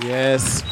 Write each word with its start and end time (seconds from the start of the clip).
Yes. 0.00 0.62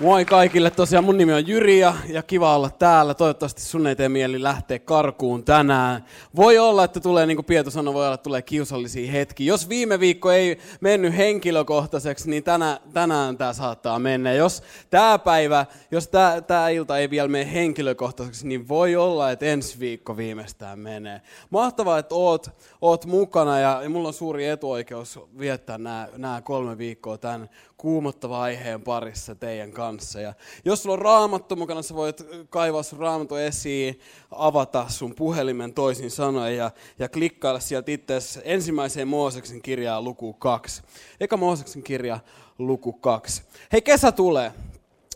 Moi 0.00 0.24
kaikille, 0.24 0.70
tosiaan 0.70 1.04
mun 1.04 1.18
nimi 1.18 1.32
on 1.32 1.46
Jyri 1.46 1.78
ja, 1.78 1.94
ja 2.08 2.22
kiva 2.22 2.56
olla 2.56 2.70
täällä. 2.70 3.14
Toivottavasti 3.14 3.62
sun 3.62 3.86
ei 3.86 3.96
tee 3.96 4.08
mieli 4.08 4.42
lähteä 4.42 4.78
karkuun 4.78 5.44
tänään. 5.44 6.04
Voi 6.36 6.58
olla, 6.58 6.84
että 6.84 7.00
tulee, 7.00 7.26
niin 7.26 7.36
kuin 7.36 7.46
Pietu 7.46 7.70
sanoi, 7.70 7.94
voi 7.94 8.04
olla, 8.04 8.14
että 8.14 8.24
tulee 8.24 8.42
kiusallisia 8.42 9.12
hetkiä. 9.12 9.46
Jos 9.46 9.68
viime 9.68 10.00
viikko 10.00 10.30
ei 10.30 10.58
mennyt 10.80 11.16
henkilökohtaiseksi, 11.16 12.30
niin 12.30 12.44
tänä, 12.44 12.80
tänään 12.92 13.36
tämä 13.36 13.52
saattaa 13.52 13.98
mennä. 13.98 14.32
Jos 14.32 14.62
tämä 14.90 15.18
päivä, 15.18 15.66
jos 15.90 16.10
tämä 16.46 16.68
ilta 16.68 16.98
ei 16.98 17.10
vielä 17.10 17.28
mene 17.28 17.52
henkilökohtaiseksi, 17.52 18.46
niin 18.46 18.68
voi 18.68 18.96
olla, 18.96 19.30
että 19.30 19.46
ensi 19.46 19.80
viikko 19.80 20.16
viimeistään 20.16 20.78
menee. 20.78 21.20
Mahtavaa, 21.50 21.98
että 21.98 22.14
oot, 22.14 22.50
oot 22.80 23.06
mukana 23.06 23.58
ja, 23.58 23.80
ja 23.82 23.90
mulla 23.90 24.08
on 24.08 24.14
suuri 24.14 24.46
etuoikeus 24.46 25.18
viettää 25.38 25.78
nämä 26.16 26.42
kolme 26.44 26.78
viikkoa 26.78 27.18
tämän 27.18 27.48
kuumottava 27.76 28.42
aiheen 28.42 28.82
parissa 28.82 29.34
teidän 29.34 29.72
kanssa. 29.72 29.89
Ja 30.22 30.34
jos 30.64 30.82
sulla 30.82 30.92
on 30.92 30.98
raamattu 30.98 31.56
mukana, 31.56 31.82
sä 31.82 31.94
voit 31.94 32.22
kaivaa 32.50 32.82
sun 32.82 32.98
raamattu 32.98 33.34
esiin, 33.36 34.00
avata 34.30 34.84
sun 34.88 35.14
puhelimen 35.14 35.74
toisin 35.74 36.10
sanoen 36.10 36.56
ja, 36.56 36.70
ja 36.98 37.08
klikkailla 37.08 37.60
sieltä 37.60 37.90
itse 37.90 38.42
ensimmäiseen 38.44 39.08
Mooseksen 39.08 39.62
kirjaan 39.62 40.04
luku 40.04 40.32
2. 40.32 40.82
Eka 41.20 41.36
Mooseksen 41.36 41.82
kirja 41.82 42.20
luku 42.58 42.92
2. 42.92 43.42
Hei, 43.72 43.82
kesä 43.82 44.12
tulee. 44.12 44.52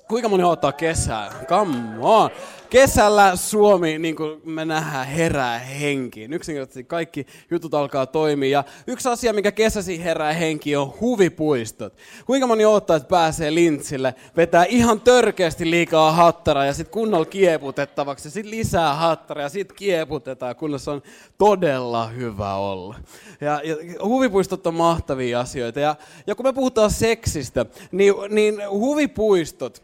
Kuinka 0.08 0.28
moni 0.28 0.44
odottaa 0.44 0.72
kesää? 0.72 1.44
Come 1.48 1.78
on. 2.00 2.30
Kesällä 2.74 3.36
Suomi, 3.36 3.98
niin 3.98 4.16
kuin 4.16 4.40
me 4.44 4.64
nähdään, 4.64 5.06
herää 5.06 5.58
henkiin. 5.58 6.32
Yksinkertaisesti 6.32 6.84
kaikki 6.84 7.26
jutut 7.50 7.74
alkaa 7.74 8.06
toimia. 8.06 8.48
Ja 8.50 8.64
yksi 8.86 9.08
asia, 9.08 9.32
mikä 9.32 9.52
kesäsi 9.52 10.04
herää 10.04 10.32
henki, 10.32 10.76
on 10.76 10.94
huvipuistot. 11.00 11.96
Kuinka 12.26 12.46
moni 12.46 12.64
odottaa, 12.64 12.96
että 12.96 13.08
pääsee 13.08 13.54
lintsille, 13.54 14.14
vetää 14.36 14.64
ihan 14.64 15.00
törkeästi 15.00 15.70
liikaa 15.70 16.12
hattara 16.12 16.64
ja 16.64 16.74
sitten 16.74 16.92
kunnolla 16.92 17.24
kieputettavaksi. 17.24 18.28
Ja 18.28 18.32
sitten 18.32 18.50
lisää 18.50 18.94
hattara 18.94 19.42
ja 19.42 19.48
sitten 19.48 19.76
kieputetaan, 19.76 20.56
kunnes 20.56 20.88
on 20.88 21.02
todella 21.38 22.06
hyvä 22.06 22.54
olla. 22.54 22.94
Ja, 23.40 23.60
ja 23.64 23.76
huvipuistot 24.04 24.66
on 24.66 24.74
mahtavia 24.74 25.40
asioita. 25.40 25.80
Ja, 25.80 25.96
ja 26.26 26.34
kun 26.34 26.46
me 26.46 26.52
puhutaan 26.52 26.90
seksistä, 26.90 27.66
niin, 27.92 28.14
niin 28.28 28.70
huvipuistot, 28.70 29.82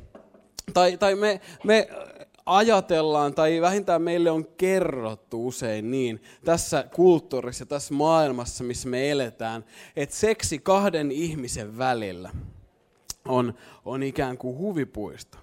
tai, 0.74 0.96
tai 0.96 1.14
me, 1.14 1.40
me 1.64 1.88
ajatellaan 2.56 3.34
tai 3.34 3.60
vähintään 3.60 4.02
meille 4.02 4.30
on 4.30 4.46
kerrottu 4.46 5.46
usein 5.46 5.90
niin 5.90 6.22
tässä 6.44 6.84
kulttuurissa, 6.94 7.66
tässä 7.66 7.94
maailmassa, 7.94 8.64
missä 8.64 8.88
me 8.88 9.10
eletään, 9.10 9.64
että 9.96 10.16
seksi 10.16 10.58
kahden 10.58 11.10
ihmisen 11.10 11.78
välillä 11.78 12.30
on, 13.28 13.54
on 13.84 14.02
ikään 14.02 14.38
kuin 14.38 14.58
huvipuisto. 14.58 15.38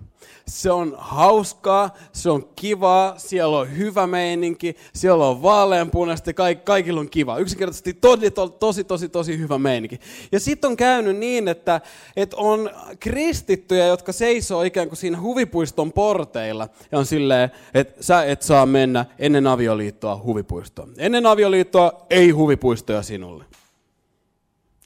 Se 0.48 0.72
on 0.72 0.96
hauskaa, 0.98 1.94
se 2.12 2.30
on 2.30 2.50
kivaa, 2.56 3.20
siellä 3.20 3.58
on 3.58 3.78
hyvä 3.78 4.08
meininki, 4.08 4.76
siellä 4.94 5.28
on 5.28 5.42
vaaleanpunaista 5.42 6.34
kaik, 6.34 6.66
kaikilla 6.66 7.00
on 7.00 7.10
kiva. 7.10 7.38
Yksinkertaisesti 7.38 7.94
tosi, 7.94 8.32
tosi, 8.60 8.84
tosi, 8.84 9.10
tosi 9.10 9.38
hyvä 9.38 9.58
meininki. 9.58 10.00
Ja 10.32 10.40
sitten 10.40 10.70
on 10.70 10.78
käynyt 10.78 11.18
niin, 11.18 11.48
että, 11.48 11.82
että 12.16 12.38
on 12.38 12.70
kristittyjä, 13.00 13.88
jotka 13.88 14.12
seisoo 14.12 14.64
ikään 14.64 14.88
kuin 14.88 14.98
siinä 14.98 15.22
huvipuiston 15.22 15.94
porteilla 15.94 16.70
ja 16.92 17.00
on 17.00 17.06
silleen, 17.06 17.52
että 17.74 18.04
sä 18.04 18.24
et 18.24 18.42
saa 18.42 18.66
mennä 18.66 19.06
ennen 19.20 19.48
avioliittoa 19.48 20.22
huvipuistoon. 20.24 20.94
Ennen 20.98 21.26
avioliittoa 21.26 22.06
ei 22.10 22.30
huvipuistoja 22.30 23.02
sinulle. 23.02 23.46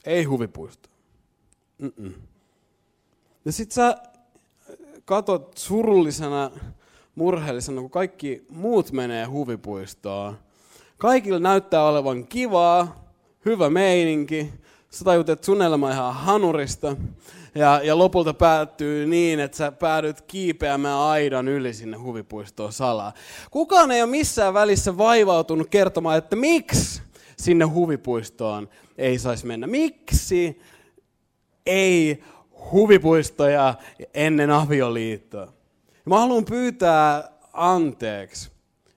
Ei 0.06 0.24
huvipuisto. 0.24 0.90
Mm-mm. 1.78 2.14
Ja 3.46 3.52
sit 3.52 3.72
sä 3.72 3.96
katot 5.06 5.58
surullisena, 5.58 6.52
murheellisena, 7.16 7.82
kun 7.82 7.90
kaikki 7.90 8.46
muut 8.50 8.92
menee 8.92 9.26
huvipuistoon. 9.26 10.38
Kaikilla 10.98 11.40
näyttää 11.40 11.86
olevan 11.86 12.28
kivaa, 12.28 13.06
hyvä 13.46 13.70
meininki. 13.70 14.54
Sä 14.90 15.06
tajut, 15.06 15.30
että 15.30 15.46
sun 15.46 15.62
elämä 15.62 15.86
on 15.86 15.92
ihan 15.92 16.14
hanurista. 16.14 16.96
Ja, 17.56 17.82
ja 17.84 17.98
lopulta 17.98 18.34
päättyy 18.34 19.06
niin, 19.06 19.40
että 19.40 19.58
sä 19.58 19.72
päädyt 19.72 20.22
kiipeämään 20.22 21.00
aidan 21.00 21.48
yli 21.48 21.74
sinne 21.74 21.98
huvipuistoon 21.98 22.74
salaa. 22.74 23.14
Kukaan 23.52 23.92
ei 23.92 24.02
ole 24.02 24.12
missään 24.12 24.54
välissä 24.54 24.98
vaivautunut 24.98 25.70
kertomaan, 25.70 26.18
että 26.18 26.36
miksi 26.36 27.02
sinne 27.38 27.66
huvipuistoon 27.66 28.70
ei 28.98 29.20
saisi 29.20 29.46
mennä. 29.46 29.68
Miksi 29.68 30.62
ei 31.66 32.24
huvipuistoja 32.72 33.76
ennen 34.14 34.52
avioliittoa. 34.52 35.54
Mä 36.06 36.20
haluan 36.20 36.46
pyytää 36.46 37.32
anteeksi 37.54 38.52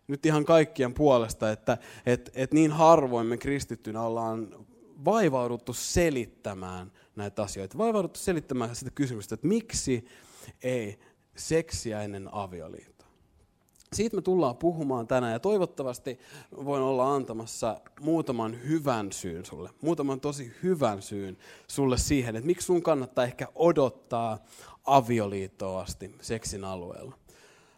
nyt 0.09 0.27
ihan 0.27 0.45
kaikkien 0.45 0.95
puolesta, 0.95 1.53
että 1.53 1.79
et, 2.07 2.31
et 2.35 2.53
niin 2.53 2.73
harvoin 2.73 3.27
me 3.27 3.37
kristittynä 3.37 4.03
ollaan 4.03 4.67
vaivauduttu 5.05 5.73
selittämään 5.73 6.93
näitä 7.17 7.43
asioita. 7.43 7.79
Vaivauduttu 7.79 8.21
selittämään 8.21 8.77
sitä 8.77 8.91
kysymystä, 8.91 9.35
että 9.35 9.47
miksi 9.47 10.07
ei 10.63 10.99
seksiä 11.37 12.03
ennen 12.03 12.29
avioliittoa 12.33 12.94
siitä 13.95 14.17
me 14.17 14.23
tullaan 14.23 14.57
puhumaan 14.57 15.07
tänään 15.07 15.33
ja 15.33 15.41
toivottavasti 15.41 16.19
voin 16.65 16.83
olla 16.83 17.15
antamassa 17.15 17.81
muutaman 18.01 18.63
hyvän 18.69 19.13
syyn 19.13 19.45
sulle. 19.45 19.71
Muutaman 19.81 20.21
tosi 20.21 20.53
hyvän 20.63 21.03
syyn 21.03 21.37
sulle 21.69 21.99
siihen, 21.99 22.37
että 22.37 22.47
miksi 22.47 22.67
sun 22.67 22.83
kannattaa 22.83 23.25
ehkä 23.25 23.49
odottaa 23.55 24.39
avioliittoa 24.85 25.81
asti 25.81 26.15
seksin 26.21 26.65
alueella. 26.65 27.24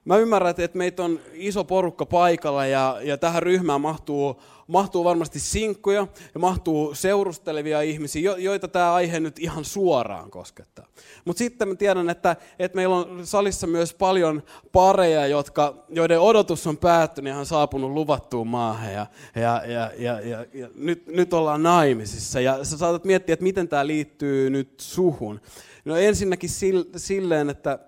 Mä 0.06 0.17
ymmärrän, 0.17 0.55
että 0.59 0.78
meitä 0.78 1.03
on 1.03 1.21
iso 1.33 1.65
porukka 1.65 2.06
paikalla 2.06 2.67
ja, 2.67 2.99
ja 3.03 3.19
tähän 3.19 3.43
ryhmään 3.43 3.81
mahtuu, 3.81 4.43
mahtuu 4.67 5.05
varmasti 5.05 5.39
sinkkuja 5.39 6.06
ja 6.34 6.41
mahtuu 6.41 6.94
seurustelevia 6.94 7.81
ihmisiä, 7.81 8.34
joita 8.39 8.69
tämä 8.69 8.95
aihe 8.95 9.21
nyt 9.21 9.39
ihan 9.39 9.65
suoraan 9.65 10.31
koskettaa. 10.31 10.87
Mutta 11.25 11.39
sitten 11.39 11.69
mä 11.69 11.75
tiedän, 11.75 12.11
että, 12.11 12.37
että 12.59 12.77
meillä 12.77 12.97
on 12.97 13.27
salissa 13.27 13.66
myös 13.66 13.95
paljon 13.95 14.43
pareja, 14.72 15.27
jotka, 15.27 15.84
joiden 15.89 16.21
odotus 16.21 16.66
on 16.66 16.77
päättynyt 16.77 17.33
ja 17.33 17.39
on 17.39 17.47
saapunut 17.47 17.91
luvattuun 17.91 18.49
maahan 18.49 18.93
ja, 18.93 19.06
ja, 19.34 19.62
ja, 19.66 19.91
ja, 19.99 20.21
ja, 20.21 20.45
ja 20.55 20.69
nyt, 20.75 21.06
nyt 21.06 21.33
ollaan 21.33 21.62
naimisissa. 21.62 22.41
Ja 22.41 22.65
sä 22.65 22.78
saatat 22.78 23.05
miettiä, 23.05 23.33
että 23.33 23.43
miten 23.43 23.69
tämä 23.69 23.87
liittyy 23.87 24.50
nyt 24.50 24.75
suhun. 24.81 25.41
No 25.84 25.97
ensinnäkin 25.97 26.50
silleen, 26.97 27.50
että 27.50 27.78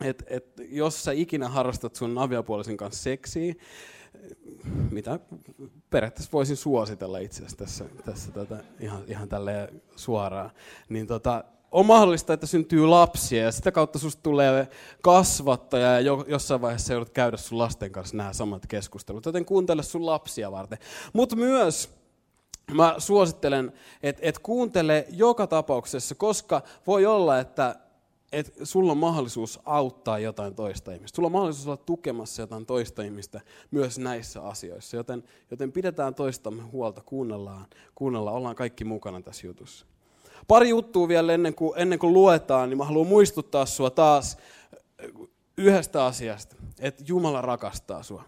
että 0.00 0.24
et, 0.28 0.46
jos 0.68 1.04
sä 1.04 1.12
ikinä 1.12 1.48
harrastat 1.48 1.94
sun 1.94 2.18
aviopuolisen 2.18 2.76
kanssa 2.76 3.02
seksiä, 3.02 3.54
mitä 4.90 5.18
periaatteessa 5.90 6.32
voisin 6.32 6.56
suositella 6.56 7.18
itse 7.18 7.38
asiassa 7.38 7.56
tässä, 7.56 7.84
tässä 8.04 8.32
tota, 8.32 8.56
ihan, 8.80 9.02
ihan 9.06 9.28
tälleen 9.28 9.82
suoraan, 9.96 10.50
niin 10.88 11.06
tota, 11.06 11.44
on 11.70 11.86
mahdollista, 11.86 12.32
että 12.32 12.46
syntyy 12.46 12.86
lapsia 12.86 13.42
ja 13.42 13.52
sitä 13.52 13.72
kautta 13.72 13.98
susta 13.98 14.22
tulee 14.22 14.68
kasvattaja 15.02 15.92
ja 15.92 16.00
jo, 16.00 16.24
jossain 16.28 16.60
vaiheessa 16.60 16.92
joudut 16.92 17.10
käydä 17.10 17.36
sun 17.36 17.58
lasten 17.58 17.92
kanssa 17.92 18.16
nämä 18.16 18.32
samat 18.32 18.66
keskustelut, 18.66 19.26
joten 19.26 19.44
kuuntele 19.44 19.82
sun 19.82 20.06
lapsia 20.06 20.52
varten. 20.52 20.78
Mutta 21.12 21.36
myös 21.36 21.90
mä 22.74 22.94
suosittelen, 22.98 23.72
että 24.02 24.22
et 24.24 24.38
kuuntele 24.38 25.06
joka 25.10 25.46
tapauksessa, 25.46 26.14
koska 26.14 26.62
voi 26.86 27.06
olla, 27.06 27.38
että 27.38 27.76
että 28.32 28.64
sulla 28.64 28.92
on 28.92 28.98
mahdollisuus 28.98 29.60
auttaa 29.64 30.18
jotain 30.18 30.54
toista 30.54 30.92
ihmistä. 30.92 31.16
Sulla 31.16 31.26
on 31.26 31.32
mahdollisuus 31.32 31.66
olla 31.66 31.76
tukemassa 31.76 32.42
jotain 32.42 32.66
toista 32.66 33.02
ihmistä 33.02 33.40
myös 33.70 33.98
näissä 33.98 34.42
asioissa. 34.42 34.96
Joten, 34.96 35.24
joten 35.50 35.72
pidetään 35.72 36.14
toistamme 36.14 36.62
huolta, 36.62 37.02
kuunnellaan, 37.06 37.66
kuunnellaan, 37.94 38.36
ollaan 38.36 38.56
kaikki 38.56 38.84
mukana 38.84 39.20
tässä 39.20 39.46
jutussa. 39.46 39.86
Pari 40.48 40.68
juttua 40.68 41.08
vielä 41.08 41.32
ennen 41.32 41.54
kuin, 41.54 41.72
ennen 41.76 41.98
kuin 41.98 42.12
luetaan, 42.12 42.70
niin 42.70 42.78
mä 42.78 42.84
haluan 42.84 43.06
muistuttaa 43.06 43.66
sua 43.66 43.90
taas 43.90 44.36
yhdestä 45.56 46.04
asiasta, 46.04 46.56
että 46.80 47.04
Jumala 47.06 47.42
rakastaa 47.42 48.02
sua. 48.02 48.24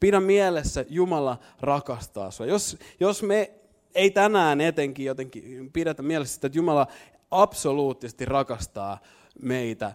Pidä 0.00 0.20
mielessä, 0.20 0.84
Jumala 0.88 1.38
rakastaa 1.60 2.30
sua. 2.30 2.46
Jos, 2.46 2.76
jos 3.00 3.22
me 3.22 3.50
ei 3.94 4.10
tänään 4.10 4.60
etenkin 4.60 5.06
jotenkin 5.06 5.70
pidetä 5.72 6.02
mielessä 6.02 6.36
että 6.36 6.58
Jumala 6.58 6.86
absoluuttisesti 7.30 8.24
rakastaa 8.24 8.98
meitä 9.42 9.94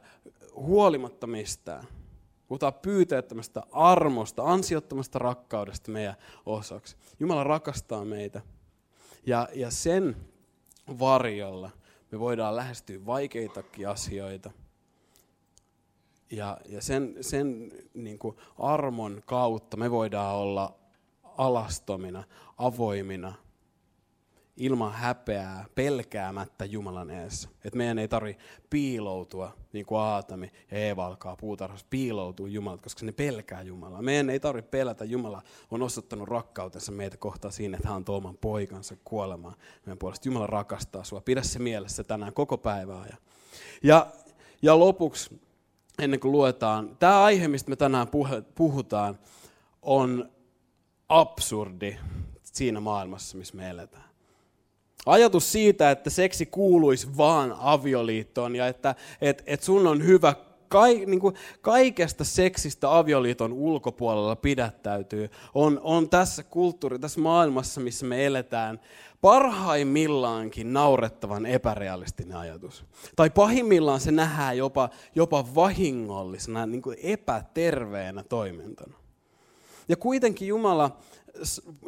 huolimatta 0.55 1.27
mistään. 1.27 1.83
Puhutaan 2.47 2.73
pyyteettömästä 2.73 3.63
armosta, 3.71 4.43
ansiottomasta 4.43 5.19
rakkaudesta 5.19 5.91
meidän 5.91 6.15
osaksi. 6.45 6.95
Jumala 7.19 7.43
rakastaa 7.43 8.05
meitä. 8.05 8.41
Ja, 9.25 9.49
ja 9.53 9.71
sen 9.71 10.15
varjolla 10.99 11.69
me 12.11 12.19
voidaan 12.19 12.55
lähestyä 12.55 13.05
vaikeitakin 13.05 13.89
asioita. 13.89 14.51
Ja, 16.31 16.57
ja 16.69 16.81
sen, 16.81 17.15
sen 17.21 17.71
niin 17.93 18.19
kuin 18.19 18.37
armon 18.59 19.21
kautta 19.25 19.77
me 19.77 19.91
voidaan 19.91 20.35
olla 20.35 20.75
alastomina, 21.23 22.23
avoimina 22.57 23.33
ilman 24.57 24.93
häpeää, 24.93 25.65
pelkäämättä 25.75 26.65
Jumalan 26.65 27.09
edessä. 27.09 27.49
Että 27.63 27.77
meidän 27.77 27.99
ei 27.99 28.07
tarvi 28.07 28.37
piiloutua, 28.69 29.53
niin 29.73 29.85
kuin 29.85 29.99
Aatami 29.99 30.51
ja 30.71 30.77
Eeva 30.77 31.05
alkaa 31.05 31.35
puutarhassa 31.35 31.85
piiloutua 31.89 32.47
Jumalalta, 32.47 32.83
koska 32.83 33.05
ne 33.05 33.11
pelkää 33.11 33.61
Jumalaa. 33.61 34.01
Meidän 34.01 34.29
ei 34.29 34.39
tarvi 34.39 34.61
pelätä. 34.61 35.05
Jumala 35.05 35.41
on 35.71 35.81
osoittanut 35.81 36.27
rakkautensa 36.27 36.91
meitä 36.91 37.17
kohtaan 37.17 37.51
siinä, 37.51 37.77
että 37.77 37.89
hän 37.89 37.97
on 37.97 38.15
oman 38.15 38.37
poikansa 38.37 38.95
kuolemaan 39.03 39.55
meidän 39.85 39.97
puolesta. 39.97 40.27
Jumala 40.27 40.47
rakastaa 40.47 41.03
sua. 41.03 41.21
Pidä 41.21 41.41
se 41.41 41.59
mielessä 41.59 42.03
tänään 42.03 42.33
koko 42.33 42.57
päivää. 42.57 43.05
Ja, 43.05 43.17
ja, 43.83 44.07
ja 44.61 44.79
lopuksi, 44.79 45.41
ennen 45.99 46.19
kuin 46.19 46.31
luetaan, 46.31 46.97
tämä 46.99 47.23
aihe, 47.23 47.47
mistä 47.47 47.69
me 47.69 47.75
tänään 47.75 48.07
puhutaan, 48.55 49.19
on 49.81 50.29
absurdi 51.09 51.97
siinä 52.43 52.79
maailmassa, 52.79 53.37
missä 53.37 53.57
me 53.57 53.69
eletään. 53.69 54.06
Ajatus 55.07 55.51
siitä, 55.51 55.91
että 55.91 56.09
seksi 56.09 56.45
kuuluisi 56.45 57.17
vaan 57.17 57.55
avioliittoon 57.59 58.55
ja 58.55 58.67
että 58.67 58.95
et, 59.21 59.43
et 59.45 59.63
sun 59.63 59.87
on 59.87 60.05
hyvä 60.05 60.33
kai, 60.67 61.05
niin 61.05 61.19
kuin 61.19 61.35
kaikesta 61.61 62.23
seksistä 62.23 62.97
avioliiton 62.97 63.53
ulkopuolella 63.53 64.35
pidättäytyy, 64.35 65.29
on, 65.53 65.81
on 65.83 66.09
tässä 66.09 66.43
kulttuuri, 66.43 66.99
tässä 66.99 67.19
maailmassa, 67.19 67.81
missä 67.81 68.05
me 68.05 68.25
eletään, 68.25 68.79
parhaimmillaankin 69.21 70.73
naurettavan 70.73 71.45
epärealistinen 71.45 72.37
ajatus. 72.37 72.85
Tai 73.15 73.29
pahimmillaan 73.29 73.99
se 73.99 74.11
nähdään 74.11 74.57
jopa, 74.57 74.89
jopa 75.15 75.55
vahingollisena, 75.55 76.65
niin 76.65 76.81
kuin 76.81 76.97
epäterveenä 77.03 78.23
toimintana. 78.23 78.97
Ja 79.89 79.95
kuitenkin 79.95 80.47
Jumala 80.47 80.97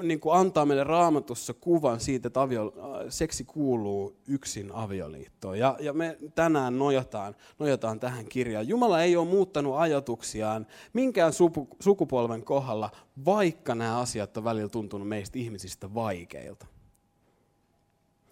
niin 0.01 0.19
kuin 0.19 0.35
antaa 0.35 0.65
meille 0.65 0.83
raamatussa 0.83 1.53
kuvan 1.53 1.99
siitä, 1.99 2.27
että 2.27 2.41
avio, 2.41 2.73
seksi 3.09 3.43
kuuluu 3.43 4.15
yksin 4.27 4.71
avioliittoon. 4.71 5.59
Ja, 5.59 5.77
ja 5.79 5.93
me 5.93 6.17
tänään 6.35 6.79
nojataan, 6.79 7.35
nojataan 7.59 7.99
tähän 7.99 8.25
kirjaan. 8.25 8.67
Jumala 8.67 9.03
ei 9.03 9.15
ole 9.15 9.27
muuttanut 9.27 9.75
ajatuksiaan 9.77 10.67
minkään 10.93 11.33
supu, 11.33 11.67
sukupolven 11.79 12.43
kohdalla, 12.43 12.89
vaikka 13.25 13.75
nämä 13.75 13.99
asiat 13.99 14.37
on 14.37 14.43
välillä 14.43 14.69
tuntunut 14.69 15.07
meistä 15.07 15.39
ihmisistä 15.39 15.93
vaikeilta. 15.93 16.65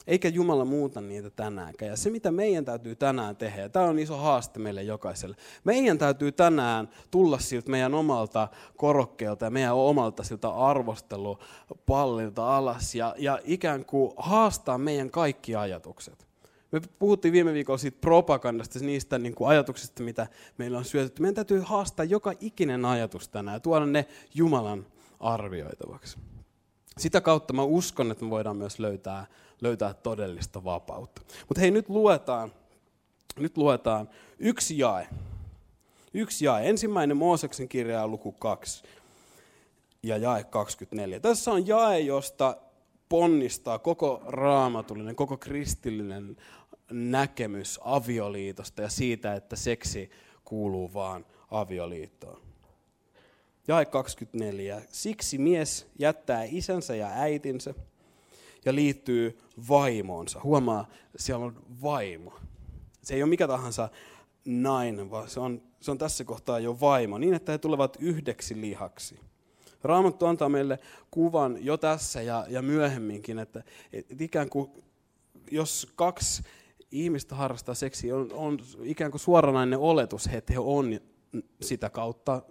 Eikä 0.08 0.28
Jumala 0.28 0.66
muuta 0.66 1.02
niitä 1.02 1.30
tänäänkään. 1.30 1.90
Ja 1.90 1.98
se, 1.98 2.10
mitä 2.10 2.32
meidän 2.32 2.66
täytyy 2.66 2.96
tänään 2.96 3.36
tehdä, 3.36 3.62
ja 3.62 3.70
tämä 3.70 3.86
on 3.86 4.00
iso 4.00 4.18
haaste 4.18 4.60
meille 4.60 4.84
jokaiselle. 4.84 5.36
Meidän 5.64 5.98
täytyy 5.98 6.32
tänään 6.32 6.90
tulla 7.12 7.40
siltä 7.40 7.72
meidän 7.72 7.94
omalta 7.94 8.48
korokkeelta 8.78 9.46
ja 9.46 9.52
meidän 9.52 9.76
omalta 9.76 10.24
siltä 10.24 10.50
arvostelupallilta 10.50 12.58
alas 12.58 12.96
ja, 12.96 13.16
ja 13.18 13.40
ikään 13.44 13.86
kuin 13.86 14.12
haastaa 14.18 14.78
meidän 14.78 15.10
kaikki 15.10 15.56
ajatukset. 15.56 16.28
Me 16.72 16.82
puhuttiin 17.00 17.32
viime 17.32 17.54
viikolla 17.54 17.78
siitä 17.78 17.98
propagandasta, 18.02 18.80
niistä 18.80 19.20
niin 19.20 19.36
kuin 19.36 19.48
ajatuksista, 19.48 20.04
mitä 20.04 20.28
meillä 20.58 20.78
on 20.78 20.86
syötetty. 20.86 21.22
Meidän 21.22 21.36
täytyy 21.36 21.62
haastaa 21.66 22.06
joka 22.06 22.34
ikinen 22.40 22.86
ajatus 22.86 23.30
tänään 23.30 23.56
ja 23.56 23.60
tuoda 23.60 23.86
ne 23.86 24.06
Jumalan 24.36 24.86
arvioitavaksi. 25.20 26.18
Sitä 26.98 27.22
kautta 27.22 27.54
mä 27.54 27.64
uskon, 27.64 28.12
että 28.12 28.26
me 28.26 28.30
voidaan 28.30 28.58
myös 28.58 28.80
löytää 28.80 29.26
löytää 29.62 29.94
todellista 29.94 30.64
vapautta. 30.64 31.22
Mutta 31.48 31.62
hei, 31.62 31.72
nyt 31.72 31.90
luetaan, 31.90 32.52
nyt 33.40 33.58
luetaan 33.58 34.10
yksi 34.40 34.78
jae. 34.78 35.08
Yksi 36.14 36.46
jae. 36.46 36.70
Ensimmäinen 36.70 37.18
Mooseksen 37.18 37.70
kirja 37.70 38.04
on 38.04 38.12
luku 38.12 38.32
2 38.32 38.84
ja 40.04 40.18
jae 40.18 40.44
24. 40.44 41.20
Tässä 41.20 41.52
on 41.52 41.68
jae, 41.68 42.00
josta 42.00 42.58
ponnistaa 43.10 43.80
koko 43.80 44.24
raamatullinen, 44.28 45.16
koko 45.16 45.38
kristillinen 45.38 46.38
näkemys 46.92 47.80
avioliitosta 47.84 48.82
ja 48.82 48.90
siitä, 48.90 49.34
että 49.34 49.56
seksi 49.56 50.12
kuuluu 50.46 50.94
vaan 50.94 51.26
avioliittoon. 51.52 52.42
Jae 53.68 53.86
24. 53.86 54.82
Siksi 54.90 55.38
mies 55.38 55.88
jättää 56.00 56.44
isänsä 56.44 56.96
ja 56.96 57.10
äitinsä 57.14 57.74
ja 58.68 58.76
liittyy 58.76 59.38
vaimoonsa. 59.70 60.40
Huomaa, 60.44 60.88
siellä 61.16 61.46
on 61.46 61.64
vaimo. 61.82 62.34
Se 63.02 63.16
ei 63.16 63.24
ole 63.24 63.30
mikä 63.30 63.48
tahansa 63.48 63.90
nainen, 64.46 65.12
vaan 65.12 65.30
se 65.30 65.40
on, 65.40 65.62
se 65.80 65.92
on 65.92 65.98
tässä 65.98 66.24
kohtaa 66.24 66.60
jo 66.60 66.80
vaimo, 66.80 67.18
niin 67.18 67.34
että 67.34 67.52
he 67.52 67.58
tulevat 67.58 67.98
yhdeksi 68.00 68.62
lihaksi. 68.62 69.20
Raamattu 69.84 70.26
antaa 70.26 70.50
meille 70.50 70.80
kuvan 71.12 71.66
jo 71.66 71.78
tässä 71.78 72.22
ja, 72.22 72.46
ja 72.50 72.62
myöhemminkin, 72.62 73.40
että 73.40 73.64
et 73.94 74.22
ikään 74.22 74.50
kuin 74.50 74.72
jos 75.52 75.92
kaksi 75.96 76.44
ihmistä 76.92 77.36
harrastaa 77.36 77.76
seksiä, 77.76 78.16
on, 78.16 78.30
on 78.34 78.60
ikään 78.84 79.12
kuin 79.12 79.22
suoranainen 79.22 79.80
oletus, 79.80 80.28
että 80.28 80.54
he 80.54 80.60
on 80.60 81.00
sitä 81.62 81.90
kautta 81.90 82.42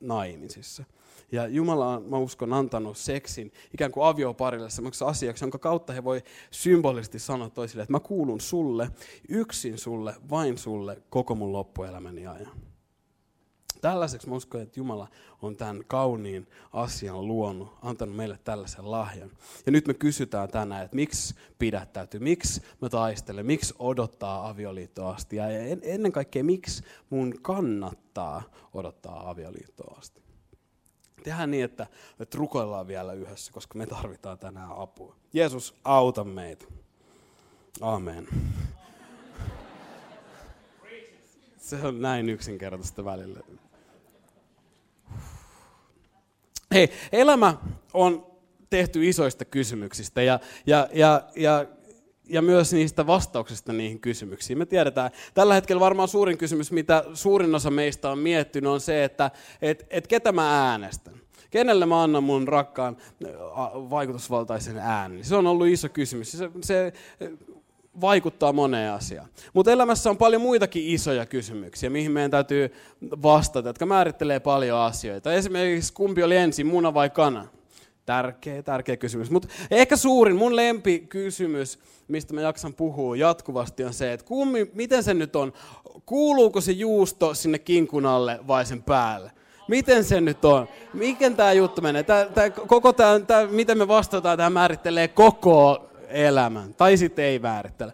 naimisissa. 0.00 0.84
Ja 1.32 1.46
Jumala 1.46 1.88
on, 1.88 2.02
mä 2.02 2.18
uskon, 2.18 2.52
antanut 2.52 2.96
seksin 2.96 3.52
ikään 3.74 3.92
kuin 3.92 4.06
avioparille 4.06 4.70
semmoiksi 4.70 5.04
asiaksi, 5.04 5.44
jonka 5.44 5.58
kautta 5.58 5.92
he 5.92 6.04
voi 6.04 6.22
symbolisesti 6.50 7.18
sanoa 7.18 7.50
toisille, 7.50 7.82
että 7.82 7.92
mä 7.92 8.00
kuulun 8.00 8.40
sulle, 8.40 8.90
yksin 9.28 9.78
sulle, 9.78 10.14
vain 10.30 10.58
sulle, 10.58 11.02
koko 11.10 11.34
mun 11.34 11.52
loppuelämäni 11.52 12.26
ajan. 12.26 12.52
Tällaiseksi 13.80 14.28
mä 14.28 14.34
uskon, 14.34 14.60
että 14.60 14.80
Jumala 14.80 15.08
on 15.42 15.56
tämän 15.56 15.82
kauniin 15.86 16.46
asian 16.72 17.26
luonut, 17.28 17.68
antanut 17.82 18.16
meille 18.16 18.38
tällaisen 18.44 18.90
lahjan. 18.90 19.30
Ja 19.66 19.72
nyt 19.72 19.86
me 19.86 19.94
kysytään 19.94 20.48
tänään, 20.48 20.84
että 20.84 20.96
miksi 20.96 21.34
pidättäytyy, 21.58 22.20
miksi 22.20 22.62
mä 22.80 22.88
taistelen, 22.88 23.46
miksi 23.46 23.74
odottaa 23.78 24.48
avioliittoa 24.48 25.10
asti 25.10 25.36
ja 25.36 25.48
ennen 25.82 26.12
kaikkea 26.12 26.44
miksi 26.44 26.82
mun 27.10 27.34
kannattaa 27.42 28.42
odottaa 28.74 29.30
avioliittoa 29.30 29.94
asti. 29.98 30.23
Tehdään 31.24 31.50
niin, 31.50 31.64
että 31.64 31.86
me 32.18 32.26
rukoillaan 32.34 32.86
vielä 32.86 33.12
yhdessä, 33.12 33.52
koska 33.52 33.78
me 33.78 33.86
tarvitaan 33.86 34.38
tänään 34.38 34.70
apua. 34.76 35.16
Jeesus, 35.32 35.74
auta 35.84 36.24
meitä. 36.24 36.64
Amen. 37.80 38.28
Se 41.56 41.76
on 41.86 42.00
näin 42.00 42.28
yksinkertaista 42.28 43.04
välillä. 43.04 43.40
Hei, 46.74 46.92
elämä 47.12 47.56
on 47.94 48.26
tehty 48.70 49.08
isoista 49.08 49.44
kysymyksistä 49.44 50.22
ja, 50.22 50.40
ja, 50.66 50.88
ja, 50.92 51.22
ja 51.36 51.66
ja 52.28 52.42
myös 52.42 52.72
niistä 52.72 53.06
vastauksista 53.06 53.72
niihin 53.72 54.00
kysymyksiin. 54.00 54.58
Me 54.58 54.66
tiedetään, 54.66 55.10
tällä 55.34 55.54
hetkellä 55.54 55.80
varmaan 55.80 56.08
suurin 56.08 56.38
kysymys, 56.38 56.72
mitä 56.72 57.04
suurin 57.14 57.54
osa 57.54 57.70
meistä 57.70 58.10
on 58.10 58.18
miettinyt, 58.18 58.70
on 58.70 58.80
se, 58.80 59.04
että 59.04 59.30
et, 59.62 59.86
et 59.90 60.06
ketä 60.06 60.32
mä 60.32 60.70
äänestän. 60.70 61.14
Kenelle 61.50 61.86
mä 61.86 62.02
annan 62.02 62.24
mun 62.24 62.48
rakkaan 62.48 62.96
vaikutusvaltaisen 63.90 64.78
äänen? 64.78 65.24
Se 65.24 65.36
on 65.36 65.46
ollut 65.46 65.66
iso 65.66 65.88
kysymys. 65.88 66.32
Se, 66.32 66.50
se 66.62 66.92
vaikuttaa 68.00 68.52
moneen 68.52 68.92
asiaan. 68.92 69.28
Mutta 69.52 69.72
elämässä 69.72 70.10
on 70.10 70.16
paljon 70.16 70.42
muitakin 70.42 70.86
isoja 70.86 71.26
kysymyksiä, 71.26 71.90
mihin 71.90 72.12
meidän 72.12 72.30
täytyy 72.30 72.72
vastata, 73.02 73.68
jotka 73.68 73.86
määrittelee 73.86 74.40
paljon 74.40 74.78
asioita. 74.78 75.32
Esimerkiksi 75.32 75.92
kumpi 75.92 76.22
oli 76.22 76.36
ensin, 76.36 76.66
muna 76.66 76.94
vai 76.94 77.10
kana? 77.10 77.48
Tärkeä, 78.06 78.62
tärkeä 78.62 78.96
kysymys. 78.96 79.30
Mutta 79.30 79.48
ehkä 79.70 79.96
suurin, 79.96 80.36
mun 80.36 80.56
lempikysymys, 80.56 81.78
mistä 82.08 82.34
mä 82.34 82.40
jaksan 82.40 82.74
puhua 82.74 83.16
jatkuvasti, 83.16 83.84
on 83.84 83.94
se, 83.94 84.12
että 84.12 84.26
kummi, 84.26 84.70
miten 84.74 85.02
se 85.02 85.14
nyt 85.14 85.36
on? 85.36 85.52
Kuuluuko 86.06 86.60
se 86.60 86.72
juusto 86.72 87.34
sinne 87.34 87.58
kinkun 87.58 88.06
alle 88.06 88.40
vai 88.46 88.66
sen 88.66 88.82
päälle? 88.82 89.30
Miten 89.68 90.04
se 90.04 90.20
nyt 90.20 90.44
on? 90.44 90.68
Miten 90.94 91.36
tämä 91.36 91.52
juttu 91.52 91.82
menee? 91.82 92.02
Tää, 92.02 92.24
tää, 92.24 92.50
koko 92.50 92.92
tää, 92.92 93.20
tää, 93.20 93.46
miten 93.46 93.78
me 93.78 93.88
vastataan, 93.88 94.36
tämä 94.36 94.50
määrittelee 94.50 95.08
koko 95.08 95.88
elämän. 96.08 96.74
Tai 96.74 96.96
sitten 96.96 97.24
ei 97.24 97.38
määrittele. 97.38 97.92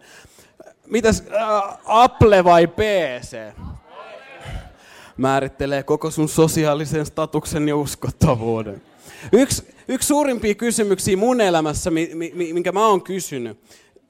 Mitäs 0.87 1.25
äh, 1.33 1.79
Apple 1.85 2.45
vai 2.45 2.67
PC? 2.67 3.37
Määrittelee 5.17 5.83
koko 5.83 6.11
sun 6.11 6.29
sosiaalisen 6.29 7.07
statuksen 7.07 7.69
ja 7.69 7.77
uskottavuuden. 7.77 8.83
Yksi, 9.33 9.75
yksi 9.89 10.07
suurimpia 10.07 10.55
kysymyksiä 10.55 11.17
mun 11.17 11.41
elämässä, 11.41 11.91
minkä 12.55 12.73
mä 12.73 12.87
oon 12.87 13.03
kysynyt, 13.03 13.59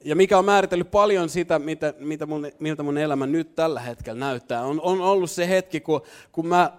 ja 0.03 0.15
mikä 0.15 0.37
on 0.37 0.45
määritellyt 0.45 0.91
paljon 0.91 1.29
sitä, 1.29 1.59
mitä, 1.59 1.93
mitä 1.99 2.25
mun, 2.25 2.47
miltä 2.59 2.83
mun 2.83 2.97
elämä 2.97 3.27
nyt 3.27 3.55
tällä 3.55 3.79
hetkellä 3.79 4.19
näyttää, 4.19 4.63
on, 4.63 4.81
on 4.81 5.01
ollut 5.01 5.31
se 5.31 5.49
hetki, 5.49 5.79
kun, 5.79 6.01
kun 6.31 6.47
mä 6.47 6.71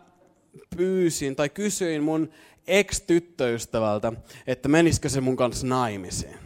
pyysin 0.76 1.36
tai 1.36 1.48
kysyin 1.48 2.02
mun 2.02 2.30
ex-tyttöystävältä, 2.66 4.12
että 4.46 4.68
menisikö 4.68 5.08
se 5.08 5.20
mun 5.20 5.36
kanssa 5.36 5.66
naimisiin. 5.66 6.36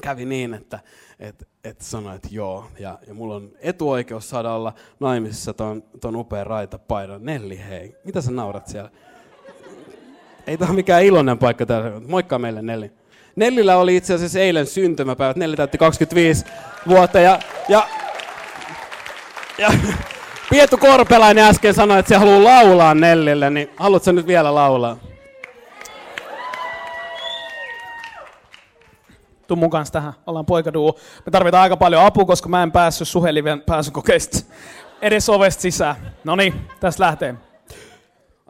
Kävi 0.00 0.24
niin, 0.24 0.54
että, 0.54 0.80
että, 1.18 1.46
että 1.64 1.84
sanoi, 1.84 2.16
että 2.16 2.28
joo. 2.30 2.66
Ja, 2.78 2.98
ja 3.06 3.14
mulla 3.14 3.34
on 3.34 3.52
etuoikeus 3.60 4.30
saada 4.30 4.54
olla 4.54 4.74
naimisissa 5.00 5.52
ton, 5.52 5.82
ton 6.00 6.16
upean 6.16 6.46
raitapaidan. 6.46 7.24
Nelli, 7.24 7.60
hei. 7.68 7.96
Mitä 8.04 8.20
sä 8.20 8.30
naurat 8.30 8.66
siellä? 8.66 8.90
Ei 10.46 10.58
tämä 10.58 10.68
ole 10.68 10.76
mikään 10.76 11.04
iloinen 11.04 11.38
paikka 11.38 11.66
täällä. 11.66 12.00
Moikka 12.08 12.38
meille, 12.38 12.62
Nelli. 12.62 12.92
Nellillä 13.36 13.76
oli 13.76 13.96
itse 13.96 14.14
asiassa 14.14 14.38
eilen 14.38 14.66
syntymäpäivät. 14.66 15.36
Nelli 15.36 15.56
täytti 15.56 15.78
25 15.78 16.44
vuotta 16.88 17.20
ja, 17.20 17.38
ja, 17.68 17.88
ja 19.58 19.70
Pietu 20.50 20.76
Korpelainen 20.76 21.44
äsken 21.44 21.74
sanoi, 21.74 21.98
että 21.98 22.08
se 22.08 22.16
haluaa 22.16 22.44
laulaa 22.44 22.94
Nellille, 22.94 23.50
niin 23.50 23.70
haluatko 23.76 24.12
nyt 24.12 24.26
vielä 24.26 24.54
laulaa? 24.54 24.96
Tuu 29.46 29.56
mun 29.56 29.70
kanssa 29.70 29.92
tähän, 29.92 30.12
ollaan 30.26 30.46
poikaduo. 30.46 30.96
Me 31.26 31.30
tarvitaan 31.30 31.62
aika 31.62 31.76
paljon 31.76 32.04
apua, 32.04 32.24
koska 32.24 32.48
mä 32.48 32.62
en 32.62 32.72
päässyt 32.72 33.08
suhelivien 33.08 33.60
pääsykokeista 33.60 34.38
edes 35.02 35.28
ovesta 35.28 35.62
sisään. 35.62 35.96
No 36.24 36.36
niin, 36.36 36.54
tästä 36.80 37.04
lähtee. 37.04 37.34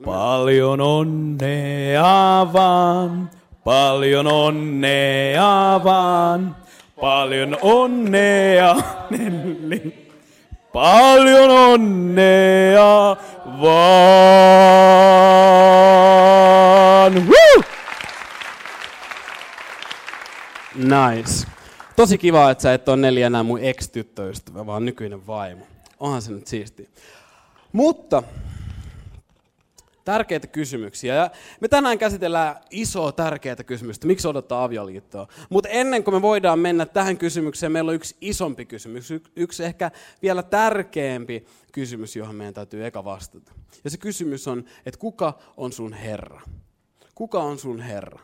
Paljon 0.04 0.80
onnea 0.80 2.46
vaan, 2.52 3.30
paljon 3.64 4.26
onnea 4.26 5.80
vaan, 5.84 6.56
paljon 7.00 7.56
onnea, 7.62 8.76
Nelli. 9.10 10.08
Paljon 10.72 11.50
onnea 11.50 13.16
vaan. 13.60 13.92
Woo! 17.14 17.62
Nice. 20.74 21.46
Tosi 21.96 22.18
kiva, 22.18 22.50
että 22.50 22.62
sä 22.62 22.74
et 22.74 22.88
ole 22.88 22.96
neljä 22.96 23.26
enää 23.26 23.42
mun 23.42 23.60
ex-tyttöystävä, 23.60 24.66
vaan 24.66 24.84
nykyinen 24.84 25.26
vaimo. 25.26 25.64
Onhan 26.00 26.22
se 26.22 26.32
nyt 26.32 26.46
siisti. 26.46 26.88
Mutta 27.72 28.22
tärkeitä 30.04 30.46
kysymyksiä. 30.46 31.14
Ja 31.14 31.30
me 31.60 31.68
tänään 31.68 31.98
käsitellään 31.98 32.56
isoa 32.70 33.12
tärkeää 33.12 33.56
kysymystä, 33.56 34.06
miksi 34.06 34.28
odottaa 34.28 34.64
avioliittoa. 34.64 35.26
Mutta 35.50 35.68
ennen 35.68 36.04
kuin 36.04 36.14
me 36.14 36.22
voidaan 36.22 36.58
mennä 36.58 36.86
tähän 36.86 37.18
kysymykseen, 37.18 37.72
meillä 37.72 37.88
on 37.88 37.94
yksi 37.94 38.16
isompi 38.20 38.64
kysymys, 38.64 39.08
yksi 39.36 39.64
ehkä 39.64 39.90
vielä 40.22 40.42
tärkeämpi 40.42 41.46
kysymys, 41.72 42.16
johon 42.16 42.34
meidän 42.34 42.54
täytyy 42.54 42.86
eka 42.86 43.04
vastata. 43.04 43.52
Ja 43.84 43.90
se 43.90 43.98
kysymys 43.98 44.48
on, 44.48 44.64
että 44.86 44.98
kuka 44.98 45.38
on 45.56 45.72
sun 45.72 45.92
Herra? 45.92 46.40
Kuka 47.14 47.42
on 47.42 47.58
sun 47.58 47.80
Herra? 47.80 48.20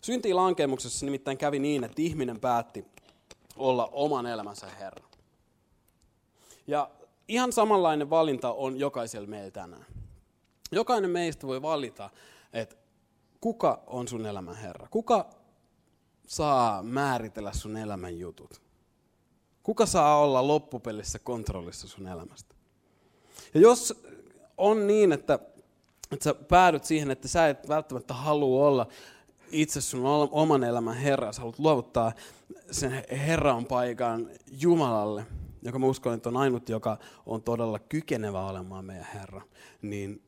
Syntiin 0.00 0.36
lankemuksessa 0.36 1.06
nimittäin 1.06 1.38
kävi 1.38 1.58
niin, 1.58 1.84
että 1.84 2.02
ihminen 2.02 2.40
päätti 2.40 2.84
olla 3.56 3.88
oman 3.92 4.26
elämänsä 4.26 4.66
Herra. 4.66 5.04
Ja 6.66 6.90
ihan 7.28 7.52
samanlainen 7.52 8.10
valinta 8.10 8.52
on 8.52 8.78
jokaisella 8.78 9.28
meillä 9.28 9.50
tänään. 9.50 9.86
Jokainen 10.72 11.10
meistä 11.10 11.46
voi 11.46 11.62
valita, 11.62 12.10
että 12.52 12.76
kuka 13.40 13.82
on 13.86 14.08
sun 14.08 14.26
elämän 14.26 14.56
Herra? 14.56 14.88
Kuka 14.90 15.30
saa 16.26 16.82
määritellä 16.82 17.52
sun 17.52 17.76
elämän 17.76 18.18
jutut? 18.18 18.62
Kuka 19.62 19.86
saa 19.86 20.18
olla 20.20 20.46
loppupelissä 20.46 21.18
kontrollissa 21.18 21.88
sun 21.88 22.06
elämästä? 22.06 22.54
Ja 23.54 23.60
jos 23.60 24.02
on 24.56 24.86
niin, 24.86 25.12
että, 25.12 25.38
että 26.12 26.24
sä 26.24 26.34
päädyt 26.34 26.84
siihen, 26.84 27.10
että 27.10 27.28
sä 27.28 27.48
et 27.48 27.68
välttämättä 27.68 28.14
halua 28.14 28.66
olla 28.66 28.86
itse 29.50 29.80
sun 29.80 30.00
oman 30.30 30.64
elämän 30.64 30.96
Herra, 30.96 31.32
sä 31.32 31.40
haluat 31.40 31.58
luovuttaa 31.58 32.12
sen 32.70 33.04
Herran 33.10 33.66
paikan 33.66 34.30
Jumalalle, 34.60 35.26
joka 35.66 35.78
mä 35.78 35.86
uskon, 35.86 36.14
että 36.14 36.28
on 36.28 36.36
ainut, 36.36 36.68
joka 36.68 36.98
on 37.26 37.42
todella 37.42 37.78
kykenevä 37.78 38.46
olemaan 38.46 38.84
meidän 38.84 39.06
Herra, 39.14 39.42
niin, 39.82 40.22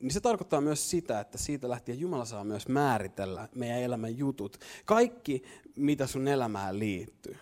niin 0.00 0.10
se 0.10 0.20
tarkoittaa 0.20 0.60
myös 0.60 0.90
sitä, 0.90 1.20
että 1.20 1.38
siitä 1.38 1.68
lähtien 1.68 2.00
Jumala 2.00 2.24
saa 2.24 2.44
myös 2.44 2.68
määritellä 2.68 3.48
meidän 3.54 3.78
elämän 3.78 4.18
jutut. 4.18 4.56
Kaikki, 4.84 5.42
mitä 5.76 6.06
sun 6.06 6.28
elämään 6.28 6.78
liittyy. 6.78 7.36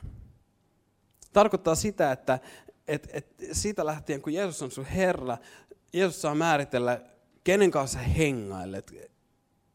Tarkoittaa 1.32 1.74
sitä, 1.74 2.12
että 2.12 2.38
et, 2.88 3.08
et 3.12 3.26
siitä 3.52 3.86
lähtien, 3.86 4.22
kun 4.22 4.32
Jeesus 4.32 4.62
on 4.62 4.70
sun 4.70 4.84
Herra, 4.84 5.38
Jeesus 5.92 6.22
saa 6.22 6.34
määritellä, 6.34 7.00
kenen 7.44 7.70
kanssa 7.70 7.98
hengailet, 7.98 8.94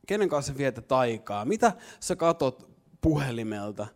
kenen 0.08 0.30
kanssa 0.30 0.58
vietät 0.58 0.92
aikaa, 0.92 1.46
mitä 1.46 1.74
sä 2.00 2.16
katot 2.16 2.70
puhelimelta, 3.02 3.88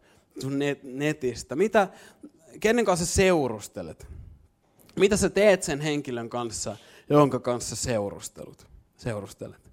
sun 0.42 0.60
net, 0.60 0.84
netistä, 0.84 1.56
mitä, 1.56 1.88
kenen 2.60 2.86
kanssa 2.86 3.06
seurustelet, 3.06 4.08
mitä 4.96 5.18
sä 5.18 5.30
teet 5.30 5.64
sen 5.64 5.82
henkilön 5.82 6.30
kanssa, 6.30 6.78
jonka 7.10 7.40
kanssa 7.40 7.76
seurustelut, 7.76 8.68
seurustelet. 8.98 9.70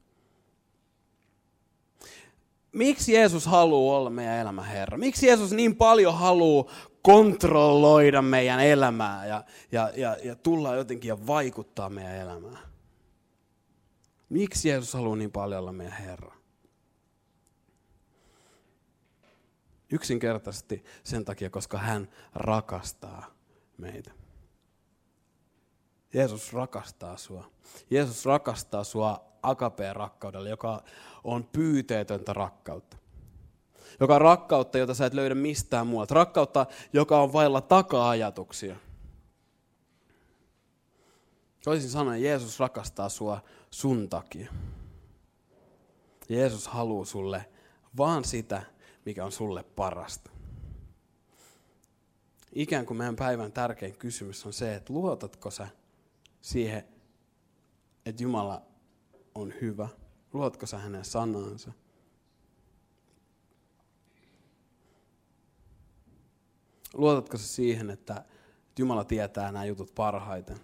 Miksi 2.73 3.13
Jeesus 3.13 3.47
haluaa 3.47 3.99
olla 3.99 4.11
meidän 4.11 4.39
elämän 4.39 4.65
Herra? 4.65 4.99
Miksi 4.99 5.27
Jeesus 5.27 5.53
niin 5.53 5.77
paljon 5.77 6.15
haluaa 6.15 6.73
kontrolloida 7.03 8.23
meidän 8.23 8.61
elämää 8.61 9.27
ja, 9.27 9.45
ja, 9.73 9.91
ja, 9.97 10.17
ja 10.25 10.37
tulla 10.37 10.75
jotenkin 10.75 11.09
ja 11.09 11.27
vaikuttaa 11.27 11.91
meidän 11.91 12.17
elämään? 12.17 12.59
Miksi 14.29 14.69
Jeesus 14.69 14.95
haluaa 14.95 15.17
niin 15.17 15.33
paljon 15.33 15.61
olla 15.61 15.73
meidän 15.73 15.99
Herra? 15.99 16.36
Yksinkertaisesti 19.91 20.85
sen 21.05 21.25
takia, 21.25 21.51
koska 21.51 21.79
hän 21.79 22.09
rakastaa 22.35 23.35
meitä. 23.79 24.11
Jeesus 26.15 26.53
rakastaa 26.53 27.17
sua. 27.17 27.51
Jeesus 27.91 28.25
rakastaa 28.25 28.85
sua 28.85 29.25
akapeen 29.43 29.97
rakkaudella, 29.97 30.49
joka 30.49 30.83
on 31.25 31.45
pyyteetöntä 31.45 32.33
rakkautta. 32.33 32.97
Joka 34.01 34.15
on 34.15 34.21
rakkautta, 34.21 34.79
jota 34.79 34.95
sä 34.95 35.07
et 35.07 35.15
löydä 35.15 35.35
mistään 35.35 35.87
muualta. 35.87 36.15
Rakkautta, 36.15 36.67
joka 36.93 37.23
on 37.23 37.33
vailla 37.33 37.61
taka-ajatuksia. 37.61 38.77
Toisin 41.65 41.91
sanoen, 41.91 42.23
Jeesus 42.23 42.61
rakastaa 42.61 43.09
sua 43.09 43.41
sun 43.71 44.09
takia. 44.09 44.53
Jeesus 46.29 46.69
haluaa 46.69 47.05
sulle 47.05 47.49
vaan 47.97 48.25
sitä, 48.25 48.63
mikä 49.07 49.25
on 49.25 49.33
sulle 49.33 49.63
parasta. 49.63 50.31
Ikään 52.53 52.87
kuin 52.87 52.99
meidän 52.99 53.17
päivän 53.17 53.53
tärkein 53.53 53.97
kysymys 53.97 54.47
on 54.47 54.53
se, 54.53 54.75
että 54.75 54.93
luotatko 54.93 55.51
sä 55.51 55.69
siihen, 56.41 56.85
että 58.07 58.23
Jumala 58.23 58.63
on 59.35 59.55
hyvä? 59.61 59.89
Luotko 60.33 60.67
sä 60.67 60.79
hänen 60.79 61.05
sanansa? 61.05 61.73
Luotatko 66.95 67.39
sä 67.39 67.49
siihen, 67.49 67.91
että 67.91 68.25
Jumala 68.79 69.05
tietää 69.05 69.53
nämä 69.53 69.65
jutut 69.65 69.95
parhaiten? 69.95 70.61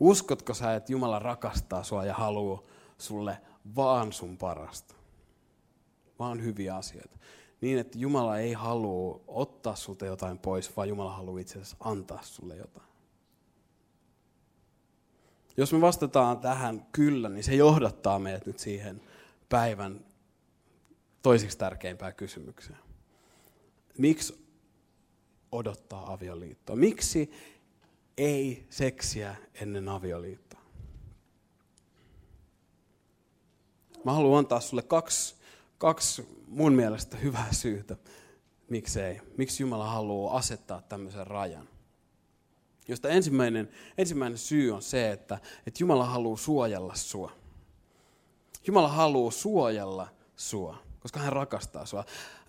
Uskotko 0.00 0.54
sä, 0.54 0.74
että 0.74 0.92
Jumala 0.92 1.18
rakastaa 1.18 1.82
sua 1.82 2.04
ja 2.04 2.14
haluaa 2.14 2.62
sulle 2.98 3.40
vaan 3.76 4.12
sun 4.12 4.38
parasta? 4.38 4.94
Vaan 6.18 6.44
hyviä 6.44 6.76
asioita 6.76 7.18
niin, 7.60 7.78
että 7.78 7.98
Jumala 7.98 8.38
ei 8.38 8.52
halua 8.52 9.20
ottaa 9.26 9.76
sulta 9.76 10.06
jotain 10.06 10.38
pois, 10.38 10.76
vaan 10.76 10.88
Jumala 10.88 11.12
haluaa 11.12 11.40
itse 11.40 11.52
asiassa 11.52 11.76
antaa 11.80 12.22
sulle 12.22 12.56
jotain. 12.56 12.88
Jos 15.56 15.72
me 15.72 15.80
vastataan 15.80 16.38
tähän 16.38 16.86
kyllä, 16.92 17.28
niin 17.28 17.44
se 17.44 17.54
johdattaa 17.54 18.18
meidät 18.18 18.46
nyt 18.46 18.58
siihen 18.58 19.00
päivän 19.48 20.04
toiseksi 21.22 21.58
tärkeimpään 21.58 22.14
kysymykseen. 22.14 22.78
Miksi 23.98 24.48
odottaa 25.52 26.12
avioliittoa? 26.12 26.76
Miksi 26.76 27.30
ei 28.16 28.66
seksiä 28.70 29.36
ennen 29.54 29.88
avioliittoa? 29.88 30.60
Mä 34.04 34.12
haluan 34.12 34.38
antaa 34.38 34.60
sulle 34.60 34.82
kaksi, 34.82 35.34
kaksi 35.78 36.37
mun 36.48 36.72
mielestä 36.72 37.16
hyvää 37.16 37.48
syytä, 37.52 37.96
miksei. 38.68 39.20
Miksi 39.36 39.62
Jumala 39.62 39.90
haluaa 39.90 40.36
asettaa 40.36 40.82
tämmöisen 40.82 41.26
rajan. 41.26 41.68
Josta 42.88 43.08
ensimmäinen, 43.08 43.68
ensimmäinen 43.98 44.38
syy 44.38 44.70
on 44.70 44.82
se, 44.82 45.10
että, 45.10 45.38
että 45.66 45.82
Jumala 45.82 46.04
haluaa 46.04 46.36
suojella 46.36 46.94
sua. 46.94 47.32
Jumala 48.66 48.88
haluaa 48.88 49.30
suojella 49.30 50.08
sua, 50.36 50.76
koska 51.00 51.20
hän 51.20 51.32
rakastaa 51.32 51.86
sua. 51.86 52.04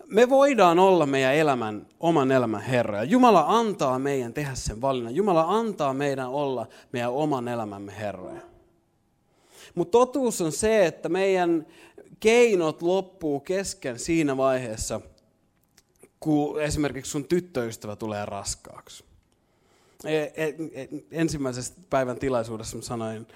Me 0.06 0.28
voidaan 0.28 0.78
olla 0.78 1.06
meidän 1.06 1.34
elämän, 1.34 1.86
oman 2.00 2.32
elämän 2.32 2.62
Herra. 2.62 2.96
Ja 2.96 3.04
Jumala 3.04 3.44
antaa 3.48 3.98
meidän 3.98 4.34
tehdä 4.34 4.54
sen 4.54 4.80
valinnan. 4.80 5.14
Jumala 5.14 5.44
antaa 5.48 5.94
meidän 5.94 6.28
olla 6.28 6.66
meidän 6.92 7.12
oman 7.12 7.48
elämämme 7.48 7.96
Herroja. 7.98 8.40
Mutta 9.74 9.92
totuus 9.92 10.40
on 10.40 10.52
se, 10.52 10.86
että 10.86 11.08
meidän 11.08 11.66
keinot 12.20 12.82
loppuu 12.82 13.40
kesken 13.40 13.98
siinä 13.98 14.36
vaiheessa, 14.36 15.00
kun 16.20 16.62
esimerkiksi 16.62 17.10
sun 17.10 17.24
tyttöystävä 17.24 17.96
tulee 17.96 18.26
raskaaksi. 18.26 19.04
E, 20.04 20.18
e, 20.18 20.54
e, 20.74 20.88
ensimmäisessä 21.12 21.74
päivän 21.90 22.18
tilaisuudessa 22.18 22.76
mä 22.76 22.82
sanoin 22.82 23.26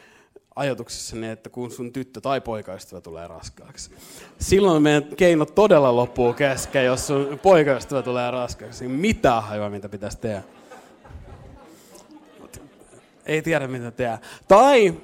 ajatuksessani, 0.57 1.29
että 1.29 1.50
kun 1.50 1.71
sun 1.71 1.93
tyttö 1.93 2.21
tai 2.21 2.41
poikaystävä 2.41 3.00
tulee 3.00 3.29
raskaaksi. 3.29 3.91
Silloin 4.41 4.83
meidän 4.83 5.05
keinot 5.17 5.55
todella 5.55 5.97
loppuu 5.97 6.33
kesken, 6.33 6.85
jos 6.85 7.07
sun 7.07 7.41
poikaystävä 7.43 8.03
tulee 8.03 8.31
raskaaksi. 8.31 8.88
Mitä 8.88 9.41
hajua, 9.41 9.71
mitä 9.71 9.88
pitäisi 9.88 10.19
tehdä. 10.19 10.43
Ei 13.26 13.43
tiedä, 13.43 13.69
mitä 13.69 13.91
tehdä. 13.91 14.19
Tai, 14.49 14.95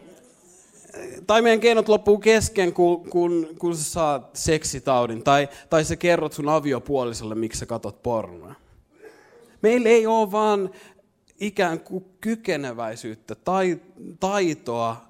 tai 1.27 1.43
meidän 1.43 1.61
keinot 1.61 1.89
loppuu 1.89 2.19
kesken, 2.19 2.73
kun, 2.73 3.11
kun, 3.11 3.49
kun 3.59 3.77
sä 3.77 3.85
saat 3.85 4.37
seksitaudin. 4.37 5.23
Tai, 5.23 5.49
tai 5.71 5.85
sä 5.85 5.97
kerrot 5.97 6.33
sun 6.33 6.49
aviopuolisolle, 6.49 7.35
miksi 7.35 7.59
sä 7.59 7.67
katot 7.67 8.03
pornoa. 8.03 8.55
Meillä 9.63 9.89
ei 9.89 10.07
ole 10.07 10.33
vaan 10.33 10.71
ikään 11.41 11.81
kuin 11.81 12.05
kykeneväisyyttä 12.21 13.35
tai 13.35 13.81
taitoa 14.21 15.09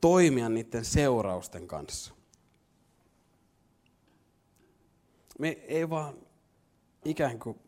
toimia 0.00 0.48
niiden 0.48 0.84
seurausten 0.84 1.66
kanssa. 1.66 2.14
Me 5.38 5.48
ei 5.48 5.90
vaan 5.90 6.14
ikään 7.04 7.38
kuin, 7.38 7.58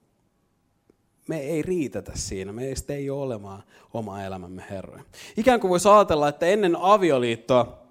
me 1.28 1.38
ei 1.38 1.62
riitetä 1.62 2.12
siinä, 2.14 2.52
meistä 2.52 2.94
ei 2.94 3.10
ole 3.10 3.22
olemaan 3.24 3.62
oma 3.94 4.22
elämämme 4.22 4.64
herroja. 4.70 5.02
Ikään 5.36 5.60
kuin 5.60 5.68
voisi 5.68 5.88
ajatella, 5.88 6.28
että 6.28 6.46
ennen 6.46 6.76
avioliittoa 6.76 7.84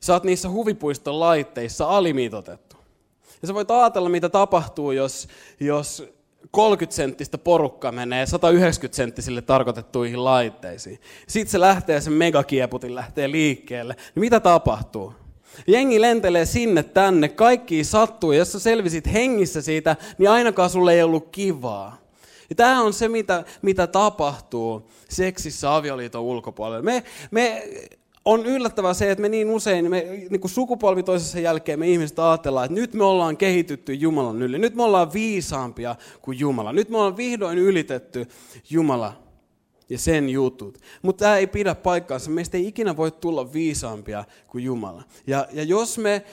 sä 0.00 0.12
oot 0.12 0.24
niissä 0.24 0.50
huvipuiston 0.50 1.20
laitteissa 1.20 1.86
alimitotettu. 1.86 2.76
Ja 3.42 3.48
sä 3.48 3.54
voit 3.54 3.70
ajatella, 3.70 4.08
mitä 4.08 4.28
tapahtuu, 4.28 4.92
jos, 4.92 5.28
jos 5.60 6.14
30-senttistä 6.56 7.38
porukka 7.38 7.92
menee 7.92 8.24
190-senttisille 8.24 9.42
tarkoitettuihin 9.42 10.24
laitteisiin. 10.24 11.00
Sitten 11.28 11.52
se 11.52 11.60
lähtee, 11.60 12.00
sen 12.00 12.12
megakieputin 12.12 12.94
lähtee 12.94 13.30
liikkeelle. 13.30 13.94
Niin 13.94 14.20
mitä 14.20 14.40
tapahtuu? 14.40 15.12
Jengi 15.66 16.00
lentelee 16.00 16.46
sinne 16.46 16.82
tänne, 16.82 17.28
kaikki 17.28 17.84
sattuu. 17.84 18.32
Jos 18.32 18.52
sä 18.52 18.58
selvisit 18.58 19.12
hengissä 19.12 19.62
siitä, 19.62 19.96
niin 20.18 20.30
ainakaan 20.30 20.70
sulle 20.70 20.92
ei 20.92 21.02
ollut 21.02 21.28
kivaa. 21.32 22.03
Ja 22.50 22.56
tämä 22.56 22.82
on 22.82 22.92
se, 22.92 23.08
mitä, 23.08 23.44
mitä 23.62 23.86
tapahtuu 23.86 24.90
seksissä 25.08 25.76
avioliiton 25.76 26.22
ulkopuolella. 26.22 26.82
Me, 26.82 27.04
me 27.30 27.68
on 28.24 28.46
yllättävää 28.46 28.94
se, 28.94 29.10
että 29.10 29.22
me 29.22 29.28
niin 29.28 29.50
usein, 29.50 29.90
me, 29.90 30.00
niin 30.30 30.40
kuin 30.40 30.50
sukupolvi 30.50 31.02
toisessa 31.02 31.38
jälkeen 31.40 31.78
me 31.78 31.88
ihmiset 31.88 32.18
ajatellaan, 32.18 32.64
että 32.64 32.80
nyt 32.80 32.94
me 32.94 33.04
ollaan 33.04 33.36
kehitytty 33.36 33.94
Jumalan 33.94 34.42
yli. 34.42 34.58
Nyt 34.58 34.74
me 34.74 34.82
ollaan 34.82 35.12
viisaampia 35.12 35.96
kuin 36.22 36.38
Jumala. 36.38 36.72
Nyt 36.72 36.88
me 36.88 36.96
ollaan 36.96 37.16
vihdoin 37.16 37.58
ylitetty 37.58 38.26
Jumala 38.70 39.23
ja 39.88 39.98
sen 39.98 40.28
jutut. 40.28 40.78
Mutta 41.02 41.24
tämä 41.24 41.36
ei 41.36 41.46
pidä 41.46 41.74
paikkaansa. 41.74 42.30
Meistä 42.30 42.56
ei 42.56 42.68
ikinä 42.68 42.96
voi 42.96 43.10
tulla 43.10 43.52
viisaampia 43.52 44.24
kuin 44.46 44.64
Jumala. 44.64 45.02
Ja, 45.26 45.48
ja 45.52 45.62
jos 45.62 45.98
me 45.98 46.24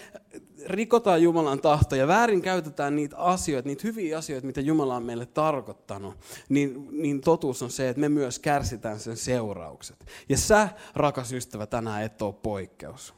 rikotaan 0.65 1.23
Jumalan 1.23 1.61
tahtoa 1.61 1.97
ja 1.97 2.07
väärin 2.07 2.41
käytetään 2.41 2.95
niitä 2.95 3.17
asioita, 3.17 3.69
niitä 3.69 3.81
hyviä 3.83 4.17
asioita, 4.17 4.47
mitä 4.47 4.61
Jumala 4.61 4.95
on 4.95 5.03
meille 5.03 5.25
tarkoittanut, 5.25 6.15
niin, 6.49 6.87
niin 6.91 7.21
totuus 7.21 7.63
on 7.63 7.71
se, 7.71 7.89
että 7.89 7.99
me 7.99 8.09
myös 8.09 8.39
kärsitään 8.39 8.99
sen 8.99 9.17
seuraukset. 9.17 10.05
Ja 10.29 10.37
sä, 10.37 10.69
rakas 10.95 11.33
ystävä, 11.33 11.65
tänään 11.65 12.03
et 12.03 12.21
ole 12.21 12.33
poikkeus. 12.33 13.13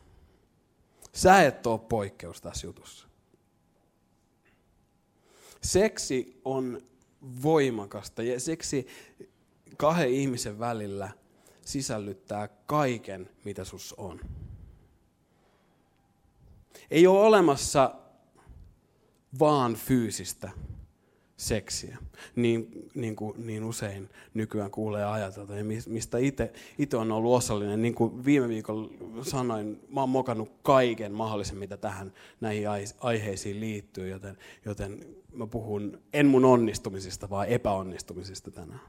Sä 1.14 1.44
et 1.44 1.68
ole 1.68 1.80
poikkeus 1.80 2.42
tässä 2.42 2.68
jutussa. 2.68 3.08
Seksi 5.62 6.42
on 6.46 6.82
voimakasta 7.44 8.24
ja 8.24 8.40
seksi 8.40 8.88
kahden 9.78 10.10
ihmisen 10.10 10.60
välillä 10.60 11.10
sisällyttää 11.62 12.48
kaiken, 12.48 13.30
mitä 13.46 13.64
sus 13.64 13.94
on. 13.94 14.20
Ei 16.92 17.08
ole 17.08 17.20
olemassa 17.20 17.96
vaan 19.40 19.76
fyysistä 19.76 20.52
seksiä, 21.38 21.98
niin, 22.36 22.90
niin 22.96 23.16
kuin 23.16 23.48
niin 23.48 23.64
usein 23.64 24.10
nykyään 24.34 24.72
kuulee 24.72 25.06
ajatella, 25.06 25.56
ja 25.56 25.64
mistä 25.88 26.18
itse 26.78 26.98
on 26.98 27.12
ollut 27.12 27.36
osallinen. 27.36 27.82
Niin 27.82 27.96
kuin 27.96 28.26
viime 28.26 28.48
viikolla 28.48 28.90
sanoin, 29.24 29.80
mä 29.90 30.00
oon 30.00 30.10
mokannut 30.10 30.52
kaiken 30.64 31.12
mahdollisen, 31.12 31.58
mitä 31.58 31.78
tähän 31.78 32.14
näihin 32.42 32.68
aiheisiin 33.00 33.60
liittyy, 33.60 34.10
joten, 34.10 34.38
joten 34.66 35.06
mä 35.34 35.48
puhun 35.48 36.02
en 36.14 36.26
mun 36.26 36.46
onnistumisista, 36.46 37.30
vaan 37.30 37.48
epäonnistumisista 37.48 38.52
tänään. 38.52 38.82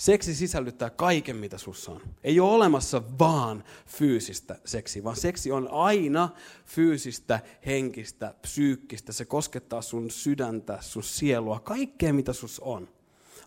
Seksi 0.00 0.34
sisällyttää 0.34 0.90
kaiken, 0.90 1.36
mitä 1.36 1.58
sussa 1.58 1.92
on. 1.92 2.00
Ei 2.24 2.40
ole 2.40 2.52
olemassa 2.52 3.02
vaan 3.18 3.64
fyysistä 3.86 4.58
seksiä, 4.64 5.04
vaan 5.04 5.16
seksi 5.16 5.52
on 5.52 5.68
aina 5.70 6.28
fyysistä, 6.64 7.40
henkistä, 7.66 8.34
psyykkistä. 8.42 9.12
Se 9.12 9.24
koskettaa 9.24 9.82
sun 9.82 10.10
sydäntä, 10.10 10.78
sun 10.80 11.02
sielua, 11.02 11.60
kaikkea, 11.60 12.12
mitä 12.12 12.32
sus 12.32 12.60
on. 12.60 12.88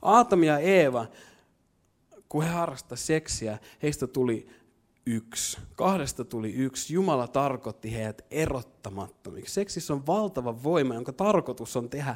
Aatami 0.02 0.48
ja 0.48 0.60
Eeva, 0.60 1.06
kun 2.30 2.44
he 2.44 2.50
harrastivat 2.50 3.00
seksiä, 3.00 3.58
heistä 3.84 4.08
tuli 4.08 4.48
yksi. 5.06 5.58
Kahdesta 5.76 6.26
tuli 6.26 6.54
yksi. 6.54 6.94
Jumala 6.94 7.28
tarkoitti 7.28 7.94
heidät 7.94 8.22
erottamattomiksi. 8.32 9.54
Seksissä 9.54 9.94
on 9.94 10.08
valtava 10.08 10.64
voima, 10.64 10.94
jonka 10.94 11.14
tarkoitus 11.14 11.76
on 11.76 11.90
tehdä 11.90 12.16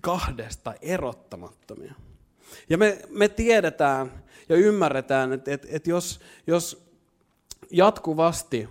kahdesta 0.00 0.74
erottamattomia. 0.82 1.94
Ja 2.68 2.78
me, 2.78 2.98
me 3.08 3.28
tiedetään 3.28 4.24
ja 4.48 4.56
ymmärretään, 4.56 5.32
että, 5.32 5.54
että, 5.54 5.68
että 5.70 5.90
jos, 5.90 6.20
jos 6.46 6.90
jatkuvasti 7.70 8.68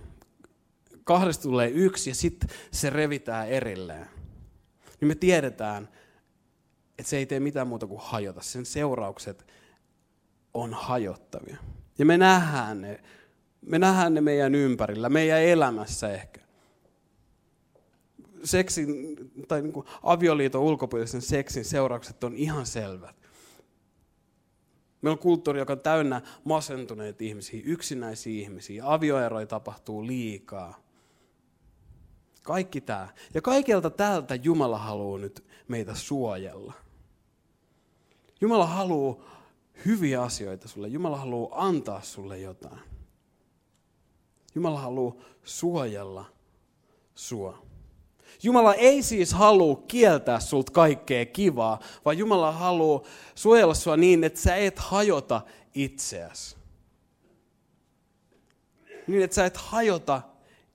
kahdesta 1.04 1.42
tulee 1.42 1.68
yksi 1.68 2.10
ja 2.10 2.14
sitten 2.14 2.50
se 2.70 2.90
revitään 2.90 3.48
erilleen, 3.48 4.06
niin 5.00 5.08
me 5.08 5.14
tiedetään, 5.14 5.88
että 6.98 7.10
se 7.10 7.16
ei 7.16 7.26
tee 7.26 7.40
mitään 7.40 7.68
muuta 7.68 7.86
kuin 7.86 8.00
hajota. 8.02 8.42
Sen 8.42 8.66
seuraukset 8.66 9.46
on 10.54 10.74
hajottavia. 10.74 11.56
Ja 11.98 12.06
me 12.06 12.18
nähdään 12.18 12.80
ne, 12.80 13.00
me 13.60 13.78
nähdään 13.78 14.14
ne 14.14 14.20
meidän 14.20 14.54
ympärillä, 14.54 15.08
meidän 15.08 15.42
elämässä 15.42 16.12
ehkä. 16.12 16.40
Seksin, 18.44 19.16
tai 19.48 19.62
niin 19.62 19.72
kuin 19.72 19.86
avioliiton 20.02 20.62
ulkopuolisen 20.62 21.22
seksin 21.22 21.64
seuraukset 21.64 22.24
on 22.24 22.34
ihan 22.34 22.66
selvät. 22.66 23.23
Meillä 25.04 25.14
on 25.14 25.18
kulttuuri, 25.18 25.58
joka 25.58 25.72
on 25.72 25.80
täynnä 25.80 26.22
masentuneita 26.44 27.24
ihmisiä, 27.24 27.60
yksinäisiä 27.64 28.40
ihmisiä. 28.42 28.92
Avioeroja 28.92 29.46
tapahtuu 29.46 30.06
liikaa. 30.06 30.80
Kaikki 32.42 32.80
tämä. 32.80 33.08
Ja 33.34 33.42
kaikelta 33.42 33.90
tältä 33.90 34.34
Jumala 34.34 34.78
haluaa 34.78 35.18
nyt 35.18 35.44
meitä 35.68 35.94
suojella. 35.94 36.72
Jumala 38.40 38.66
haluaa 38.66 39.16
hyviä 39.86 40.22
asioita 40.22 40.68
sulle. 40.68 40.88
Jumala 40.88 41.16
haluaa 41.16 41.66
antaa 41.66 42.02
sulle 42.02 42.38
jotain. 42.38 42.80
Jumala 44.54 44.80
haluaa 44.80 45.14
suojella 45.42 46.24
sua. 47.14 47.63
Jumala 48.44 48.74
ei 48.74 49.02
siis 49.02 49.32
halua 49.32 49.82
kieltää 49.88 50.40
sulta 50.40 50.72
kaikkea 50.72 51.26
kivaa, 51.26 51.80
vaan 52.04 52.18
Jumala 52.18 52.52
haluaa 52.52 53.02
suojella 53.34 53.74
sua 53.74 53.96
niin, 53.96 54.24
että 54.24 54.40
sä 54.40 54.56
et 54.56 54.78
hajota 54.78 55.40
itseäsi. 55.74 56.56
Niin, 59.06 59.22
että 59.22 59.34
sä 59.34 59.46
et 59.46 59.56
hajota 59.56 60.22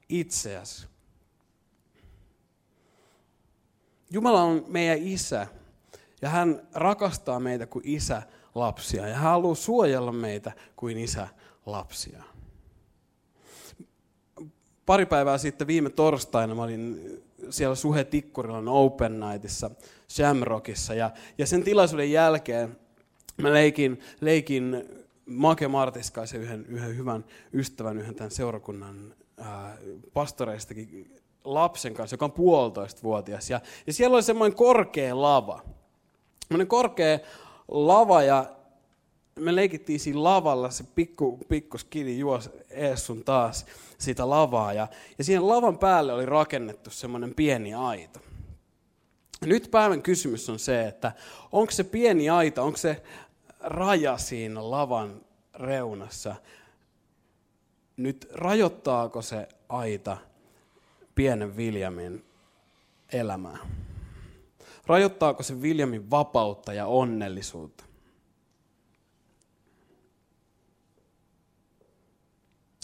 itseäsi. 0.10 0.88
Jumala 4.12 4.42
on 4.42 4.66
meidän 4.68 4.98
isä 5.02 5.48
ja 6.22 6.30
hän 6.30 6.68
rakastaa 6.74 7.40
meitä 7.40 7.66
kuin 7.66 7.88
isä 7.88 8.24
lapsia 8.56 9.08
ja 9.08 9.14
hän 9.14 9.24
haluaa 9.24 9.56
suojella 9.56 10.12
meitä 10.12 10.52
kuin 10.76 10.98
isä 10.98 11.28
lapsia. 11.66 12.24
Pari 14.86 15.06
päivää 15.06 15.38
sitten 15.38 15.68
viime 15.68 15.90
torstaina 15.90 16.56
mä 16.56 16.64
olin 16.64 17.29
siellä 17.50 17.76
Suhe 17.76 18.04
Tikkurilan 18.04 18.68
Open 18.68 19.20
Nightissa, 19.20 19.72
Shamrockissa. 20.10 20.94
Ja, 20.94 21.12
ja 21.38 21.48
sen 21.48 21.64
tilaisuuden 21.64 22.12
jälkeen 22.12 22.78
mä 23.38 23.54
leikin, 23.54 24.00
leikin 24.22 24.84
Make 25.26 25.68
Martiskaisen 25.68 26.42
yhden, 26.42 26.66
yhden 26.66 26.98
hyvän 26.98 27.26
ystävän, 27.54 27.98
yhden 27.98 28.16
tämän 28.16 28.32
seurakunnan 28.32 29.14
ää, 29.38 29.78
pastoreistakin 30.14 31.16
lapsen 31.44 31.94
kanssa, 31.94 32.14
joka 32.14 32.26
on 32.26 32.32
puolitoista 32.32 33.04
vuotias. 33.04 33.50
Ja, 33.50 33.62
ja 33.88 33.94
siellä 33.94 34.16
oli 34.16 34.24
semmoinen 34.24 34.58
korkea 34.58 35.22
lava. 35.22 35.62
Semmoinen 36.48 36.68
korkea 36.68 37.20
lava 37.68 38.24
ja 38.24 38.46
me 39.40 39.56
leikittiin 39.56 40.00
siinä 40.00 40.24
lavalla, 40.24 40.70
se 40.70 40.84
pikku, 40.96 41.38
pikku 41.50 41.78
skidi 41.78 42.20
juos 42.20 42.50
ees 42.70 43.06
sun 43.06 43.24
taas 43.24 43.66
sitä 43.98 44.30
lavaa. 44.30 44.74
Ja, 44.74 44.88
ja 45.18 45.24
siihen 45.24 45.48
lavan 45.48 45.78
päälle 45.78 46.14
oli 46.14 46.26
rakennettu 46.26 46.90
semmoinen 46.90 47.36
pieni 47.36 47.74
aita. 47.74 48.20
Nyt 49.46 49.72
päivän 49.72 50.02
kysymys 50.02 50.50
on 50.50 50.60
se, 50.60 50.88
että 50.88 51.12
onko 51.52 51.72
se 51.72 51.84
pieni 51.84 52.30
aita, 52.30 52.64
onko 52.64 52.78
se 52.78 53.04
raja 53.60 54.18
siinä 54.18 54.72
lavan 54.72 55.22
reunassa 55.54 56.36
nyt 57.98 58.28
rajoittaako 58.34 59.22
se 59.22 59.48
aita 59.70 60.18
pienen 61.16 61.58
Viljamin 61.58 62.26
elämää? 63.14 63.58
Rajoittaako 64.88 65.44
se 65.44 65.62
Viljamin 65.62 66.10
vapautta 66.10 66.74
ja 66.74 66.86
onnellisuutta? 66.86 67.89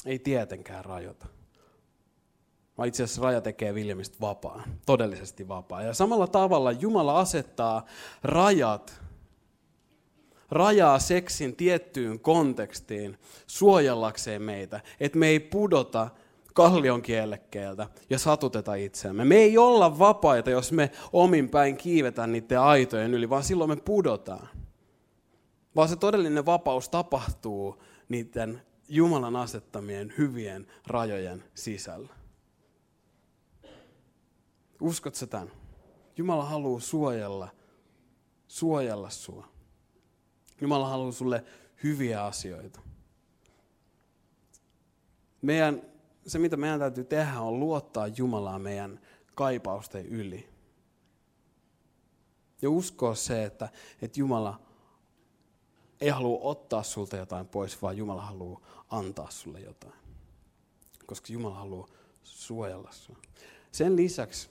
Ei 0.06 0.20
tietenkään 0.20 0.86
rajoita. 0.86 1.26
Vaan 2.78 2.88
itse 2.88 3.04
asiassa 3.04 3.22
raja 3.22 3.42
tekee 3.42 3.74
Viljamista 3.74 4.18
vapaa, 4.22 4.64
todellisesti 4.86 5.48
vapaa. 5.48 5.82
Ja 5.82 5.94
samalla 5.94 6.28
tavalla 6.28 6.72
Jumala 6.72 7.20
asettaa 7.20 7.86
rajat, 8.24 9.02
rajaa 10.52 11.00
seksin 11.00 11.56
tiettyyn 11.56 12.20
kontekstiin 12.20 13.18
suojellakseen 13.48 14.42
meitä, 14.42 14.82
että 15.00 15.18
me 15.18 15.28
ei 15.28 15.40
pudota 15.40 16.10
kallion 16.54 17.02
kielekkeeltä 17.02 17.88
ja 18.10 18.20
satuteta 18.20 18.76
itseämme. 18.76 19.26
Me 19.26 19.36
ei 19.36 19.58
olla 19.58 20.00
vapaita, 20.00 20.50
jos 20.50 20.72
me 20.72 20.92
omin 21.14 21.50
päin 21.50 21.78
kiivetään 21.78 22.32
niiden 22.32 22.60
aitojen 22.60 23.14
yli, 23.14 23.30
vaan 23.30 23.44
silloin 23.44 23.70
me 23.70 23.76
pudotaan. 23.76 24.48
Vaan 25.76 25.90
se 25.90 25.96
todellinen 25.96 26.46
vapaus 26.46 26.90
tapahtuu 26.90 27.84
niiden 28.10 28.62
Jumalan 28.88 29.36
asettamien 29.36 30.14
hyvien 30.18 30.68
rajojen 30.88 31.44
sisällä. 31.56 32.14
Uskot 34.82 35.16
sä 35.16 35.28
tämän? 35.28 35.52
Jumala 36.18 36.46
haluaa 36.46 36.80
suojella, 36.80 37.50
suojella 38.48 39.10
sua. 39.10 39.48
Jumala 40.62 40.88
haluaa 40.88 41.12
sulle 41.12 41.44
hyviä 41.84 42.24
asioita. 42.24 42.80
Meidän, 45.42 45.82
se, 46.28 46.40
mitä 46.40 46.58
meidän 46.58 46.80
täytyy 46.80 47.04
tehdä, 47.04 47.42
on 47.42 47.60
luottaa 47.60 48.08
Jumalaa 48.08 48.60
meidän 48.60 49.00
kaipausten 49.36 50.06
yli. 50.06 50.50
Ja 52.62 52.70
uskoa 52.70 53.16
se, 53.16 53.44
että, 53.44 53.70
että 54.02 54.20
Jumala 54.20 54.62
ei 56.02 56.10
halua 56.10 56.40
ottaa 56.42 56.84
sulta 56.84 57.18
jotain 57.18 57.48
pois, 57.48 57.82
vaan 57.82 57.98
Jumala 57.98 58.22
haluaa 58.22 58.62
antaa 58.90 59.30
sulle 59.30 59.60
jotain. 59.60 59.94
Koska 61.06 61.34
Jumala 61.34 61.56
haluaa 61.56 61.88
suojella 62.24 62.92
sinua. 62.92 63.22
Sen 63.72 63.96
lisäksi, 63.96 64.50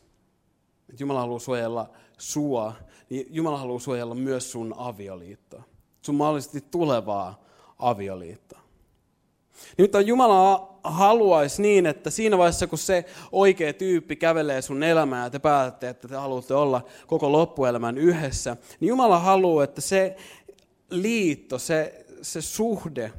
että 0.90 1.02
Jumala 1.02 1.20
haluaa 1.20 1.38
suojella 1.38 1.90
sua, 2.18 2.72
niin 3.10 3.26
Jumala 3.30 3.58
haluaa 3.58 3.80
suojella 3.80 4.14
myös 4.14 4.52
sun 4.52 4.74
avioliittoa. 4.76 5.62
Sun 6.02 6.14
mahdollisesti 6.14 6.64
tulevaa 6.70 7.44
avioliittoa. 7.78 8.60
Nimittäin 9.78 10.06
Jumala 10.06 10.74
haluaisi 10.84 11.62
niin, 11.62 11.86
että 11.86 12.10
siinä 12.10 12.38
vaiheessa, 12.38 12.66
kun 12.66 12.78
se 12.78 13.04
oikea 13.32 13.72
tyyppi 13.72 14.16
kävelee 14.16 14.62
sun 14.62 14.82
elämään 14.82 15.24
ja 15.24 15.30
te 15.30 15.38
päätätte, 15.38 15.88
että 15.88 16.08
te 16.08 16.16
haluatte 16.16 16.54
olla 16.54 16.84
koko 17.06 17.32
loppuelämän 17.32 17.98
yhdessä, 17.98 18.56
niin 18.80 18.88
Jumala 18.88 19.18
haluaa, 19.18 19.64
että 19.64 19.80
se 19.80 20.16
liitto, 20.90 21.58
se, 21.58 22.06
se 22.22 22.42
suhde, 22.42 23.12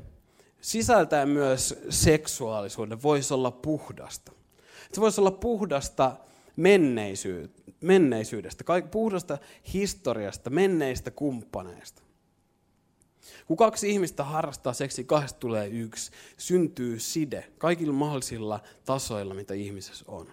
sisältää 0.65 1.25
myös 1.25 1.75
seksuaalisuuden, 1.89 3.03
voisi 3.03 3.33
olla 3.33 3.51
puhdasta. 3.51 4.31
Se 4.91 5.01
voisi 5.01 5.21
olla 5.21 5.31
puhdasta 5.31 6.15
menneisyydestä, 7.81 8.63
puhdasta 8.91 9.37
historiasta, 9.73 10.49
menneistä 10.49 11.11
kumppaneista. 11.11 12.01
Kun 13.47 13.57
kaksi 13.57 13.89
ihmistä 13.89 14.23
harrastaa 14.23 14.73
seksi, 14.73 15.03
kahdesta 15.03 15.39
tulee 15.39 15.67
yksi, 15.67 16.11
syntyy 16.37 16.99
side 16.99 17.51
kaikilla 17.57 17.93
mahdollisilla 17.93 18.59
tasoilla, 18.85 19.33
mitä 19.33 19.53
ihmisessä 19.53 20.05
on. 20.07 20.27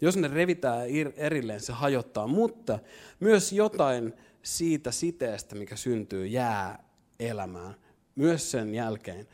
Jos 0.00 0.16
ne 0.16 0.28
revitään 0.28 0.86
erilleen, 1.16 1.60
se 1.60 1.72
hajottaa, 1.72 2.26
mutta 2.26 2.78
myös 3.20 3.52
jotain 3.52 4.12
siitä 4.42 4.90
siteestä, 4.90 5.54
mikä 5.54 5.76
syntyy, 5.76 6.26
jää 6.26 6.84
elämään. 7.20 7.74
Myös 8.20 8.50
sen 8.50 8.74
jälkeen, 8.74 9.28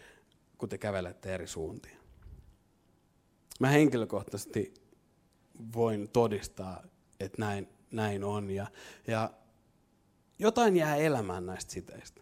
kun 0.59 0.69
te 0.69 0.79
kävelette 0.79 1.35
eri 1.35 1.47
suuntiin. 1.47 1.99
Mä 3.61 3.69
henkilökohtaisesti 3.69 4.75
voin 5.75 6.09
todistaa, 6.09 6.83
että 7.21 7.37
näin, 7.39 7.69
näin 7.91 8.25
on. 8.25 8.51
Ja, 8.51 8.67
ja 9.07 9.31
jotain 10.39 10.77
jää 10.77 10.97
elämään 10.97 11.47
näistä 11.47 11.73
siteistä. 11.73 12.21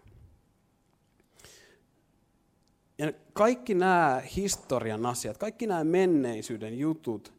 Ja 2.98 3.12
kaikki 3.32 3.74
nämä 3.74 4.22
historian 4.36 5.06
asiat, 5.06 5.38
kaikki 5.38 5.66
nämä 5.66 5.84
menneisyyden 5.84 6.78
jutut, 6.78 7.32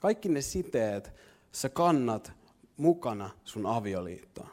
kaikki 0.00 0.28
ne 0.28 0.40
siteet, 0.40 1.12
sä 1.52 1.68
kannat 1.68 2.32
mukana 2.76 3.30
sun 3.44 3.66
avioliittoon. 3.66 4.50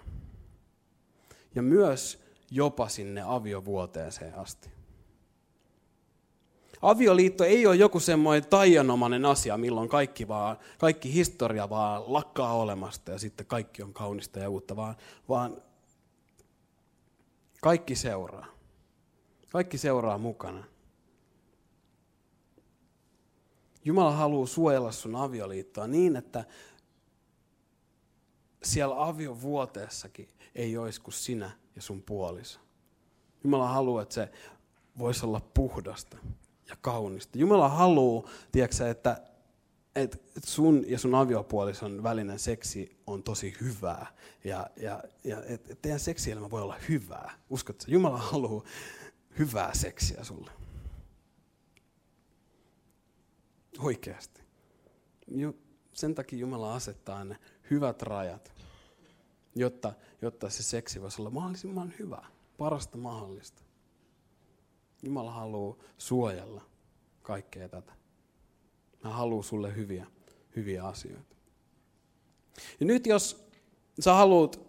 Ja 1.55 1.61
myös 1.61 2.26
jopa 2.51 2.89
sinne 2.89 3.21
aviovuoteeseen 3.25 4.35
asti. 4.35 4.69
Avioliitto 6.81 7.43
ei 7.43 7.67
ole 7.67 7.75
joku 7.75 7.99
semmoinen 7.99 8.49
taianomainen 8.49 9.25
asia, 9.25 9.57
milloin 9.57 9.89
kaikki, 9.89 10.27
vaan, 10.27 10.57
kaikki 10.79 11.13
historia 11.13 11.69
vaan 11.69 12.13
lakkaa 12.13 12.53
olemasta 12.53 13.11
ja 13.11 13.19
sitten 13.19 13.45
kaikki 13.45 13.83
on 13.83 13.93
kaunista 13.93 14.39
ja 14.39 14.49
uutta, 14.49 14.75
vaan, 14.75 14.95
vaan 15.29 15.61
kaikki 17.61 17.95
seuraa. 17.95 18.45
Kaikki 19.49 19.77
seuraa 19.77 20.17
mukana. 20.17 20.63
Jumala 23.85 24.11
haluaa 24.11 24.47
suojella 24.47 24.91
sun 24.91 25.15
avioliittoa 25.15 25.87
niin, 25.87 26.15
että 26.15 26.45
siellä 28.63 29.07
aviovuoteessakin 29.07 30.27
ei 30.55 30.77
olisi 30.77 31.01
kuin 31.01 31.13
sinä 31.13 31.51
ja 31.77 31.81
sun 31.81 32.01
puoliso. 32.01 32.59
Jumala 33.43 33.67
haluaa, 33.67 34.01
että 34.01 34.15
se 34.15 34.31
voisi 34.97 35.25
olla 35.25 35.41
puhdasta 35.53 36.17
ja 36.69 36.75
kaunista. 36.81 37.37
Jumala 37.37 37.69
haluaa, 37.69 38.29
tiedätkö, 38.51 38.89
että, 38.89 39.21
että 39.95 40.17
sun 40.45 40.83
ja 40.87 40.99
sun 40.99 41.15
aviopuolison 41.15 42.03
välinen 42.03 42.39
seksi 42.39 42.97
on 43.07 43.23
tosi 43.23 43.55
hyvää. 43.61 44.07
Ja, 44.43 44.69
ja, 44.77 45.03
ja 45.23 45.43
että 45.45 45.75
teidän 45.75 45.99
seksielämä 45.99 46.51
voi 46.51 46.61
olla 46.61 46.77
hyvää. 46.89 47.31
Uskotko? 47.49 47.85
Jumala 47.87 48.17
haluaa 48.17 48.63
hyvää 49.39 49.73
seksiä 49.73 50.23
sulle. 50.23 50.51
Oikeasti. 53.79 54.41
Sen 55.93 56.15
takia 56.15 56.39
Jumala 56.39 56.75
asettaa 56.75 57.23
ne 57.23 57.39
hyvät 57.69 58.01
rajat, 58.01 58.56
jotta, 59.59 59.93
jotta 60.21 60.49
se 60.49 60.63
seksi 60.63 61.01
voisi 61.01 61.21
olla 61.21 61.29
mahdollisimman 61.29 61.93
hyvä, 61.99 62.25
parasta 62.57 62.97
mahdollista. 62.97 63.61
Jumala 65.03 65.31
haluaa 65.31 65.77
suojella 65.97 66.61
kaikkea 67.21 67.69
tätä. 67.69 67.93
Hän 69.03 69.13
haluaa 69.13 69.43
sulle 69.43 69.75
hyviä, 69.75 70.07
hyviä 70.55 70.83
asioita. 70.83 71.35
Ja 72.79 72.85
nyt 72.85 73.07
jos 73.07 73.47
sä 73.99 74.13
haluat 74.13 74.59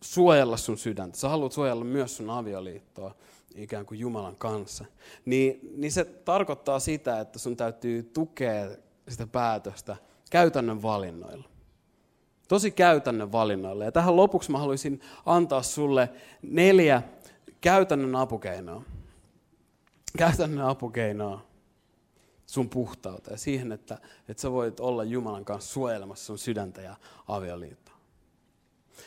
suojella 0.00 0.56
sun 0.56 0.78
sydäntä, 0.78 1.18
sä 1.18 1.28
haluat 1.28 1.52
suojella 1.52 1.84
myös 1.84 2.16
sun 2.16 2.30
avioliittoa 2.30 3.14
ikään 3.54 3.86
kuin 3.86 4.00
Jumalan 4.00 4.36
kanssa, 4.36 4.84
niin, 5.24 5.60
niin 5.76 5.92
se 5.92 6.04
tarkoittaa 6.04 6.78
sitä, 6.78 7.20
että 7.20 7.38
sun 7.38 7.56
täytyy 7.56 8.02
tukea 8.02 8.70
sitä 9.08 9.26
päätöstä 9.26 9.96
käytännön 10.30 10.82
valinnoilla. 10.82 11.53
Tosi 12.48 12.70
käytännön 12.70 13.32
valinnoilla. 13.32 13.84
Ja 13.84 13.92
tähän 13.92 14.16
lopuksi 14.16 14.52
mä 14.52 14.58
haluaisin 14.58 15.00
antaa 15.26 15.62
sulle 15.62 16.10
neljä 16.42 17.02
käytännön 17.60 18.16
apukeinoa 18.16 18.82
käytännön 20.18 20.66
apukeinoa 20.66 21.46
sun 22.46 22.68
puhtauteen, 22.68 23.38
siihen, 23.38 23.72
että, 23.72 23.98
että 24.28 24.40
sä 24.40 24.52
voit 24.52 24.80
olla 24.80 25.04
Jumalan 25.04 25.44
kanssa 25.44 25.72
suojelemassa 25.72 26.24
sun 26.26 26.38
sydäntä 26.38 26.82
ja 26.82 26.96
avioliittoa. 27.28 27.94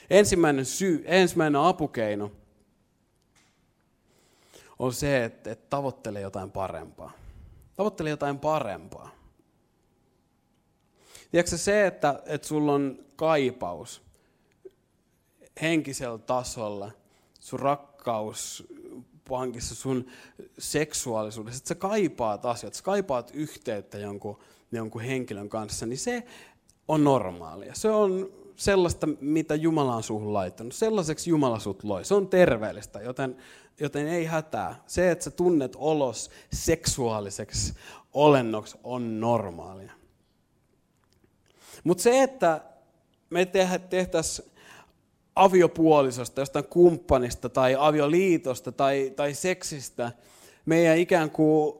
Ensimmäinen 0.09 0.65
syy, 0.65 1.03
ensimmäinen 1.05 1.61
apukeino 1.61 2.31
on 4.79 4.93
se, 4.93 5.23
että, 5.25 5.51
että 5.51 5.65
tavoittele 5.69 6.21
jotain 6.21 6.51
parempaa. 6.51 7.11
Tavoittele 7.75 8.09
jotain 8.09 8.39
parempaa. 8.39 9.09
Tiedätkö 11.31 11.57
se, 11.57 11.87
että, 11.87 12.21
että 12.25 12.47
sulla 12.47 12.73
on 12.73 13.05
kaipaus 13.17 14.01
henkisellä 15.61 16.17
tasolla, 16.17 16.91
sun 17.39 17.59
rakkaus 17.59 18.67
pankissa 19.29 19.75
sun 19.75 20.05
seksuaalisuudessa, 20.59 21.57
että 21.57 21.67
sä 21.67 21.75
kaipaat 21.75 22.45
asiat, 22.45 22.73
sä 22.73 22.83
kaipaat 22.83 23.31
yhteyttä 23.33 23.97
jonkun, 23.97 24.39
jonkun 24.71 25.01
henkilön 25.01 25.49
kanssa, 25.49 25.85
niin 25.85 25.97
se 25.97 26.23
on 26.87 27.03
normaalia. 27.03 27.75
Se 27.75 27.89
on, 27.89 28.31
sellaista, 28.55 29.07
mitä 29.21 29.55
Jumala 29.55 29.95
on 29.95 30.03
suhun 30.03 30.33
laittanut. 30.33 30.73
Sellaiseksi 30.73 31.29
Jumala 31.29 31.59
sut 31.59 31.83
loi. 31.83 32.05
Se 32.05 32.13
on 32.13 32.27
terveellistä, 32.27 32.99
joten, 32.99 33.37
joten 33.79 34.07
ei 34.07 34.25
hätää. 34.25 34.83
Se, 34.87 35.11
että 35.11 35.23
sä 35.23 35.31
tunnet 35.31 35.75
olos 35.75 36.29
seksuaaliseksi 36.53 37.73
olennoksi, 38.13 38.77
on 38.83 39.19
normaalia. 39.19 39.91
Mutta 41.83 42.03
se, 42.03 42.23
että 42.23 42.61
me 43.29 43.47
tehtäisiin 43.89 44.51
aviopuolisosta, 45.35 46.41
jostain 46.41 46.65
kumppanista 46.65 47.49
tai 47.49 47.75
avioliitosta 47.79 48.71
tai, 48.71 49.13
tai 49.15 49.33
seksistä 49.33 50.11
meidän 50.65 50.97
ikään 50.97 51.31
kuin 51.31 51.77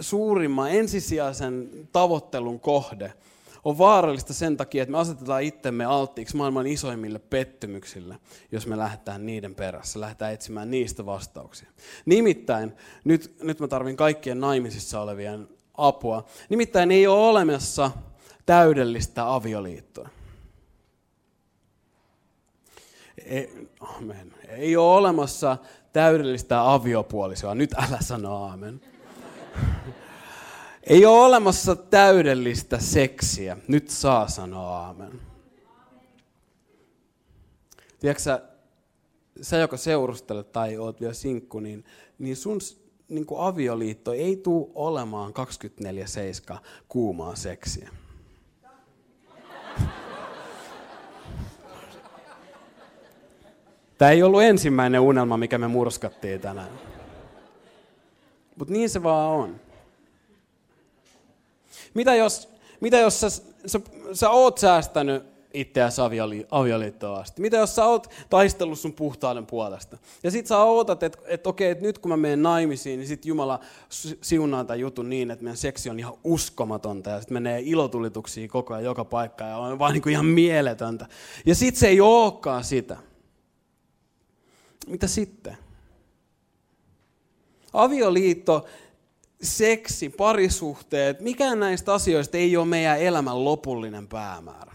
suurimman 0.00 0.70
ensisijaisen 0.70 1.70
tavoittelun 1.92 2.60
kohde, 2.60 3.12
on 3.64 3.78
vaarallista 3.78 4.34
sen 4.34 4.56
takia, 4.56 4.82
että 4.82 4.92
me 4.92 4.98
asetetaan 4.98 5.42
itsemme 5.42 5.84
alttiiksi 5.84 6.36
maailman 6.36 6.66
isoimmille 6.66 7.18
pettymyksille, 7.18 8.16
jos 8.52 8.66
me 8.66 8.78
lähdetään 8.78 9.26
niiden 9.26 9.54
perässä, 9.54 10.00
lähdetään 10.00 10.32
etsimään 10.32 10.70
niistä 10.70 11.06
vastauksia. 11.06 11.68
Nimittäin, 12.06 12.72
nyt, 13.04 13.36
nyt 13.42 13.60
mä 13.60 13.68
tarvin 13.68 13.96
kaikkien 13.96 14.40
naimisissa 14.40 15.00
olevien 15.00 15.48
apua, 15.74 16.24
nimittäin 16.48 16.90
ei 16.90 17.06
ole 17.06 17.28
olemassa 17.28 17.90
täydellistä 18.46 19.34
avioliittoa. 19.34 20.08
Ei, 23.24 23.68
amen. 23.80 24.34
Ei 24.48 24.76
ole 24.76 24.96
olemassa 24.98 25.56
täydellistä 25.92 26.72
aviopuolisoa. 26.72 27.54
Nyt 27.54 27.74
älä 27.74 27.98
sano 28.00 28.44
aamen. 28.44 28.80
Ei 30.82 31.06
ole 31.06 31.26
olemassa 31.26 31.76
täydellistä 31.76 32.78
seksiä. 32.78 33.56
Nyt 33.68 33.88
saa 33.88 34.28
sanoa 34.28 34.78
aamen. 34.78 35.20
Tiedätkö 38.00 38.22
sä, 39.42 39.56
joka 39.56 39.76
seurustelet 39.76 40.52
tai 40.52 40.78
oot 40.78 41.00
vielä 41.00 41.14
sinkku, 41.14 41.60
niin, 41.60 41.84
niin 42.18 42.36
sun 42.36 42.58
niin 43.08 43.26
avioliitto 43.38 44.12
ei 44.12 44.36
tule 44.36 44.70
olemaan 44.74 45.32
24-7 46.52 46.58
kuumaa 46.88 47.36
seksiä. 47.36 47.90
Tämä 54.00 54.10
ei 54.10 54.22
ollut 54.22 54.42
ensimmäinen 54.42 55.00
unelma, 55.00 55.36
mikä 55.36 55.58
me 55.58 55.68
murskattiin 55.68 56.40
tänään. 56.40 56.68
Mutta 58.56 58.72
niin 58.72 58.90
se 58.90 59.02
vaan 59.02 59.30
on. 59.30 59.60
Mitä 61.94 62.14
jos, 62.14 62.48
mitä 62.80 62.98
jos 62.98 63.20
sä, 63.20 63.30
sä, 63.66 63.80
sä 64.12 64.30
oot 64.30 64.58
säästänyt 64.58 65.22
itseäsi 65.54 66.00
avioli, 66.00 66.46
avioliittoon 66.50 67.20
asti? 67.20 67.42
Mitä 67.42 67.56
jos 67.56 67.74
sä 67.74 67.84
oot 67.84 68.10
taistellut 68.30 68.78
sun 68.78 68.92
puhtauden 68.92 69.46
puolesta? 69.46 69.98
Ja 70.22 70.30
sit 70.30 70.46
sä 70.46 70.58
ootat, 70.58 71.02
että 71.02 71.18
et, 71.26 71.46
okei, 71.46 71.70
että 71.70 71.84
nyt 71.84 71.98
kun 71.98 72.08
mä 72.08 72.16
menen 72.16 72.42
naimisiin, 72.42 72.98
niin 72.98 73.08
sit 73.08 73.26
Jumala 73.26 73.60
siunaa 74.20 74.64
tämän 74.64 74.80
jutun 74.80 75.10
niin, 75.10 75.30
että 75.30 75.44
meidän 75.44 75.56
seksi 75.56 75.90
on 75.90 75.98
ihan 75.98 76.14
uskomatonta 76.24 77.10
ja 77.10 77.20
sit 77.20 77.30
menee 77.30 77.60
ilotulituksia 77.64 78.48
koko 78.48 78.74
ajan 78.74 78.84
joka 78.84 79.04
paikka 79.04 79.44
ja 79.44 79.56
on 79.56 79.78
vaan 79.78 79.92
niin 79.92 80.02
kuin 80.02 80.12
ihan 80.12 80.26
mieletöntä. 80.26 81.06
Ja 81.46 81.54
sit 81.54 81.76
se 81.76 81.88
ei 81.88 82.00
olekaan 82.00 82.64
sitä. 82.64 83.09
Mitä 84.86 85.06
sitten? 85.06 85.56
Avioliitto 87.72 88.66
seksi, 89.42 90.08
parisuhteet, 90.08 91.20
mikään 91.20 91.60
näistä 91.60 91.94
asioista 91.94 92.36
ei 92.36 92.56
ole 92.56 92.66
meidän 92.66 93.00
elämän 93.00 93.44
lopullinen 93.44 94.08
päämäärä. 94.08 94.72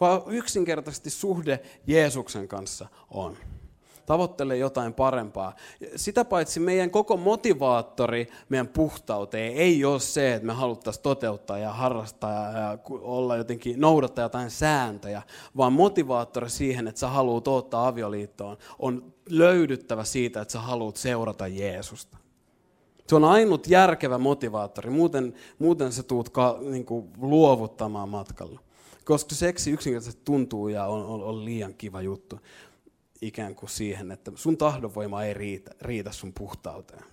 Vaan 0.00 0.22
yksinkertaisesti 0.26 1.10
suhde 1.10 1.60
Jeesuksen 1.86 2.48
kanssa 2.48 2.88
on. 3.10 3.36
Tavoittele 4.06 4.56
jotain 4.56 4.94
parempaa. 4.94 5.54
Sitä 5.96 6.24
paitsi 6.24 6.60
meidän 6.60 6.90
koko 6.90 7.16
motivaattori 7.16 8.28
meidän 8.48 8.68
puhtauteen 8.68 9.52
ei 9.52 9.84
ole 9.84 10.00
se, 10.00 10.34
että 10.34 10.46
me 10.46 10.52
haluttaisiin 10.52 11.02
toteuttaa 11.02 11.58
ja 11.58 11.72
harrastaa 11.72 12.52
ja 12.52 12.78
olla 12.90 13.36
jotenkin, 13.36 13.80
noudattaa 13.80 14.22
jotain 14.22 14.50
sääntöjä, 14.50 15.22
vaan 15.56 15.72
motivaattori 15.72 16.50
siihen, 16.50 16.88
että 16.88 16.98
sä 16.98 17.08
haluat 17.08 17.48
ottaa 17.48 17.86
avioliittoon, 17.88 18.56
on 18.78 19.12
löydyttävä 19.28 20.04
siitä, 20.04 20.40
että 20.40 20.52
sä 20.52 20.60
haluat 20.60 20.96
seurata 20.96 21.46
Jeesusta. 21.46 22.18
Se 23.06 23.16
on 23.16 23.24
ainut 23.24 23.66
järkevä 23.68 24.18
motivaattori, 24.18 24.90
muuten, 24.90 25.34
muuten 25.58 25.92
sä 25.92 26.02
tuut 26.02 26.28
ka, 26.28 26.58
niin 26.60 26.84
kuin, 26.84 27.10
luovuttamaan 27.18 28.08
matkalla. 28.08 28.60
Koska 29.04 29.34
seksi 29.34 29.70
yksinkertaisesti 29.70 30.22
tuntuu 30.24 30.68
ja 30.68 30.84
on, 30.86 31.04
on, 31.06 31.22
on 31.22 31.44
liian 31.44 31.74
kiva 31.74 32.02
juttu 32.02 32.40
ikään 33.22 33.54
kuin 33.54 33.70
siihen, 33.70 34.10
että 34.10 34.32
sun 34.34 34.56
tahdonvoima 34.56 35.24
ei 35.24 35.34
riitä, 35.34 35.70
riitä 35.80 36.12
sun 36.12 36.32
puhtauteen. 36.32 37.04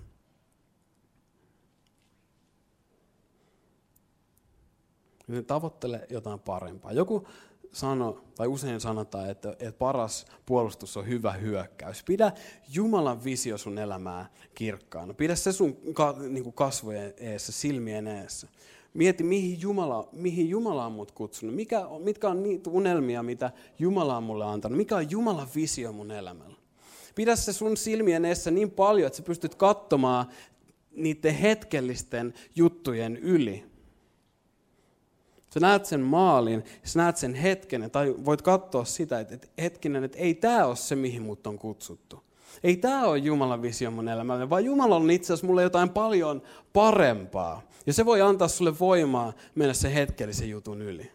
Niin 5.28 5.46
tavoittele 5.46 6.08
jotain 6.10 6.40
parempaa. 6.40 6.92
Joku 6.92 7.28
sano, 7.74 8.24
tai 8.36 8.48
usein 8.48 8.82
sanotaan, 8.82 9.30
että, 9.30 9.52
että 9.52 9.78
paras 9.78 10.26
puolustus 10.46 10.98
on 10.98 11.08
hyvä 11.08 11.32
hyökkäys. 11.32 12.04
Pidä 12.04 12.32
Jumalan 12.74 13.24
visio 13.24 13.58
sun 13.58 13.78
elämää 13.78 14.30
kirkkaana. 14.56 15.14
Pidä 15.14 15.36
se 15.36 15.52
sun 15.52 15.78
ka, 15.94 16.16
niin 16.20 16.44
kuin 16.44 16.54
kasvojen 16.54 17.14
eessä, 17.18 17.52
silmien 17.52 18.08
eessä. 18.08 18.48
Mieti, 18.94 19.24
mihin 19.24 19.62
Jumala, 19.62 20.10
mihin 20.12 20.50
Jumala 20.50 20.86
on 20.86 20.92
mut 20.92 21.12
kutsunut. 21.12 21.56
Mikä, 21.56 21.82
mitkä 22.00 22.30
on 22.30 22.44
niitä 22.44 22.70
unelmia, 22.70 23.24
mitä 23.24 23.52
Jumala 23.80 24.18
on 24.18 24.24
mulle 24.24 24.46
antanut. 24.46 24.78
Mikä 24.78 24.96
on 24.96 25.12
Jumalan 25.12 25.48
visio 25.56 25.92
mun 25.92 26.12
elämällä. 26.12 26.56
Pidä 27.16 27.36
se 27.36 27.54
sun 27.54 27.78
silmien 27.78 28.26
eessä 28.26 28.52
niin 28.52 28.72
paljon, 28.72 29.08
että 29.08 29.18
sä 29.18 29.24
pystyt 29.24 29.56
katsomaan 29.56 30.26
niiden 30.92 31.36
hetkellisten 31.36 32.34
juttujen 32.56 33.18
yli. 33.18 33.66
Sä 35.54 35.60
näet 35.60 35.86
sen 35.86 36.02
maalin, 36.02 36.64
sä 36.84 37.00
näet 37.00 37.18
sen 37.18 37.34
hetken, 37.34 37.92
tai 37.92 38.16
voit 38.26 38.42
katsoa 38.42 38.86
sitä, 38.86 39.20
että, 39.20 39.48
hetkinen, 39.62 40.04
että 40.04 40.18
ei 40.18 40.34
tämä 40.34 40.66
ole 40.66 40.76
se, 40.76 40.96
mihin 40.96 41.22
mut 41.22 41.48
on 41.48 41.60
kutsuttu. 41.60 42.24
Ei 42.64 42.78
tämä 42.78 43.06
ole 43.06 43.18
Jumalan 43.18 43.62
visio 43.62 43.92
mun 43.92 44.10
elämälle, 44.10 44.50
vaan 44.50 44.66
Jumala 44.66 44.96
on 44.96 45.12
itse 45.12 45.34
asiassa 45.34 45.48
mulle 45.48 45.64
jotain 45.64 45.90
paljon 45.90 46.42
parempaa. 46.74 47.62
Ja 47.86 47.94
se 47.94 48.06
voi 48.06 48.22
antaa 48.22 48.48
sulle 48.48 48.80
voimaa 48.80 49.34
mennä 49.56 49.74
sen 49.74 49.92
hetkellisen 49.92 50.50
jutun 50.50 50.82
yli. 50.82 51.12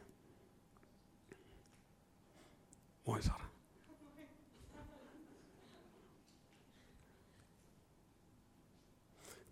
Moi 3.07 3.23
Sara. 3.23 3.45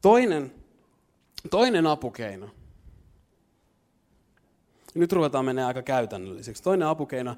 Toinen, 0.02 0.54
toinen 1.50 1.86
apukeino. 1.86 2.50
Nyt 4.94 5.12
ruvetaan 5.12 5.44
menemään 5.44 5.68
aika 5.68 5.82
käytännölliseksi. 5.82 6.62
Toinen 6.62 6.88
apukeino 6.88 7.36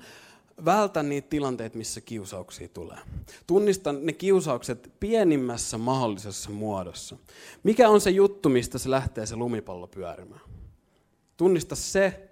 vältä 0.64 1.02
niitä 1.02 1.28
tilanteita, 1.28 1.78
missä 1.78 2.00
kiusauksia 2.00 2.68
tulee. 2.68 2.98
Tunnista 3.46 3.92
ne 3.92 4.12
kiusaukset 4.12 4.92
pienimmässä 5.00 5.78
mahdollisessa 5.78 6.50
muodossa. 6.50 7.16
Mikä 7.62 7.88
on 7.88 8.00
se 8.00 8.10
juttu, 8.10 8.48
mistä 8.48 8.78
se 8.78 8.90
lähtee 8.90 9.26
se 9.26 9.36
lumipallo 9.36 9.86
pyörimään? 9.86 10.40
Tunnista 11.36 11.74
se 11.74 12.28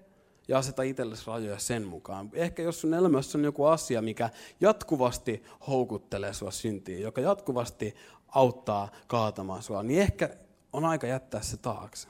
ja 0.49 0.59
aseta 0.59 0.83
itsellesi 0.83 1.27
rajoja 1.27 1.59
sen 1.59 1.87
mukaan. 1.87 2.31
Ehkä 2.33 2.63
jos 2.63 2.81
sun 2.81 2.95
elämässä 2.95 3.39
on 3.39 3.45
joku 3.45 3.65
asia, 3.65 4.03
mikä 4.03 4.31
jatkuvasti 4.61 5.43
houkuttelee 5.67 6.33
sua 6.33 6.51
syntiin, 6.51 7.03
joka 7.03 7.21
jatkuvasti 7.21 7.95
auttaa 8.29 8.91
kaatamaan 9.07 9.63
sua, 9.63 9.83
niin 9.83 10.01
ehkä 10.01 10.37
on 10.73 10.85
aika 10.85 11.07
jättää 11.07 11.43
se 11.43 11.57
taakse. 11.57 12.09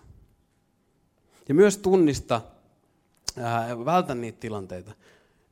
Ja 1.48 1.55
myös 1.55 1.79
tunnista, 1.79 2.40
ää, 3.38 3.85
vältä 3.85 4.14
niitä 4.14 4.40
tilanteita, 4.40 4.92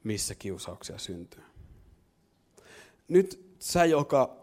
missä 0.05 0.35
kiusauksia 0.35 0.99
syntyy. 0.99 1.43
Nyt 3.09 3.57
sä, 3.59 3.85
joka 3.85 4.37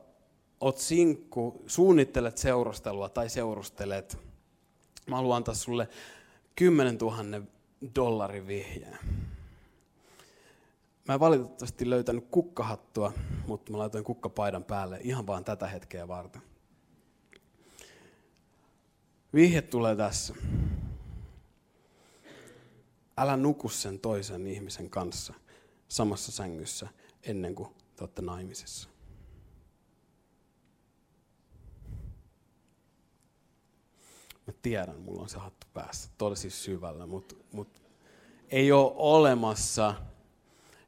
oot 0.59 0.77
sinkku, 0.77 1.63
suunnittelet 1.67 2.37
seurustelua 2.37 3.09
tai 3.09 3.29
seurustelet, 3.29 4.17
mä 5.07 5.15
haluan 5.15 5.37
antaa 5.37 5.53
sulle 5.53 5.89
10 6.55 6.97
000 6.97 7.17
dollarin 7.95 8.47
vihjeen. 8.47 8.97
Mä 11.07 11.13
en 11.13 11.19
valitettavasti 11.19 11.89
löytänyt 11.89 12.27
kukkahattua, 12.31 13.13
mutta 13.47 13.71
mä 13.71 13.77
laitoin 13.77 14.03
kukkapaidan 14.03 14.63
päälle 14.63 14.99
ihan 15.03 15.27
vaan 15.27 15.43
tätä 15.43 15.67
hetkeä 15.67 16.07
varten. 16.07 16.41
Vihje 19.33 19.61
tulee 19.61 19.95
tässä. 19.95 20.35
Älä 23.17 23.37
nuku 23.37 23.69
sen 23.69 23.99
toisen 23.99 24.47
ihmisen 24.47 24.89
kanssa 24.89 25.33
samassa 25.91 26.31
sängyssä 26.31 26.87
ennen 27.23 27.55
kuin 27.55 27.69
te 27.95 28.03
olette 28.03 28.21
naimisissa. 28.21 28.89
Mä 34.47 34.53
tiedän, 34.61 34.99
mulla 35.01 35.21
on 35.21 35.29
se 35.29 35.37
hattu 35.37 35.67
päässä 35.73 36.09
tosi 36.17 36.49
syvällä, 36.49 37.05
mutta, 37.05 37.35
mutta 37.51 37.79
ei 38.49 38.71
ole 38.71 38.91
olemassa, 38.95 39.95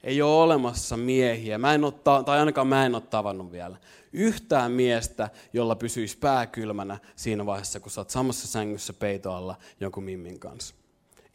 ei 0.04 0.22
ole 0.22 0.44
olemassa 0.44 0.98
miehiä, 0.98 1.58
mä 1.58 1.74
en 1.74 1.84
ole, 1.84 1.94
tai 2.26 2.40
ainakaan 2.40 2.68
mä 2.68 2.86
en 2.86 2.96
ole 2.96 3.04
tavannut 3.10 3.52
vielä, 3.52 3.78
yhtään 4.14 4.72
miestä, 4.72 5.30
jolla 5.54 5.76
pysyisi 5.76 6.18
pää 6.18 6.48
kylmänä 6.48 7.00
siinä 7.16 7.46
vaiheessa, 7.46 7.80
kun 7.80 7.92
sä 7.92 8.02
oot 8.02 8.10
samassa 8.10 8.48
sängyssä 8.48 8.94
peitoalla 8.94 9.58
jonkun 9.80 10.04
mimmin 10.04 10.40
kanssa. 10.40 10.76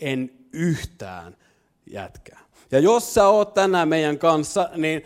En 0.00 0.30
yhtään 0.52 1.36
jätkää. 1.86 2.47
Ja 2.70 2.78
jos 2.78 3.14
sä 3.14 3.28
oot 3.28 3.54
tänään 3.54 3.88
meidän 3.88 4.18
kanssa, 4.18 4.68
niin 4.76 5.04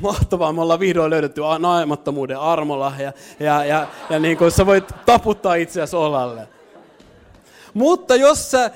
mahtavaa, 0.00 0.52
me 0.52 0.60
ollaan 0.60 0.80
vihdoin 0.80 1.10
löydetty 1.10 1.40
naimattomuuden 1.58 2.38
armolla 2.38 2.92
ja, 2.98 3.12
ja, 3.40 3.64
ja, 3.64 3.88
ja 4.10 4.18
niin 4.18 4.36
kuin 4.36 4.50
sä 4.50 4.66
voit 4.66 4.84
taputtaa 5.06 5.54
itseäsi 5.54 5.96
olalle. 5.96 6.48
Mutta 7.74 8.16
jos 8.16 8.50
sä 8.50 8.70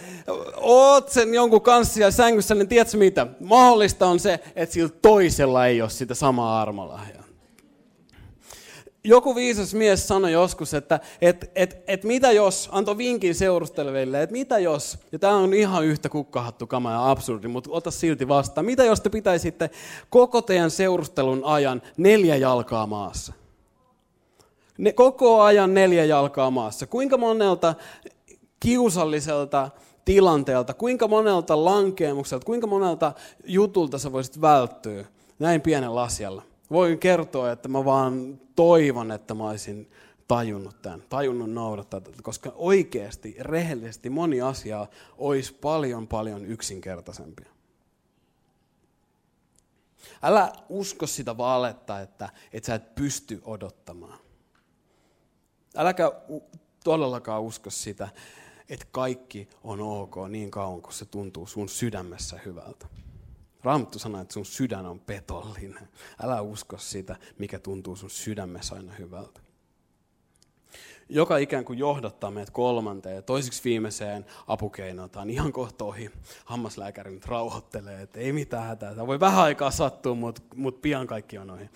oot 0.57 1.09
sen 1.09 1.35
jonkun 1.35 1.61
kanssa 1.61 1.95
siellä 1.95 2.11
sängyssä, 2.11 2.55
niin 2.55 2.69
tiedätkö 2.69 2.97
mitä? 2.97 3.27
Mahdollista 3.41 4.07
on 4.07 4.21
se, 4.21 4.41
että 4.57 4.73
sillä 4.73 4.91
toisella 5.03 5.67
ei 5.67 5.83
ole 5.83 5.91
sitä 5.91 6.15
samaa 6.15 6.63
armolahjaa 6.63 7.24
joku 9.05 9.35
viisas 9.35 9.75
mies 9.75 10.09
sanoi 10.09 10.33
joskus, 10.33 10.75
että 10.75 11.01
et, 11.21 11.51
et, 11.55 11.83
et 11.87 12.05
mitä 12.05 12.33
jos, 12.33 12.69
antoi 12.73 12.99
vinkin 12.99 13.35
seurusteleville, 13.35 14.23
että 14.23 14.33
mitä 14.33 14.59
jos, 14.59 14.99
ja 15.13 15.19
tämä 15.19 15.37
on 15.37 15.55
ihan 15.55 15.85
yhtä 15.85 16.09
kukkahattu 16.09 16.67
kama 16.67 16.93
ja 16.93 17.11
absurdi, 17.11 17.49
mutta 17.49 17.71
ota 17.73 17.91
silti 17.91 18.29
vastaan, 18.29 18.65
mitä 18.65 18.85
jos 18.85 19.01
te 19.01 19.09
pitäisitte 19.09 19.71
koko 20.11 20.43
teidän 20.43 20.71
seurustelun 20.71 21.45
ajan 21.45 21.83
neljä 21.97 22.37
jalkaa 22.37 22.87
maassa? 22.87 23.33
Ne, 24.79 24.93
koko 24.93 25.41
ajan 25.41 25.75
neljä 25.75 26.05
jalkaa 26.05 26.51
maassa. 26.51 26.87
Kuinka 26.87 27.17
monelta 27.19 27.75
kiusalliselta 28.61 29.71
tilanteelta, 30.05 30.75
kuinka 30.75 31.09
monelta 31.09 31.65
lankeemukselta, 31.65 32.47
kuinka 32.47 32.67
monelta 32.67 33.13
jutulta 33.45 33.99
sä 33.99 34.13
voisit 34.13 34.41
välttyä 34.41 35.05
näin 35.39 35.61
pienen 35.61 35.95
lasjalla? 35.95 36.43
Voin 36.71 36.99
kertoa, 36.99 37.53
että 37.53 37.69
mä 37.69 37.85
vaan 37.85 38.41
toivon, 38.57 39.11
että 39.13 39.35
mä 39.35 39.49
olisin 39.49 39.91
tajunnut 40.29 40.83
tämän, 40.83 41.03
tajunnut 41.09 41.51
noudattaa 41.51 42.01
tätä, 42.01 42.23
koska 42.23 42.53
oikeasti, 42.55 43.37
rehellisesti 43.41 44.11
moni 44.11 44.41
asia 44.41 44.87
olisi 45.19 45.55
paljon, 45.55 46.09
paljon 46.09 46.47
yksinkertaisempia. 46.47 47.49
Älä 50.23 50.53
usko 50.69 51.07
sitä 51.07 51.37
valetta, 51.37 52.01
että, 52.01 52.29
että 52.53 52.67
sä 52.67 52.75
et 52.75 52.95
pysty 52.95 53.43
odottamaan. 53.45 54.19
Äläkä 55.77 56.13
todellakaan 56.85 57.43
usko 57.43 57.71
sitä, 57.71 58.09
että 58.69 58.87
kaikki 58.93 59.49
on 59.65 59.81
ok 59.81 60.17
niin 60.29 60.51
kauan, 60.51 60.83
kun 60.83 60.93
se 60.93 61.05
tuntuu 61.05 61.47
sun 61.47 61.69
sydämessä 61.69 62.41
hyvältä. 62.45 62.87
Raamattu 63.65 63.99
sanoo, 63.99 64.21
että 64.21 64.35
sun 64.35 64.47
sydän 64.47 64.87
on 64.87 65.01
petollinen. 65.01 65.89
Älä 66.23 66.41
usko 66.41 66.79
sitä, 66.79 67.17
mikä 67.39 67.59
tuntuu 67.59 67.97
sun 67.97 68.11
sydämessä 68.11 68.75
aina 68.75 68.93
hyvältä. 68.93 69.41
Joka 71.09 71.37
ikään 71.37 71.65
kuin 71.65 71.79
johdattaa 71.79 72.31
meidät 72.31 72.51
kolmanteen 72.51 73.17
ja 73.17 73.23
toiseksi 73.23 73.65
viimeiseen 73.65 74.27
apukeinoon. 74.47 75.11
Tämä 75.11 75.23
on 75.23 75.31
ihan 75.31 75.53
kohta 75.53 75.85
ohi. 75.85 76.11
Hammaslääkäri 76.45 77.11
nyt 77.11 77.27
rauhoittelee, 77.27 78.03
että 78.03 78.21
ei 78.21 78.33
mitään 78.33 78.67
hätää. 78.67 78.95
Tämä 78.95 79.07
voi 79.07 79.21
vähän 79.21 79.45
aikaa 79.45 79.71
sattua, 79.71 80.15
mutta, 80.15 80.43
mutta 80.55 80.81
pian 80.81 81.07
kaikki 81.07 81.39
on 81.39 81.51
ohi. 81.51 81.71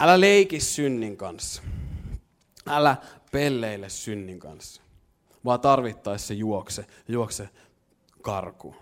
Älä 0.00 0.20
leiki 0.20 0.60
synnin 0.60 1.16
kanssa. 1.16 1.62
Älä 2.66 2.96
pelleile 3.32 3.88
synnin 3.88 4.40
kanssa, 4.40 4.82
vaan 5.44 5.60
tarvittaessa 5.60 6.34
juokse, 6.34 6.86
juokse 7.08 7.48
karkuun. 8.22 8.74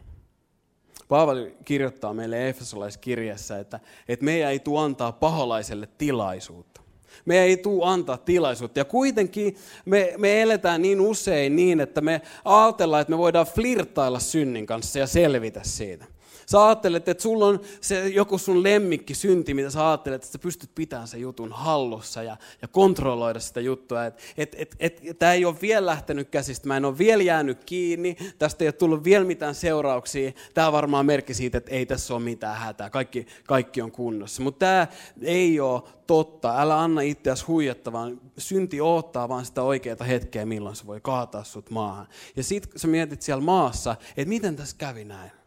Paavali 1.08 1.56
kirjoittaa 1.64 2.14
meille 2.14 2.48
Efesolaiskirjassa, 2.48 3.58
että, 3.58 3.80
että 4.08 4.24
meidän 4.24 4.50
ei 4.50 4.58
tule 4.58 4.80
antaa 4.80 5.12
paholaiselle 5.12 5.88
tilaisuutta. 5.98 6.80
Me 7.24 7.38
ei 7.38 7.56
tule 7.56 7.86
antaa 7.86 8.16
tilaisuutta. 8.16 8.80
Ja 8.80 8.84
kuitenkin 8.84 9.56
me, 9.84 10.14
me 10.18 10.42
eletään 10.42 10.82
niin 10.82 11.00
usein 11.00 11.56
niin, 11.56 11.80
että 11.80 12.00
me 12.00 12.22
ajatellaan, 12.44 13.00
että 13.00 13.10
me 13.10 13.18
voidaan 13.18 13.46
flirtailla 13.46 14.20
synnin 14.20 14.66
kanssa 14.66 14.98
ja 14.98 15.06
selvitä 15.06 15.60
siitä. 15.62 16.04
Sä 16.46 16.66
ajattelet, 16.66 17.08
että 17.08 17.22
sulla 17.22 17.46
on 17.46 17.60
se 17.80 18.08
joku 18.08 18.38
sun 18.38 18.62
lemmikki 18.62 19.14
synti, 19.14 19.54
mitä 19.54 19.70
sä 19.70 19.88
ajattelet, 19.88 20.22
että 20.22 20.32
sä 20.32 20.38
pystyt 20.38 20.70
pitämään 20.74 21.08
sen 21.08 21.20
jutun 21.20 21.52
hallussa 21.52 22.22
ja, 22.22 22.36
ja 22.62 22.68
kontrolloida 22.68 23.40
sitä 23.40 23.60
juttua. 23.60 24.06
Että 24.06 24.22
et, 24.36 24.54
et, 24.58 24.76
et, 24.78 25.00
et, 25.02 25.18
tämä 25.18 25.32
ei 25.32 25.44
ole 25.44 25.56
vielä 25.62 25.86
lähtenyt 25.86 26.28
käsistä, 26.28 26.68
mä 26.68 26.76
en 26.76 26.84
ole 26.84 26.98
vielä 26.98 27.22
jäänyt 27.22 27.64
kiinni, 27.64 28.16
tästä 28.38 28.64
ei 28.64 28.68
ole 28.68 28.72
tullut 28.72 29.04
vielä 29.04 29.24
mitään 29.24 29.54
seurauksia. 29.54 30.32
Tämä 30.54 30.66
on 30.66 30.72
varmaan 30.72 31.06
merkki 31.06 31.34
siitä, 31.34 31.58
että 31.58 31.70
ei 31.70 31.86
tässä 31.86 32.14
ole 32.14 32.22
mitään 32.22 32.56
hätää, 32.56 32.90
kaikki, 32.90 33.26
kaikki 33.46 33.82
on 33.82 33.92
kunnossa. 33.92 34.42
Mutta 34.42 34.58
tämä 34.58 34.86
ei 35.22 35.60
ole 35.60 35.82
totta. 36.06 36.60
Älä 36.60 36.80
anna 36.80 37.00
itseäsi 37.00 37.44
huijata, 37.44 37.92
vaan 37.92 38.20
synti 38.38 38.80
odottaa 38.80 39.28
vaan 39.28 39.44
sitä 39.44 39.62
oikeaa 39.62 40.04
hetkeä, 40.06 40.46
milloin 40.46 40.76
se 40.76 40.86
voi 40.86 41.00
kaataa 41.00 41.44
sut 41.44 41.70
maahan. 41.70 42.08
Ja 42.36 42.42
sitten 42.42 42.78
sä 42.78 42.88
mietit 42.88 43.22
siellä 43.22 43.44
maassa, 43.44 43.96
että 44.16 44.28
miten 44.28 44.56
tässä 44.56 44.76
kävi 44.78 45.04
näin. 45.04 45.39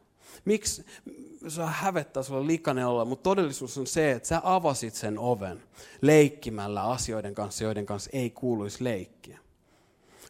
Miksi 0.45 0.85
sua 1.47 1.65
hävettää 1.65 2.23
sulla 2.23 2.47
likainen 2.47 2.87
olla, 2.87 3.05
mutta 3.05 3.23
todellisuus 3.23 3.77
on 3.77 3.87
se, 3.87 4.11
että 4.11 4.27
sä 4.29 4.41
avasit 4.43 4.93
sen 4.93 5.19
oven 5.19 5.63
leikkimällä 6.01 6.83
asioiden 6.83 7.35
kanssa, 7.35 7.63
joiden 7.63 7.85
kanssa 7.85 8.09
ei 8.13 8.29
kuuluisi 8.29 8.83
leikkiä. 8.83 9.39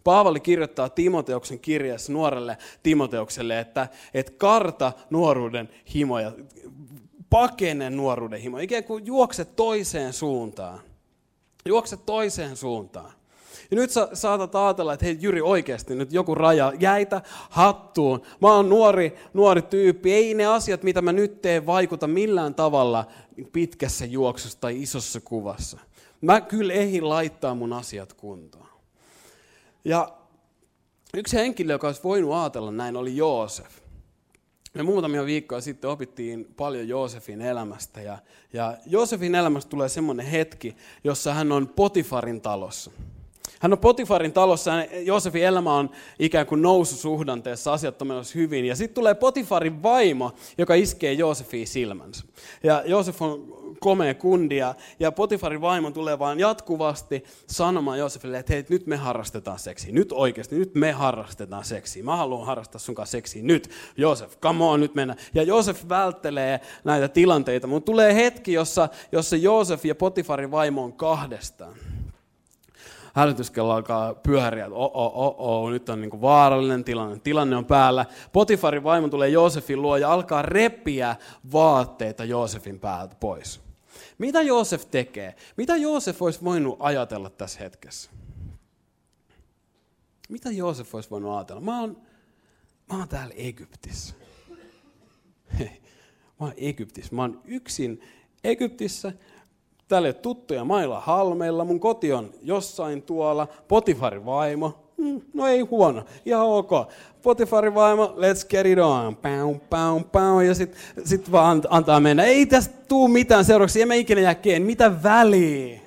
Paavali 0.04 0.40
kirjoittaa 0.40 0.90
Timoteoksen 0.90 1.60
kirjassa 1.60 2.14
nuorelle 2.14 2.58
Timoteukselle, 2.84 3.60
että, 3.60 3.88
että 4.14 4.32
karta 4.38 4.94
nuoruuden 5.10 5.70
himoja, 5.96 6.32
pakene 7.30 7.90
nuoruuden 7.90 8.42
himoja, 8.42 8.64
ikään 8.64 8.84
kuin 8.84 9.06
juokse 9.06 9.46
toiseen 9.46 10.14
suuntaan. 10.14 10.80
Juokse 11.66 11.98
toiseen 11.98 12.58
suuntaan. 12.58 13.12
Ja 13.72 13.78
nyt 13.78 13.92
sä 13.92 14.10
saatat 14.14 14.56
ajatella, 14.56 14.94
että 14.94 15.06
hei 15.06 15.18
Jyri 15.22 15.42
oikeasti 15.42 15.96
nyt 15.96 16.14
joku 16.14 16.36
raja, 16.36 16.74
jäitä 16.80 17.22
hattuun. 17.50 18.22
Mä 18.42 18.54
oon 18.54 18.70
nuori, 18.70 19.16
nuori 19.34 19.62
tyyppi, 19.62 20.14
ei 20.14 20.34
ne 20.34 20.46
asiat, 20.46 20.84
mitä 20.84 21.02
mä 21.02 21.12
nyt 21.12 21.42
teen, 21.42 21.66
vaikuta 21.66 22.08
millään 22.08 22.56
tavalla 22.56 23.06
pitkässä 23.52 24.06
juoksussa 24.06 24.60
tai 24.62 24.82
isossa 24.82 25.22
kuvassa. 25.22 25.80
Mä 26.22 26.42
kyllä 26.42 26.74
ehin 26.74 27.10
laittaa 27.10 27.56
mun 27.56 27.74
asiat 27.74 28.14
kuntoon. 28.14 28.68
Ja 29.86 30.14
yksi 31.14 31.38
henkilö, 31.38 31.74
joka 31.74 31.88
olisi 31.88 32.04
voinut 32.04 32.34
ajatella 32.34 32.72
näin, 32.72 32.98
oli 32.98 33.18
Joosef. 33.18 33.84
Me 34.74 34.84
muutamia 34.84 35.26
viikkoja 35.26 35.62
sitten 35.62 35.90
opittiin 35.90 36.46
paljon 36.58 36.88
Joosefin 36.88 37.42
elämästä. 37.42 38.02
Ja, 38.02 38.18
ja 38.54 38.78
Joosefin 38.86 39.36
elämästä 39.36 39.70
tulee 39.70 39.90
semmoinen 39.90 40.26
hetki, 40.26 40.76
jossa 41.04 41.34
hän 41.34 41.52
on 41.52 41.68
Potifarin 41.68 42.42
talossa. 42.42 42.92
Hän 43.64 43.74
on 43.74 43.80
Potifarin 43.80 44.34
talossa, 44.34 44.72
Joosefin 45.06 45.44
elämä 45.44 45.74
on 45.74 45.90
ikään 46.20 46.46
kuin 46.46 46.62
noususuhdanteessa, 46.62 47.74
asiat 47.74 48.02
on 48.02 48.08
menossa 48.08 48.40
hyvin. 48.40 48.66
Ja 48.66 48.76
sitten 48.76 48.96
tulee 48.96 49.14
Potifarin 49.14 49.84
vaimo, 49.84 50.32
joka 50.58 50.74
iskee 50.74 51.14
Joosefin 51.14 51.68
silmänsä. 51.68 52.26
Ja 52.64 52.84
Joosef 52.86 53.22
on 53.22 53.58
komea 53.80 54.14
kundia, 54.14 54.76
ja 55.00 55.12
Potifarin 55.12 55.62
vaimo 55.62 55.92
tulee 55.92 56.20
vaan 56.20 56.40
jatkuvasti 56.40 57.24
sanomaan 57.48 58.00
Joosefille, 58.00 58.40
että 58.40 58.54
hei, 58.54 58.66
nyt 58.70 58.88
me 58.88 58.96
harrastetaan 58.96 59.60
seksiä. 59.60 59.94
Nyt 59.94 60.12
oikeasti, 60.12 60.56
nyt 60.56 60.76
me 60.76 60.92
harrastetaan 60.92 61.66
seksiä. 61.66 62.04
Mä 62.04 62.16
haluan 62.16 62.46
harrastaa 62.46 62.80
sun 62.80 62.96
kanssa 62.96 63.12
seksiä. 63.12 63.44
Nyt, 63.44 63.70
Joosef, 63.98 64.40
come 64.40 64.64
on, 64.64 64.80
nyt 64.80 64.96
mennään. 64.96 65.20
Ja 65.34 65.44
Joosef 65.44 65.90
välttelee 65.90 66.60
näitä 66.84 67.08
tilanteita, 67.08 67.68
mutta 67.68 67.86
tulee 67.86 68.16
hetki, 68.16 68.54
jossa, 68.54 68.90
jossa 69.12 69.36
Joosef 69.36 69.86
ja 69.86 69.96
Potifarin 69.96 70.52
vaimo 70.52 70.84
on 70.84 70.94
kahdestaan 70.94 71.74
hälytyskello 73.14 73.72
alkaa 73.72 74.14
pyöriä, 74.14 74.66
että 74.66 74.76
oh, 74.76 74.92
oh, 74.94 75.12
oh, 75.16 75.36
oh, 75.38 75.72
nyt 75.72 75.90
on 75.90 76.02
niin 76.02 76.22
vaarallinen 76.22 76.84
tilanne, 76.84 77.20
tilanne 77.20 77.56
on 77.56 77.66
päällä. 77.66 78.06
Potifarin 78.32 78.84
vaimo 78.84 79.08
tulee 79.08 79.30
Joosefin 79.30 79.82
luo 79.82 79.98
ja 79.98 80.14
alkaa 80.14 80.42
repiä 80.42 81.16
vaatteita 81.52 82.26
Joosefin 82.26 82.80
päältä 82.80 83.16
pois. 83.16 83.62
Mitä 84.18 84.42
Joosef 84.42 84.86
tekee? 84.92 85.36
Mitä 85.58 85.76
Joosef 85.76 86.22
olisi 86.22 86.44
voinut 86.44 86.78
ajatella 86.80 87.30
tässä 87.30 87.60
hetkessä? 87.60 88.12
Mitä 90.30 90.52
Joosef 90.52 90.96
olisi 90.96 91.10
voinut 91.10 91.36
ajatella? 91.36 91.62
Mä 91.62 91.80
oon, 91.80 91.98
mä 92.92 92.98
oon 92.98 93.08
täällä 93.10 93.34
Egyptissä. 93.38 94.16
Hei, 95.60 95.82
mä 96.40 96.46
oon 96.46 96.54
Egyptissä. 96.58 97.16
Mä 97.16 97.22
oon 97.22 97.42
yksin 97.46 98.02
Egyptissä. 98.44 99.14
Ole 99.92 100.14
tuttuja 100.14 100.66
mailla 100.66 101.00
halmeilla, 101.00 101.66
mun 101.66 101.80
koti 101.80 102.14
on 102.14 102.30
jossain 102.42 103.02
tuolla, 103.02 103.48
Potifarin 103.68 104.26
vaimo, 104.26 104.80
mm, 104.98 105.22
no 105.34 105.48
ei 105.48 105.60
huono, 105.62 106.04
ihan 106.26 106.48
ok. 106.48 106.72
Potifarin 107.22 107.76
vaimo, 107.76 108.06
let's 108.06 108.48
get 108.50 108.66
it 108.66 108.80
on, 108.80 109.16
pau, 109.16 109.56
pau, 109.70 110.00
pau, 110.00 110.40
ja 110.40 110.56
sitten 110.56 110.80
sit 111.06 111.32
vaan 111.32 111.62
antaa 111.70 112.00
mennä. 112.00 112.24
Ei 112.24 112.46
tästä 112.46 112.76
tuu 112.88 113.08
mitään 113.08 113.46
seurauksia, 113.46 113.82
en 113.82 113.88
mä 113.88 113.94
ikinä 113.94 114.22
jää 114.22 114.36
mitä 114.60 115.04
väliä. 115.04 115.80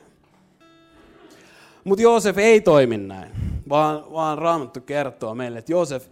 Mutta 1.84 2.02
Joosef 2.02 2.38
ei 2.38 2.60
toimi 2.60 2.98
näin. 2.98 3.30
vaan, 3.68 4.12
vaan 4.12 4.38
Raamattu 4.38 4.80
kertoo 4.80 5.34
meille, 5.34 5.58
että 5.58 5.72
Joosef 5.72 6.06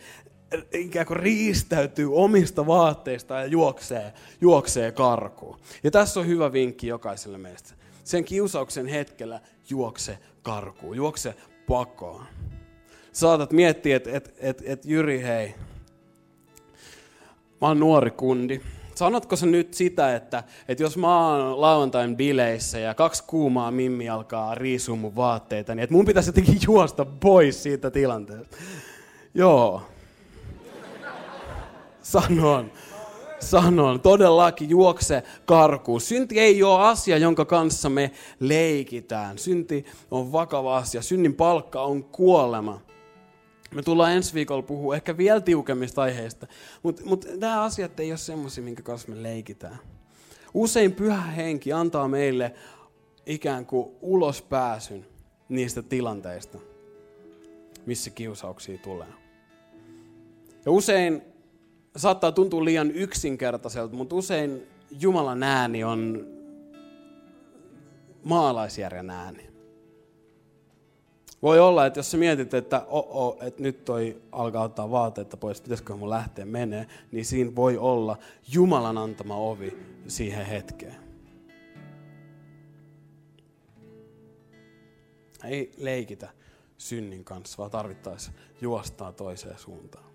ikään 0.72 1.06
kuin 1.06 1.16
riistäytyy 1.16 2.14
omista 2.14 2.66
vaatteista 2.66 3.34
ja 3.34 3.46
juoksee, 3.46 4.12
juoksee 4.40 4.92
karkuun. 4.92 5.58
Ja 5.82 5.90
tässä 5.90 6.20
on 6.20 6.26
hyvä 6.26 6.52
vinkki 6.52 6.86
jokaiselle 6.86 7.38
meistä. 7.38 7.74
Sen 8.04 8.24
kiusauksen 8.24 8.86
hetkellä 8.86 9.40
juokse 9.70 10.18
karkuun, 10.42 10.96
juokse 10.96 11.34
pakoon. 11.66 12.24
Saatat 13.12 13.52
miettiä, 13.52 13.96
että 13.96 14.10
et, 14.12 14.34
et, 14.38 14.62
et 14.66 14.84
Jyri, 14.84 15.22
hei, 15.22 15.54
mä 17.60 17.68
oon 17.68 17.80
nuori 17.80 18.10
kundi. 18.10 18.60
Sanotko 18.94 19.36
sä 19.36 19.46
nyt 19.46 19.74
sitä, 19.74 20.16
että, 20.16 20.44
että 20.68 20.82
jos 20.82 20.96
mä 20.96 21.28
oon 21.28 21.60
lauantain 21.60 22.16
bileissä 22.16 22.78
ja 22.78 22.94
kaksi 22.94 23.24
kuumaa 23.26 23.70
mimmi 23.70 24.08
alkaa 24.08 24.54
riisua 24.54 24.96
mun 24.96 25.16
vaatteita, 25.16 25.74
niin 25.74 25.82
että 25.82 25.94
mun 25.94 26.04
pitäisi 26.04 26.28
jotenkin 26.28 26.58
juosta 26.66 27.04
pois 27.04 27.62
siitä 27.62 27.90
tilanteesta? 27.90 28.56
Joo. 29.34 29.82
Sanon. 32.04 32.72
Sanon, 33.40 34.00
todellakin 34.00 34.70
juokse 34.70 35.22
karkuun. 35.46 36.00
Synti 36.00 36.40
ei 36.40 36.62
ole 36.62 36.82
asia, 36.82 37.18
jonka 37.18 37.44
kanssa 37.44 37.88
me 37.88 38.10
leikitään. 38.40 39.38
Synti 39.38 39.86
on 40.10 40.32
vakava 40.32 40.76
asia. 40.76 41.02
Synnin 41.02 41.34
palkka 41.34 41.82
on 41.82 42.04
kuolema. 42.04 42.80
Me 43.74 43.82
tullaan 43.82 44.12
ensi 44.12 44.34
viikolla 44.34 44.62
puhua 44.62 44.96
ehkä 44.96 45.16
vielä 45.16 45.40
tiukemmista 45.40 46.02
aiheista, 46.02 46.46
mutta 46.82 47.02
mut 47.04 47.26
nämä 47.40 47.62
asiat 47.62 48.00
ei 48.00 48.10
ole 48.10 48.18
semmoisia, 48.18 48.64
minkä 48.64 48.82
kanssa 48.82 49.08
me 49.08 49.22
leikitään. 49.22 49.78
Usein 50.54 50.92
pyhä 50.92 51.22
henki 51.22 51.72
antaa 51.72 52.08
meille 52.08 52.54
ikään 53.26 53.66
kuin 53.66 53.88
ulospääsyn 54.00 55.06
niistä 55.48 55.82
tilanteista, 55.82 56.58
missä 57.86 58.10
kiusauksia 58.10 58.78
tulee. 58.78 59.08
Ja 60.64 60.72
usein 60.72 61.33
saattaa 61.96 62.32
tuntua 62.32 62.64
liian 62.64 62.90
yksinkertaiselta, 62.90 63.96
mutta 63.96 64.14
usein 64.14 64.66
Jumalan 65.00 65.42
ääni 65.42 65.84
on 65.84 66.26
maalaisjärjen 68.24 69.10
ääni. 69.10 69.54
Voi 71.42 71.60
olla, 71.60 71.86
että 71.86 71.98
jos 71.98 72.10
sä 72.10 72.16
mietit, 72.16 72.54
että, 72.54 72.84
oh, 72.88 73.36
että 73.42 73.62
nyt 73.62 73.84
toi 73.84 74.22
alkaa 74.32 74.64
ottaa 74.64 74.90
vaatteita 74.90 75.36
pois, 75.36 75.60
pitäisikö 75.60 75.96
mun 75.96 76.10
lähteä 76.10 76.44
menee, 76.44 76.86
niin 77.12 77.24
siinä 77.24 77.56
voi 77.56 77.78
olla 77.78 78.18
Jumalan 78.52 78.98
antama 78.98 79.36
ovi 79.36 79.78
siihen 80.08 80.46
hetkeen. 80.46 80.96
Ei 85.44 85.72
leikitä 85.76 86.28
synnin 86.78 87.24
kanssa, 87.24 87.58
vaan 87.58 87.70
tarvittaessa 87.70 88.32
juostaa 88.60 89.12
toiseen 89.12 89.58
suuntaan. 89.58 90.13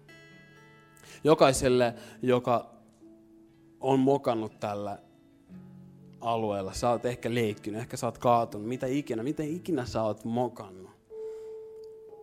Jokaiselle, 1.24 1.94
joka 2.22 2.70
on 3.80 4.00
mokannut 4.00 4.60
tällä 4.60 5.00
alueella, 6.22 6.74
sä 6.74 6.90
oot 6.90 7.06
ehkä 7.06 7.34
leikkinyt, 7.34 7.82
ehkä 7.82 7.98
sä 7.98 8.08
oot 8.08 8.18
kaatunut, 8.18 8.68
mitä 8.68 8.88
ikinä, 8.88 9.24
miten 9.24 9.56
ikinä 9.56 9.86
sä 9.86 10.04
oot 10.04 10.26
mokannut 10.26 10.90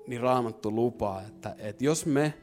niin 0.07 0.21
Raamattu 0.21 0.75
lupaa, 0.75 1.23
että, 1.23 1.55
että 1.59 1.85
jos 1.85 2.07
me 2.07 2.35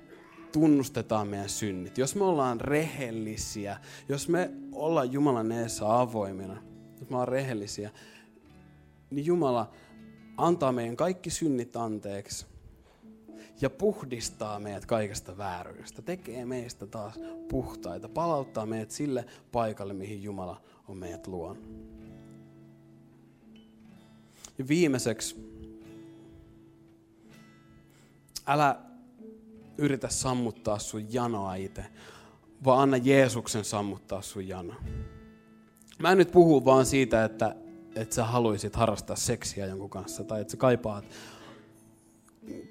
tunnustetaan 0.51 1.27
meidän 1.27 1.49
synnit, 1.49 1.97
jos 1.97 2.15
me 2.15 2.23
ollaan 2.23 2.61
rehellisiä, 2.61 3.77
jos 4.09 4.29
me 4.29 4.51
ollaan 4.71 5.11
Jumalan 5.11 5.51
eessä 5.51 5.99
avoimina, 5.99 6.61
jos 6.99 7.09
me 7.09 7.15
ollaan 7.15 7.27
rehellisiä, 7.27 7.91
niin 9.09 9.25
Jumala 9.25 9.71
antaa 10.37 10.71
meidän 10.71 10.95
kaikki 10.95 11.29
synnit 11.29 11.75
anteeksi 11.75 12.45
ja 13.63 13.69
puhdistaa 13.69 14.59
meidät 14.59 14.85
kaikesta 14.85 15.37
vääryydestä, 15.37 16.01
tekee 16.01 16.45
meistä 16.45 16.87
taas 16.87 17.19
puhtaita, 17.49 18.09
palauttaa 18.09 18.65
meidät 18.65 18.91
sille 18.91 19.25
paikalle, 19.51 19.93
mihin 19.93 20.23
Jumala 20.23 20.61
on 20.87 20.97
meidät 20.97 21.27
luonut. 21.27 21.69
Ja 24.57 24.67
viimeiseksi 24.67 25.35
älä 28.47 28.79
yritä 29.77 30.09
sammuttaa 30.09 30.79
sun 30.79 31.13
janoa 31.13 31.55
itse, 31.55 31.85
vaan 32.65 32.81
anna 32.81 32.97
Jeesuksen 32.97 33.65
sammuttaa 33.65 34.21
sun 34.21 34.47
jano. 34.47 34.73
Mä 35.99 36.11
en 36.11 36.17
nyt 36.17 36.31
puhu 36.31 36.65
vaan 36.65 36.85
siitä, 36.85 37.25
että, 37.25 37.55
että 37.95 38.15
sä 38.15 38.23
haluaisit 38.23 38.75
harrastaa 38.75 39.15
seksiä 39.15 39.65
jonkun 39.65 39.89
kanssa, 39.89 40.23
tai 40.23 40.41
että 40.41 40.51
sä 40.51 40.57
kaipaat 40.57 41.05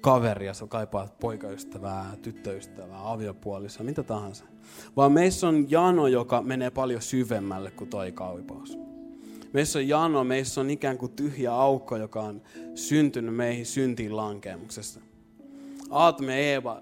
kaveria, 0.01 0.53
sä 0.53 0.67
kaipaat 0.67 1.19
poikaystävää, 1.19 2.15
tyttöystävää, 2.21 3.11
aviopuolissa, 3.11 3.83
mitä 3.83 4.03
tahansa. 4.03 4.45
Vaan 4.95 5.11
meissä 5.11 5.47
on 5.47 5.71
jano, 5.71 6.07
joka 6.07 6.41
menee 6.41 6.69
paljon 6.69 7.01
syvemmälle 7.01 7.71
kuin 7.71 7.89
toi 7.89 8.11
kaipaus. 8.11 8.77
Meissä 9.53 9.79
on 9.79 9.87
jano, 9.87 10.23
meissä 10.23 10.61
on 10.61 10.69
ikään 10.69 10.97
kuin 10.97 11.11
tyhjä 11.11 11.53
aukko, 11.53 11.97
joka 11.97 12.21
on 12.21 12.41
syntynyt 12.75 13.35
meihin 13.35 13.65
syntiin 13.65 14.15
lankemuksesta. 14.15 14.99
Aatme 15.89 16.31
ja 16.31 16.37
Eeva 16.37 16.81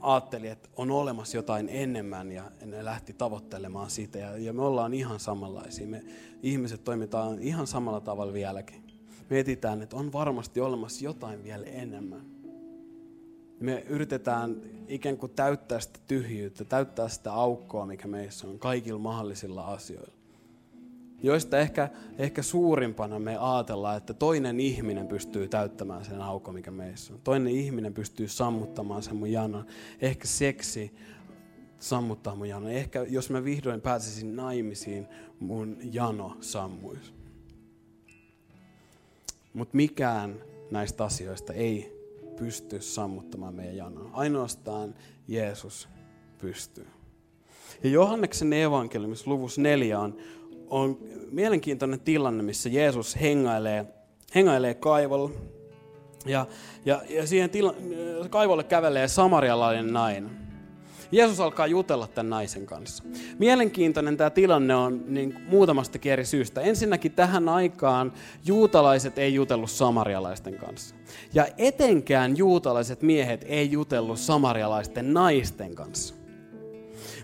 ajatteli, 0.00 0.48
että 0.48 0.68
on 0.76 0.90
olemassa 0.90 1.36
jotain 1.36 1.68
enemmän 1.68 2.32
ja 2.32 2.50
ne 2.64 2.84
lähti 2.84 3.12
tavoittelemaan 3.12 3.90
sitä. 3.90 4.18
Ja, 4.18 4.36
ja 4.36 4.52
me 4.52 4.62
ollaan 4.62 4.94
ihan 4.94 5.20
samanlaisia. 5.20 5.86
Me 5.86 6.04
ihmiset 6.42 6.84
toimitaan 6.84 7.42
ihan 7.42 7.66
samalla 7.66 8.00
tavalla 8.00 8.32
vieläkin. 8.32 8.87
Me 9.30 9.38
etsitään, 9.38 9.82
että 9.82 9.96
on 9.96 10.12
varmasti 10.12 10.60
olemassa 10.60 11.04
jotain 11.04 11.44
vielä 11.44 11.66
enemmän. 11.66 12.22
Me 13.60 13.84
yritetään 13.88 14.62
ikään 14.88 15.16
kuin 15.16 15.32
täyttää 15.32 15.80
sitä 15.80 15.98
tyhjyyttä, 16.06 16.64
täyttää 16.64 17.08
sitä 17.08 17.32
aukkoa, 17.32 17.86
mikä 17.86 18.08
meissä 18.08 18.48
on 18.48 18.58
kaikilla 18.58 18.98
mahdollisilla 18.98 19.64
asioilla 19.64 20.18
joista 21.22 21.58
ehkä, 21.58 21.88
ehkä 22.18 22.42
suurimpana 22.42 23.18
me 23.18 23.36
ajatellaan, 23.36 23.96
että 23.96 24.14
toinen 24.14 24.60
ihminen 24.60 25.08
pystyy 25.08 25.48
täyttämään 25.48 26.04
sen 26.04 26.20
aukon, 26.20 26.54
mikä 26.54 26.70
meissä 26.70 27.14
on. 27.14 27.20
Toinen 27.24 27.52
ihminen 27.52 27.94
pystyy 27.94 28.28
sammuttamaan 28.28 29.02
sen 29.02 29.16
mun 29.16 29.32
janon. 29.32 29.66
Ehkä 30.00 30.26
seksi 30.26 30.94
sammuttaa 31.78 32.34
mun 32.34 32.48
janon. 32.48 32.70
Ehkä 32.70 33.06
jos 33.08 33.30
mä 33.30 33.44
vihdoin 33.44 33.80
pääsisin 33.80 34.36
naimisiin, 34.36 35.06
mun 35.40 35.76
jano 35.92 36.36
sammuisi. 36.40 37.17
Mutta 39.52 39.76
mikään 39.76 40.40
näistä 40.70 41.04
asioista 41.04 41.52
ei 41.52 41.98
pysty 42.36 42.80
sammuttamaan 42.80 43.54
meidän 43.54 43.76
janoa. 43.76 44.10
Ainoastaan 44.12 44.94
Jeesus 45.28 45.88
pystyy. 46.38 46.86
Ja 47.82 47.90
Johanneksen 47.90 48.52
evankeliumissa 48.52 49.30
luvussa 49.30 49.60
neljä 49.60 50.00
on 50.00 50.18
on 50.70 50.98
mielenkiintoinen 51.30 52.00
tilanne, 52.00 52.42
missä 52.42 52.68
Jeesus 52.68 53.20
hengailee, 53.20 53.86
hengailee 54.34 54.74
kaivolla. 54.74 55.30
Ja, 56.26 56.46
ja, 56.84 57.02
ja 57.08 57.26
siihen 57.26 57.50
tila, 57.50 57.74
kaivolle 58.30 58.64
kävelee 58.64 59.08
samarialainen 59.08 59.92
nainen. 59.92 60.47
Jeesus 61.12 61.40
alkaa 61.40 61.66
jutella 61.66 62.06
tämän 62.06 62.30
naisen 62.30 62.66
kanssa. 62.66 63.04
Mielenkiintoinen 63.38 64.16
tämä 64.16 64.30
tilanne 64.30 64.74
on 64.74 65.04
niin 65.06 65.34
muutamasta 65.48 65.98
eri 66.04 66.24
syystä. 66.24 66.60
Ensinnäkin 66.60 67.12
tähän 67.12 67.48
aikaan 67.48 68.12
juutalaiset 68.44 69.18
ei 69.18 69.34
jutellut 69.34 69.70
samarialaisten 69.70 70.54
kanssa. 70.54 70.94
Ja 71.34 71.46
etenkään 71.58 72.36
juutalaiset 72.36 73.02
miehet 73.02 73.44
ei 73.48 73.70
jutellut 73.70 74.18
samarialaisten 74.18 75.14
naisten 75.14 75.74
kanssa. 75.74 76.17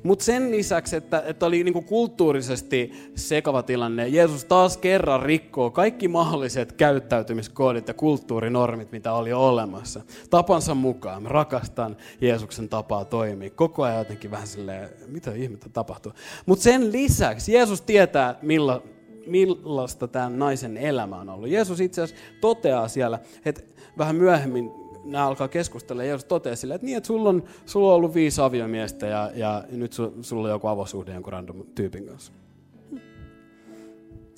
Mutta 0.05 0.25
sen 0.25 0.51
lisäksi, 0.51 0.97
että, 0.97 1.23
että 1.27 1.47
oli 1.47 1.65
niinku 1.65 1.83
kulttuurisesti 1.83 2.93
sekava 3.15 3.63
tilanne, 3.63 4.09
Jeesus 4.09 4.45
taas 4.45 4.77
kerran 4.77 5.23
rikkoo 5.23 5.71
kaikki 5.71 6.09
mahdolliset 6.09 6.73
käyttäytymiskoodit 6.73 7.89
ja 7.89 7.95
kulttuurinormit, 7.95 8.93
mitä 8.93 9.13
oli 9.13 9.33
olemassa. 9.33 10.01
Tapansa 10.31 10.75
mukaan. 10.75 11.23
Mä 11.23 11.29
rakastan 11.29 11.97
Jeesuksen 12.21 12.69
tapaa 12.69 13.05
toimia. 13.05 13.51
Koko 13.51 13.83
ajan 13.83 13.99
jotenkin 13.99 14.31
vähän 14.31 14.47
silleen, 14.47 14.89
mitä 15.07 15.33
ihmettä 15.33 15.69
tapahtuu. 15.69 16.13
Mutta 16.47 16.63
sen 16.63 16.93
lisäksi 16.93 17.53
Jeesus 17.53 17.81
tietää, 17.81 18.39
milla, 18.43 18.83
millaista 19.27 20.09
tämän 20.09 20.39
naisen 20.39 20.77
elämä 20.77 21.17
on 21.17 21.29
ollut. 21.29 21.49
Jeesus 21.49 21.81
itse 21.81 22.03
asiassa 22.03 22.25
toteaa 22.41 22.89
siellä, 22.89 23.19
että 23.45 23.63
vähän 23.99 24.17
myöhemmin 24.17 24.84
nämä 25.05 25.27
alkaa 25.27 25.49
keskustella 25.49 26.03
ja 26.03 26.09
Jeesus 26.09 26.25
toteaa 26.25 26.57
sille, 26.57 26.75
että 26.75 26.85
niin, 26.85 26.97
että 26.97 27.07
sulla 27.07 27.29
on, 27.29 27.45
sulla 27.67 27.89
on 27.89 27.95
ollut 27.95 28.15
viisi 28.15 28.41
aviomiestä 28.41 29.07
ja, 29.07 29.31
ja 29.35 29.65
nyt 29.71 29.93
su, 29.93 30.15
sulla 30.21 30.49
on 30.49 30.51
joku 30.51 30.67
avosuhde 30.67 31.15
jonkun 31.15 31.33
random 31.33 31.65
tyypin 31.75 32.07
kanssa. 32.07 32.33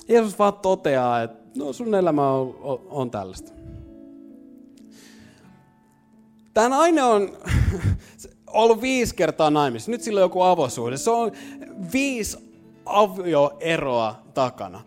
Jeesus 0.08 0.38
vaan 0.38 0.54
toteaa, 0.54 1.22
että 1.22 1.58
no 1.58 1.72
sun 1.72 1.94
elämä 1.94 2.30
on, 2.30 2.58
on, 2.60 2.80
on 2.90 3.10
tällaista. 3.10 3.52
Tämä 6.54 6.68
nainen 6.68 7.04
on 7.04 7.36
ollut 8.46 8.80
viisi 8.80 9.14
kertaa 9.14 9.50
naimissa. 9.50 9.90
Nyt 9.90 10.02
sillä 10.02 10.18
on 10.18 10.24
joku 10.24 10.42
avosuhde. 10.42 10.96
Se 10.96 11.10
on 11.10 11.32
viisi 11.92 12.38
avioeroa 12.86 14.22
takana. 14.34 14.80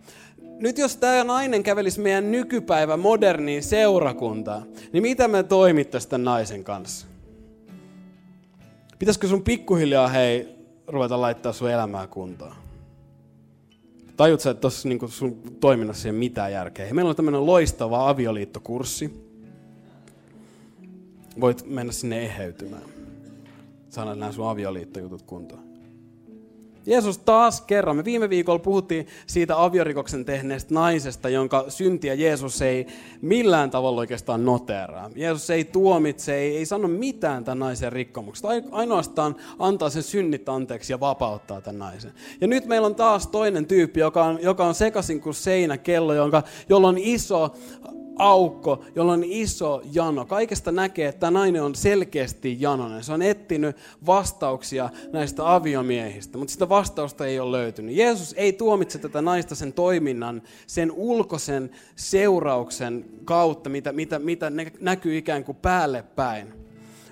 Nyt 0.60 0.78
jos 0.78 0.98
tämä 0.98 1.24
nainen 1.24 1.64
kävelisi 1.64 2.00
meidän 2.00 2.32
nykypäivä 2.32 2.98
moderniin 2.98 3.64
seurakuntaan, 3.64 4.64
niin 4.94 5.04
mitä 5.04 5.28
me 5.28 5.44
toimittaisiin 5.44 6.10
tämän 6.10 6.26
naisen 6.26 6.64
kanssa? 6.64 7.08
Pitäisikö 9.00 9.28
sun 9.28 9.44
pikkuhiljaa 9.44 10.08
hei 10.08 10.56
ruveta 10.88 11.22
laittaa 11.22 11.54
sun 11.54 11.70
elämää 11.70 12.08
kuntoon? 12.08 12.56
Tajut 14.18 14.40
sä, 14.40 14.50
että 14.50 14.62
tuossa 14.62 14.90
niin 14.90 15.00
sun 15.10 15.42
toiminnassa 15.60 16.08
ei 16.08 16.12
ole 16.12 16.20
mitään 16.20 16.52
järkeä. 16.52 16.94
Meillä 16.94 17.10
on 17.10 17.16
tämmöinen 17.16 17.46
loistava 17.46 18.10
avioliittokurssi. 18.10 19.30
Voit 21.42 21.66
mennä 21.66 21.94
sinne 21.94 22.22
eheytymään. 22.22 22.84
Saada 23.90 24.16
nämä 24.16 24.32
sun 24.32 24.50
avioliittojutut 24.50 25.22
kuntoon. 25.22 25.69
Jeesus 26.90 27.18
taas 27.18 27.62
kerran, 27.62 27.96
me 27.96 28.06
viime 28.06 28.30
viikolla 28.30 28.60
puhuttiin 28.60 29.08
siitä 29.28 29.64
aviorikoksen 29.64 30.26
tehneestä 30.26 30.74
naisesta, 30.74 31.30
jonka 31.30 31.66
syntiä 31.68 32.14
Jeesus 32.14 32.62
ei 32.62 32.88
millään 33.22 33.72
tavalla 33.72 34.00
oikeastaan 34.00 34.46
noteraa. 34.46 35.12
Jeesus 35.16 35.50
ei 35.50 35.66
tuomitse, 35.66 36.36
ei, 36.36 36.58
ei 36.58 36.66
sano 36.66 36.88
mitään 36.88 37.44
tämän 37.44 37.60
naisen 37.60 37.92
rikkomuksesta, 37.92 38.48
ainoastaan 38.72 39.36
antaa 39.60 39.90
sen 39.90 40.04
synnit 40.04 40.50
anteeksi 40.50 40.94
ja 40.94 41.00
vapauttaa 41.00 41.62
tämän 41.62 41.80
naisen. 41.80 42.14
Ja 42.42 42.48
nyt 42.48 42.66
meillä 42.66 42.86
on 42.86 42.96
taas 42.96 43.28
toinen 43.28 43.66
tyyppi, 43.66 44.00
joka 44.00 44.26
on, 44.26 44.40
joka 44.42 44.66
on 44.66 44.76
sekaisin 44.76 45.22
kuin 45.22 45.34
seinäkello, 45.34 46.14
jonka, 46.14 46.44
jolla 46.70 46.88
on 46.88 46.98
iso 46.98 47.56
aukko, 48.20 48.86
jolla 48.96 49.14
on 49.14 49.24
iso 49.24 49.82
jano. 49.94 50.26
Kaikesta 50.26 50.72
näkee, 50.72 51.08
että 51.08 51.20
tämä 51.20 51.40
nainen 51.40 51.64
on 51.64 51.76
selkeästi 51.76 52.58
janonen. 52.60 53.04
Se 53.04 53.14
on 53.14 53.22
etsinyt 53.22 53.76
vastauksia 54.06 54.90
näistä 55.12 55.56
aviomiehistä, 55.56 56.38
mutta 56.38 56.52
sitä 56.52 56.70
vastausta 56.70 57.26
ei 57.26 57.40
ole 57.40 57.58
löytynyt. 57.58 57.96
Jeesus 57.96 58.34
ei 58.38 58.54
tuomitse 58.54 59.00
tätä 59.00 59.22
naista 59.22 59.56
sen 59.56 59.74
toiminnan, 59.74 60.42
sen 60.68 60.92
ulkoisen 60.92 61.70
seurauksen 61.96 63.06
kautta, 63.26 63.70
mitä, 63.70 63.94
mitä, 63.94 64.20
mitä 64.20 64.52
näkyy 64.80 65.18
ikään 65.18 65.44
kuin 65.44 65.56
päälle 65.56 66.04
päin. 66.16 66.54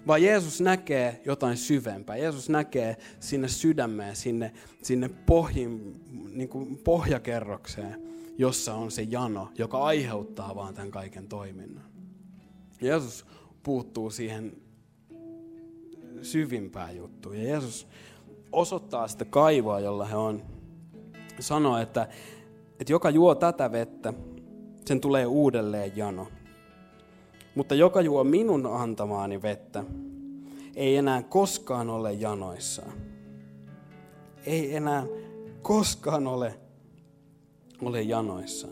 Vaan 0.08 0.24
Jeesus 0.24 0.62
näkee 0.62 1.22
jotain 1.26 1.58
syvempää. 1.58 2.18
Jeesus 2.18 2.50
näkee 2.50 2.98
sinne 3.20 3.48
sydämeen, 3.48 4.16
sinne, 4.16 4.52
sinne 4.84 5.10
pohjin, 5.26 6.02
niin 6.34 6.50
kuin 6.50 6.78
pohjakerrokseen 6.78 8.08
jossa 8.38 8.76
on 8.76 8.92
se 8.92 9.02
jano, 9.02 9.50
joka 9.58 9.84
aiheuttaa 9.84 10.56
vaan 10.56 10.74
tämän 10.74 10.92
kaiken 10.92 11.28
toiminnan. 11.28 11.84
Jeesus 12.82 13.26
puuttuu 13.64 14.10
siihen 14.10 14.58
syvimpään 16.22 16.96
juttuun. 16.96 17.38
Ja 17.38 17.44
Jeesus 17.44 17.88
osoittaa 18.52 19.08
sitä 19.08 19.26
kaivoa, 19.26 19.80
jolla 19.80 20.06
he 20.06 20.16
on. 20.16 20.42
Sanoo, 21.40 21.78
että, 21.78 22.08
että 22.80 22.94
joka 22.94 23.10
juo 23.10 23.36
tätä 23.36 23.72
vettä, 23.72 24.14
sen 24.86 25.02
tulee 25.02 25.26
uudelleen 25.26 25.98
jano. 25.98 26.28
Mutta 27.56 27.76
joka 27.76 28.02
juo 28.02 28.24
minun 28.24 28.66
antamaani 28.66 29.42
vettä, 29.42 29.84
ei 30.76 30.96
enää 30.96 31.24
koskaan 31.24 31.90
ole 31.90 32.14
janoissaan. 32.14 32.94
Ei 34.46 34.76
enää 34.76 35.06
koskaan 35.62 36.28
ole 36.28 36.60
ole 37.82 38.02
janoissa. 38.02 38.68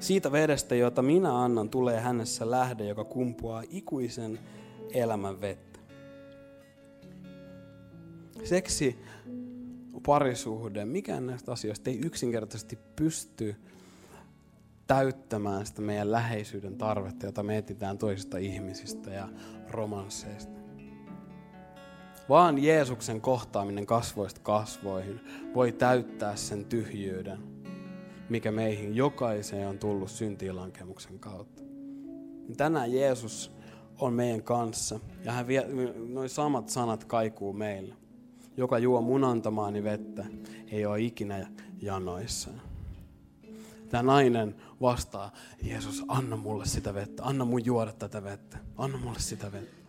Siitä 0.00 0.32
vedestä, 0.32 0.74
jota 0.74 1.02
minä 1.02 1.42
annan, 1.42 1.70
tulee 1.70 2.00
hänessä 2.00 2.50
lähde, 2.50 2.84
joka 2.84 3.04
kumpuaa 3.04 3.62
ikuisen 3.70 4.38
elämän 4.92 5.40
vettä. 5.40 5.80
Seksi, 8.44 8.98
parisuhde, 10.06 10.84
mikään 10.84 11.26
näistä 11.26 11.52
asioista 11.52 11.90
ei 11.90 11.98
yksinkertaisesti 11.98 12.78
pysty 12.96 13.56
täyttämään 14.86 15.66
sitä 15.66 15.82
meidän 15.82 16.12
läheisyyden 16.12 16.78
tarvetta, 16.78 17.26
jota 17.26 17.42
me 17.42 17.58
etsitään 17.58 17.98
toisista 17.98 18.38
ihmisistä 18.38 19.10
ja 19.10 19.28
romansseista. 19.68 20.59
Vaan 22.30 22.58
Jeesuksen 22.58 23.20
kohtaaminen 23.20 23.86
kasvoista 23.86 24.40
kasvoihin 24.40 25.20
voi 25.54 25.72
täyttää 25.72 26.36
sen 26.36 26.64
tyhjyyden, 26.64 27.38
mikä 28.28 28.52
meihin 28.52 28.96
jokaiseen 28.96 29.68
on 29.68 29.78
tullut 29.78 30.10
syntiilankemuksen 30.10 31.18
kautta. 31.18 31.62
Tänään 32.56 32.92
Jeesus 32.92 33.52
on 33.98 34.12
meidän 34.12 34.42
kanssa 34.42 35.00
ja 35.24 35.32
hän 35.32 35.46
vie, 35.46 35.66
noin 36.08 36.28
samat 36.28 36.68
sanat 36.68 37.04
kaikuu 37.04 37.52
meillä. 37.52 37.94
Joka 38.56 38.78
juo 38.78 39.00
mun 39.00 39.24
antamaani 39.24 39.84
vettä, 39.84 40.24
ei 40.68 40.86
ole 40.86 41.00
ikinä 41.00 41.46
janoissa. 41.82 42.50
Tämä 43.88 44.02
nainen 44.02 44.56
vastaa, 44.80 45.32
Jeesus, 45.62 46.04
anna 46.08 46.36
mulle 46.36 46.66
sitä 46.66 46.94
vettä, 46.94 47.22
anna 47.24 47.44
mun 47.44 47.64
juoda 47.64 47.92
tätä 47.92 48.22
vettä, 48.22 48.58
anna 48.76 48.98
mulle 48.98 49.18
sitä 49.18 49.52
vettä. 49.52 49.79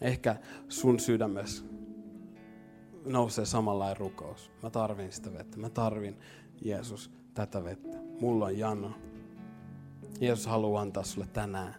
Ehkä 0.00 0.36
sun 0.68 1.00
sydämessä 1.00 1.64
nousee 3.04 3.44
samanlainen 3.44 3.96
rukous. 3.96 4.50
Mä 4.62 4.70
tarvin 4.70 5.12
sitä 5.12 5.32
vettä. 5.32 5.56
Mä 5.56 5.70
tarvin, 5.70 6.18
Jeesus, 6.62 7.10
tätä 7.34 7.64
vettä. 7.64 7.98
Mulla 8.20 8.44
on 8.44 8.58
jano. 8.58 8.92
Jeesus 10.20 10.46
haluaa 10.46 10.82
antaa 10.82 11.04
sulle 11.04 11.26
tänään 11.32 11.74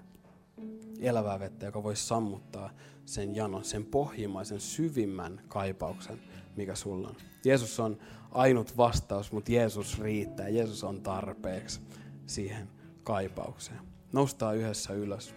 elävää 0.99 1.39
vettä, 1.39 1.65
joka 1.65 1.84
voi 1.84 1.95
sammuttaa 1.95 2.70
sen 3.05 3.36
janon, 3.36 3.63
sen 3.63 3.86
pohjimmaisen 3.86 4.59
syvimmän 4.59 5.41
kaipauksen, 5.47 6.20
mikä 6.55 6.76
sulla 6.76 7.07
on. 7.07 7.15
Jeesus 7.45 7.80
on 7.80 7.97
ainut 8.32 8.78
vastaus, 8.78 9.32
mutta 9.32 9.51
Jeesus 9.51 9.99
riittää. 9.99 10.49
Jeesus 10.49 10.84
on 10.84 11.01
tarpeeksi 11.01 11.82
siihen 12.26 12.70
kaipaukseen. 13.03 13.80
Noustaa 14.11 14.53
yhdessä 14.53 14.93
ylös. 14.93 15.36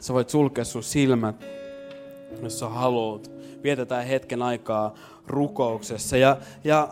Sä 0.00 0.14
voit 0.14 0.30
sulkea 0.30 0.64
sun 0.64 0.82
silmät, 0.82 1.44
jos 2.42 2.58
sä 2.58 2.68
haluat. 2.68 3.30
Vietetään 3.62 4.06
hetken 4.06 4.42
aikaa 4.42 4.94
rukouksessa. 5.26 6.16
Ja, 6.16 6.36
ja 6.64 6.88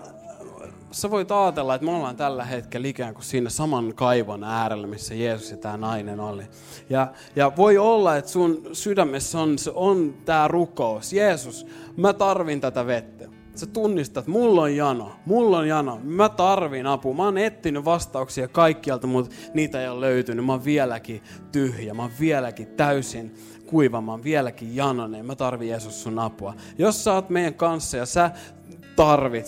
sä 0.91 1.11
voit 1.11 1.31
ajatella, 1.31 1.75
että 1.75 1.85
me 1.85 1.97
ollaan 1.97 2.17
tällä 2.17 2.45
hetkellä 2.45 2.89
ikään 2.89 3.15
kuin 3.15 3.25
siinä 3.25 3.51
saman 3.51 3.95
kaivon 3.95 4.45
äärellä, 4.45 4.87
missä 4.87 5.15
Jeesus 5.15 5.51
ja 5.51 5.57
tämä 5.57 5.77
nainen 5.77 6.21
oli. 6.21 6.43
Ja, 6.91 7.13
ja 7.37 7.53
voi 7.57 7.79
olla, 7.79 8.17
että 8.17 8.31
sun 8.31 8.63
sydämessä 8.73 9.39
on, 9.39 9.57
on 9.75 10.15
tämä 10.25 10.49
rukous. 10.49 11.13
Jeesus, 11.13 11.67
mä 11.97 12.13
tarvin 12.13 12.61
tätä 12.61 12.87
vettä. 12.87 13.32
Sä 13.55 13.67
tunnistat, 13.67 14.27
mulla 14.27 14.63
on 14.63 14.77
jano, 14.77 15.13
mulla 15.27 15.59
on 15.59 15.69
jano, 15.69 16.01
mä 16.05 16.29
tarvin 16.29 16.87
apua. 16.87 17.15
Mä 17.15 17.25
oon 17.25 17.39
etsinyt 17.39 17.85
vastauksia 17.85 18.49
kaikkialta, 18.49 19.07
mutta 19.07 19.35
niitä 19.55 19.83
ei 19.83 19.89
ole 19.89 20.01
löytynyt. 20.01 20.47
Mä 20.47 20.53
oon 20.53 20.65
vieläkin 20.65 21.23
tyhjä, 21.53 21.95
mä 21.95 22.03
oon 22.03 22.11
vieläkin 22.21 22.67
täysin 22.67 23.35
kuiva, 23.67 24.01
mä 24.01 24.11
oon 24.11 24.25
vieläkin 24.25 24.77
janonen. 24.77 25.27
Mä 25.27 25.37
tarvin 25.37 25.69
Jeesus 25.69 26.03
sun 26.03 26.19
apua. 26.19 26.55
Jos 26.79 27.05
sä 27.05 27.13
oot 27.13 27.31
meidän 27.31 27.55
kanssa 27.55 27.97
ja 27.97 28.07
sä 28.07 28.31
tarvit. 28.97 29.47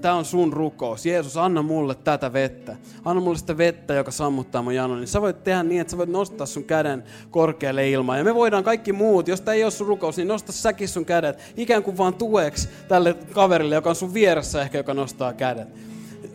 Tämä 0.00 0.14
on 0.14 0.24
sun 0.24 0.52
rukous. 0.52 1.06
Jeesus, 1.06 1.36
anna 1.36 1.62
mulle 1.62 1.94
tätä 1.94 2.32
vettä. 2.32 2.76
Anna 3.04 3.22
mulle 3.22 3.38
sitä 3.38 3.58
vettä, 3.58 3.94
joka 3.94 4.10
sammuttaa 4.10 4.62
mun 4.62 4.74
janon. 4.74 4.98
Niin 4.98 5.08
sä 5.08 5.20
voit 5.20 5.44
tehdä 5.44 5.62
niin, 5.62 5.80
että 5.80 5.90
sä 5.90 5.98
voit 5.98 6.10
nostaa 6.10 6.46
sun 6.46 6.64
käden 6.64 7.04
korkealle 7.30 7.90
ilmaan. 7.90 8.18
Ja 8.18 8.24
me 8.24 8.34
voidaan 8.34 8.64
kaikki 8.64 8.92
muut, 8.92 9.28
jos 9.28 9.40
tämä 9.40 9.54
ei 9.54 9.64
ole 9.64 9.70
sun 9.70 9.86
rukous, 9.86 10.16
niin 10.16 10.28
nosta 10.28 10.52
säkin 10.52 10.88
sun 10.88 11.04
kädet. 11.04 11.38
Ikään 11.56 11.82
kuin 11.82 11.98
vaan 11.98 12.14
tueksi 12.14 12.68
tälle 12.88 13.14
kaverille, 13.32 13.74
joka 13.74 13.90
on 13.90 13.96
sun 13.96 14.14
vieressä 14.14 14.62
ehkä, 14.62 14.78
joka 14.78 14.94
nostaa 14.94 15.32
kädet 15.32 15.68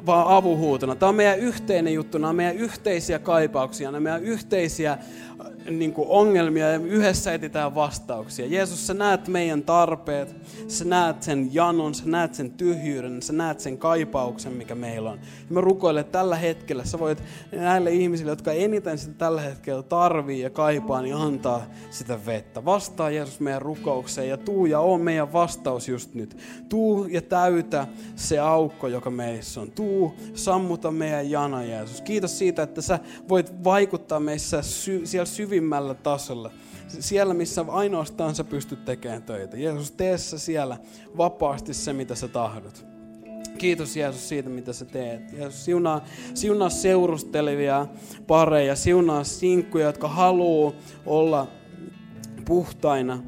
vaan 0.05 0.27
avuhuutona. 0.27 0.95
Tämä 0.95 1.09
on 1.09 1.15
meidän 1.15 1.39
yhteinen 1.39 1.93
juttu, 1.93 2.17
nämä 2.17 2.29
on 2.29 2.35
meidän 2.35 2.55
yhteisiä 2.55 3.19
kaipauksia, 3.19 3.87
nämä 3.91 3.97
on 3.97 4.03
meidän 4.03 4.23
yhteisiä 4.23 4.97
niin 5.69 5.93
kuin 5.93 6.07
ongelmia 6.09 6.69
ja 6.69 6.77
yhdessä 6.77 7.33
etsitään 7.33 7.75
vastauksia. 7.75 8.45
Jeesus, 8.45 8.87
sä 8.87 8.93
näet 8.93 9.27
meidän 9.27 9.63
tarpeet, 9.63 10.35
sä 10.67 10.85
näet 10.85 11.23
sen 11.23 11.49
janon, 11.53 11.95
sä 11.95 12.03
näet 12.05 12.35
sen 12.35 12.51
tyhjyyden, 12.51 13.21
sä 13.21 13.33
näet 13.33 13.59
sen 13.59 13.77
kaipauksen, 13.77 14.53
mikä 14.53 14.75
meillä 14.75 15.11
on. 15.11 15.19
Ja 15.19 15.53
mä 15.53 15.61
rukoilen, 15.61 16.01
että 16.01 16.19
tällä 16.19 16.35
hetkellä 16.35 16.85
sä 16.85 16.99
voit 16.99 17.23
näille 17.51 17.91
ihmisille, 17.91 18.31
jotka 18.31 18.51
eniten 18.51 18.97
sitä 18.97 19.13
tällä 19.13 19.41
hetkellä 19.41 19.83
tarvii 19.83 20.39
ja 20.41 20.49
kaipaa, 20.49 21.01
niin 21.01 21.15
antaa 21.15 21.65
sitä 21.89 22.25
vettä. 22.25 22.65
Vastaa 22.65 23.09
Jeesus 23.09 23.39
meidän 23.39 23.61
rukoukseen 23.61 24.29
ja 24.29 24.37
tuu 24.37 24.65
ja 24.65 24.79
on 24.79 25.01
meidän 25.01 25.33
vastaus 25.33 25.87
just 25.87 26.13
nyt. 26.13 26.37
Tuu 26.69 27.05
ja 27.05 27.21
täytä 27.21 27.87
se 28.15 28.39
aukko, 28.39 28.87
joka 28.87 29.09
meissä 29.09 29.61
on. 29.61 29.71
Tuu, 29.71 30.15
sammuta 30.33 30.91
meidän 30.91 31.29
jana 31.29 31.63
Jeesus. 31.63 32.01
Kiitos 32.01 32.37
siitä, 32.37 32.63
että 32.63 32.81
sä 32.81 32.99
voit 33.29 33.63
vaikuttaa 33.63 34.19
meissä 34.19 34.61
sy- 34.61 35.05
siellä 35.05 35.25
syvimmällä 35.35 35.93
tasolla. 35.93 36.51
Siellä, 36.87 37.33
missä 37.33 37.65
ainoastaan 37.67 38.35
sä 38.35 38.43
pystyt 38.43 38.85
tekemään 38.85 39.23
töitä. 39.23 39.57
Jeesus, 39.57 39.91
tee 39.91 40.17
sä 40.17 40.39
siellä 40.39 40.77
vapaasti 41.17 41.73
se, 41.73 41.93
mitä 41.93 42.15
sä 42.15 42.27
tahdot. 42.27 42.85
Kiitos 43.57 43.97
Jeesus 43.97 44.29
siitä, 44.29 44.49
mitä 44.49 44.73
sä 44.73 44.85
teet. 44.85 45.33
Jeesus, 45.33 45.65
siunaa, 45.65 46.05
siunaa 46.33 46.69
seurustelevia 46.69 47.87
pareja, 48.27 48.75
siunaa 48.75 49.23
sinkkuja, 49.23 49.85
jotka 49.85 50.07
haluaa 50.07 50.73
olla 51.05 51.47
puhtaina, 52.45 53.23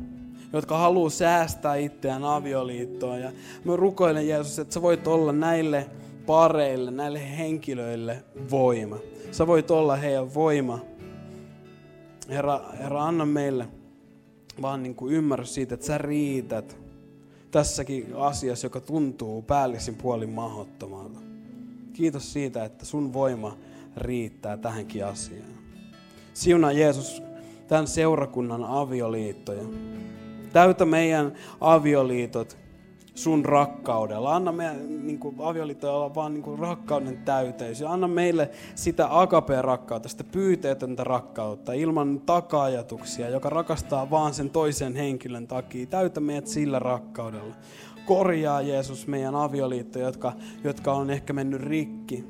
jotka 0.53 0.77
haluaa 0.77 1.09
säästää 1.09 1.75
itseään 1.75 2.23
avioliittoon. 2.23 3.21
Ja 3.21 3.31
mä 3.63 3.75
rukoilen 3.75 4.27
Jeesus, 4.27 4.59
että 4.59 4.73
sä 4.73 4.81
voit 4.81 5.07
olla 5.07 5.31
näille 5.31 5.89
pareille, 6.25 6.91
näille 6.91 7.37
henkilöille 7.37 8.23
voima. 8.51 8.97
Sä 9.31 9.47
voit 9.47 9.71
olla 9.71 9.95
heidän 9.95 10.33
voima. 10.33 10.79
Herra, 12.29 12.61
Herra 12.79 13.05
anna 13.05 13.25
meille 13.25 13.67
vaan 14.61 14.83
niin 14.83 14.95
kuin 14.95 15.13
ymmärrys 15.13 15.53
siitä, 15.53 15.73
että 15.73 15.85
sä 15.85 15.97
riität 15.97 16.77
tässäkin 17.51 18.15
asiassa, 18.15 18.65
joka 18.65 18.79
tuntuu 18.79 19.41
päällisin 19.41 19.95
puolin 19.95 20.29
mahdottomalta. 20.29 21.19
Kiitos 21.93 22.33
siitä, 22.33 22.65
että 22.65 22.85
sun 22.85 23.13
voima 23.13 23.57
riittää 23.97 24.57
tähänkin 24.57 25.05
asiaan. 25.05 25.53
Siunaa 26.33 26.71
Jeesus 26.71 27.23
tämän 27.67 27.87
seurakunnan 27.87 28.63
avioliittoja. 28.63 29.63
Täytä 30.53 30.85
meidän 30.85 31.33
avioliitot 31.61 32.57
sun 33.15 33.45
rakkaudella. 33.45 34.35
Anna 34.35 34.51
meidän 34.51 35.07
niin 35.07 35.19
kuin, 35.19 35.35
olla 35.39 36.15
vaan 36.15 36.33
niin 36.33 36.43
kuin, 36.43 36.59
rakkauden 36.59 37.17
täyteys. 37.17 37.81
Anna 37.81 38.07
meille 38.07 38.49
sitä 38.75 39.19
agapeen 39.19 39.63
rakkautta, 39.63 40.09
sitä 40.09 40.23
pyyteetöntä 40.23 41.03
rakkautta, 41.03 41.73
ilman 41.73 42.21
taka-ajatuksia, 42.25 43.29
joka 43.29 43.49
rakastaa 43.49 44.09
vaan 44.09 44.33
sen 44.33 44.49
toisen 44.49 44.95
henkilön 44.95 45.47
takia. 45.47 45.85
Täytä 45.85 46.19
meidät 46.19 46.47
sillä 46.47 46.79
rakkaudella. 46.79 47.55
Korjaa 48.05 48.61
Jeesus 48.61 49.07
meidän 49.07 49.35
avioliittoja, 49.35 50.05
jotka, 50.05 50.33
jotka 50.63 50.93
on 50.93 51.09
ehkä 51.09 51.33
mennyt 51.33 51.61
rikki. 51.61 52.25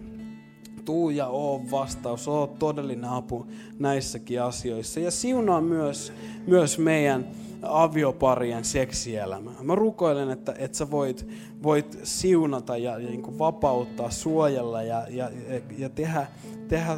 Tuu 0.86 1.10
ja 1.10 1.28
oo 1.28 1.62
vastaus, 1.72 2.28
oo 2.28 2.48
todellinen 2.48 3.10
apu 3.10 3.48
näissäkin 3.80 4.42
asioissa. 4.42 5.00
Ja 5.00 5.12
siunaa 5.12 5.62
myös, 5.62 6.14
myös 6.48 6.80
meidän 6.80 7.28
avioparien 7.64 8.66
seksielämää. 8.66 9.54
Mä 9.62 9.76
rukoilen, 9.76 10.30
että, 10.30 10.56
että 10.58 10.78
sä 10.78 10.92
voit, 10.92 11.28
voit 11.64 12.00
siunata 12.04 12.78
ja, 12.78 13.00
ja 13.00 13.10
niin 13.10 13.40
vapauttaa, 13.40 14.10
suojella 14.10 14.84
ja, 14.84 15.06
ja, 15.10 15.30
ja 15.78 15.90
tehdä, 15.90 16.28
tehdä 16.68 16.98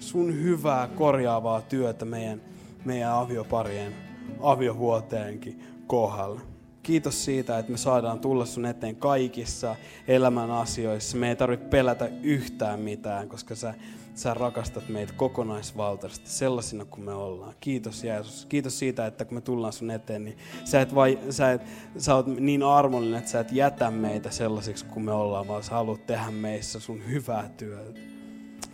sun 0.00 0.42
hyvää 0.42 0.88
korjaavaa 0.88 1.60
työtä 1.60 2.04
meidän, 2.04 2.40
meidän 2.84 3.12
avioparien 3.12 3.92
aviohuoteenkin 4.40 5.62
kohdalla. 5.86 6.40
Kiitos 6.82 7.24
siitä, 7.24 7.58
että 7.58 7.72
me 7.72 7.78
saadaan 7.78 8.20
tulla 8.20 8.44
sun 8.44 8.66
eteen 8.66 8.96
kaikissa 8.96 9.76
elämän 10.08 10.50
asioissa. 10.50 11.16
Me 11.16 11.28
ei 11.28 11.36
tarvitse 11.36 11.66
pelätä 11.66 12.10
yhtään 12.22 12.80
mitään, 12.80 13.28
koska 13.28 13.54
sä, 13.54 13.74
sä 14.14 14.34
rakastat 14.34 14.88
meitä 14.88 15.12
kokonaisvaltaisesti 15.12 16.30
sellaisina 16.30 16.84
kuin 16.84 17.04
me 17.04 17.12
ollaan. 17.12 17.54
Kiitos 17.60 18.04
Jeesus. 18.04 18.46
Kiitos 18.46 18.78
siitä, 18.78 19.06
että 19.06 19.24
kun 19.24 19.34
me 19.34 19.40
tullaan 19.40 19.72
sun 19.72 19.90
eteen, 19.90 20.24
niin 20.24 20.38
sä, 20.64 20.80
et 20.80 20.94
vai, 20.94 21.18
sä, 21.30 21.52
et, 21.52 21.62
sä 21.98 22.14
oot 22.14 22.26
niin 22.26 22.62
armollinen, 22.62 23.18
että 23.18 23.30
sä 23.30 23.40
et 23.40 23.52
jätä 23.52 23.90
meitä 23.90 24.30
sellaisiksi 24.30 24.84
kuin 24.84 25.04
me 25.04 25.12
ollaan, 25.12 25.48
vaan 25.48 25.62
sä 25.62 25.72
haluat 25.74 26.06
tehdä 26.06 26.30
meissä 26.30 26.80
sun 26.80 27.06
hyvää 27.08 27.48
työtä. 27.48 28.00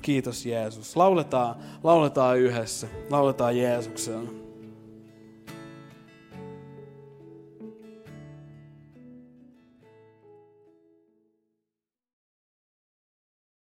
Kiitos 0.02 0.46
Jeesus. 0.46 0.96
Lauletaan, 0.96 1.56
lauletaan 1.82 2.38
yhdessä. 2.38 2.86
Lauletaan 3.10 3.58
Jeesuksella. 3.58 4.47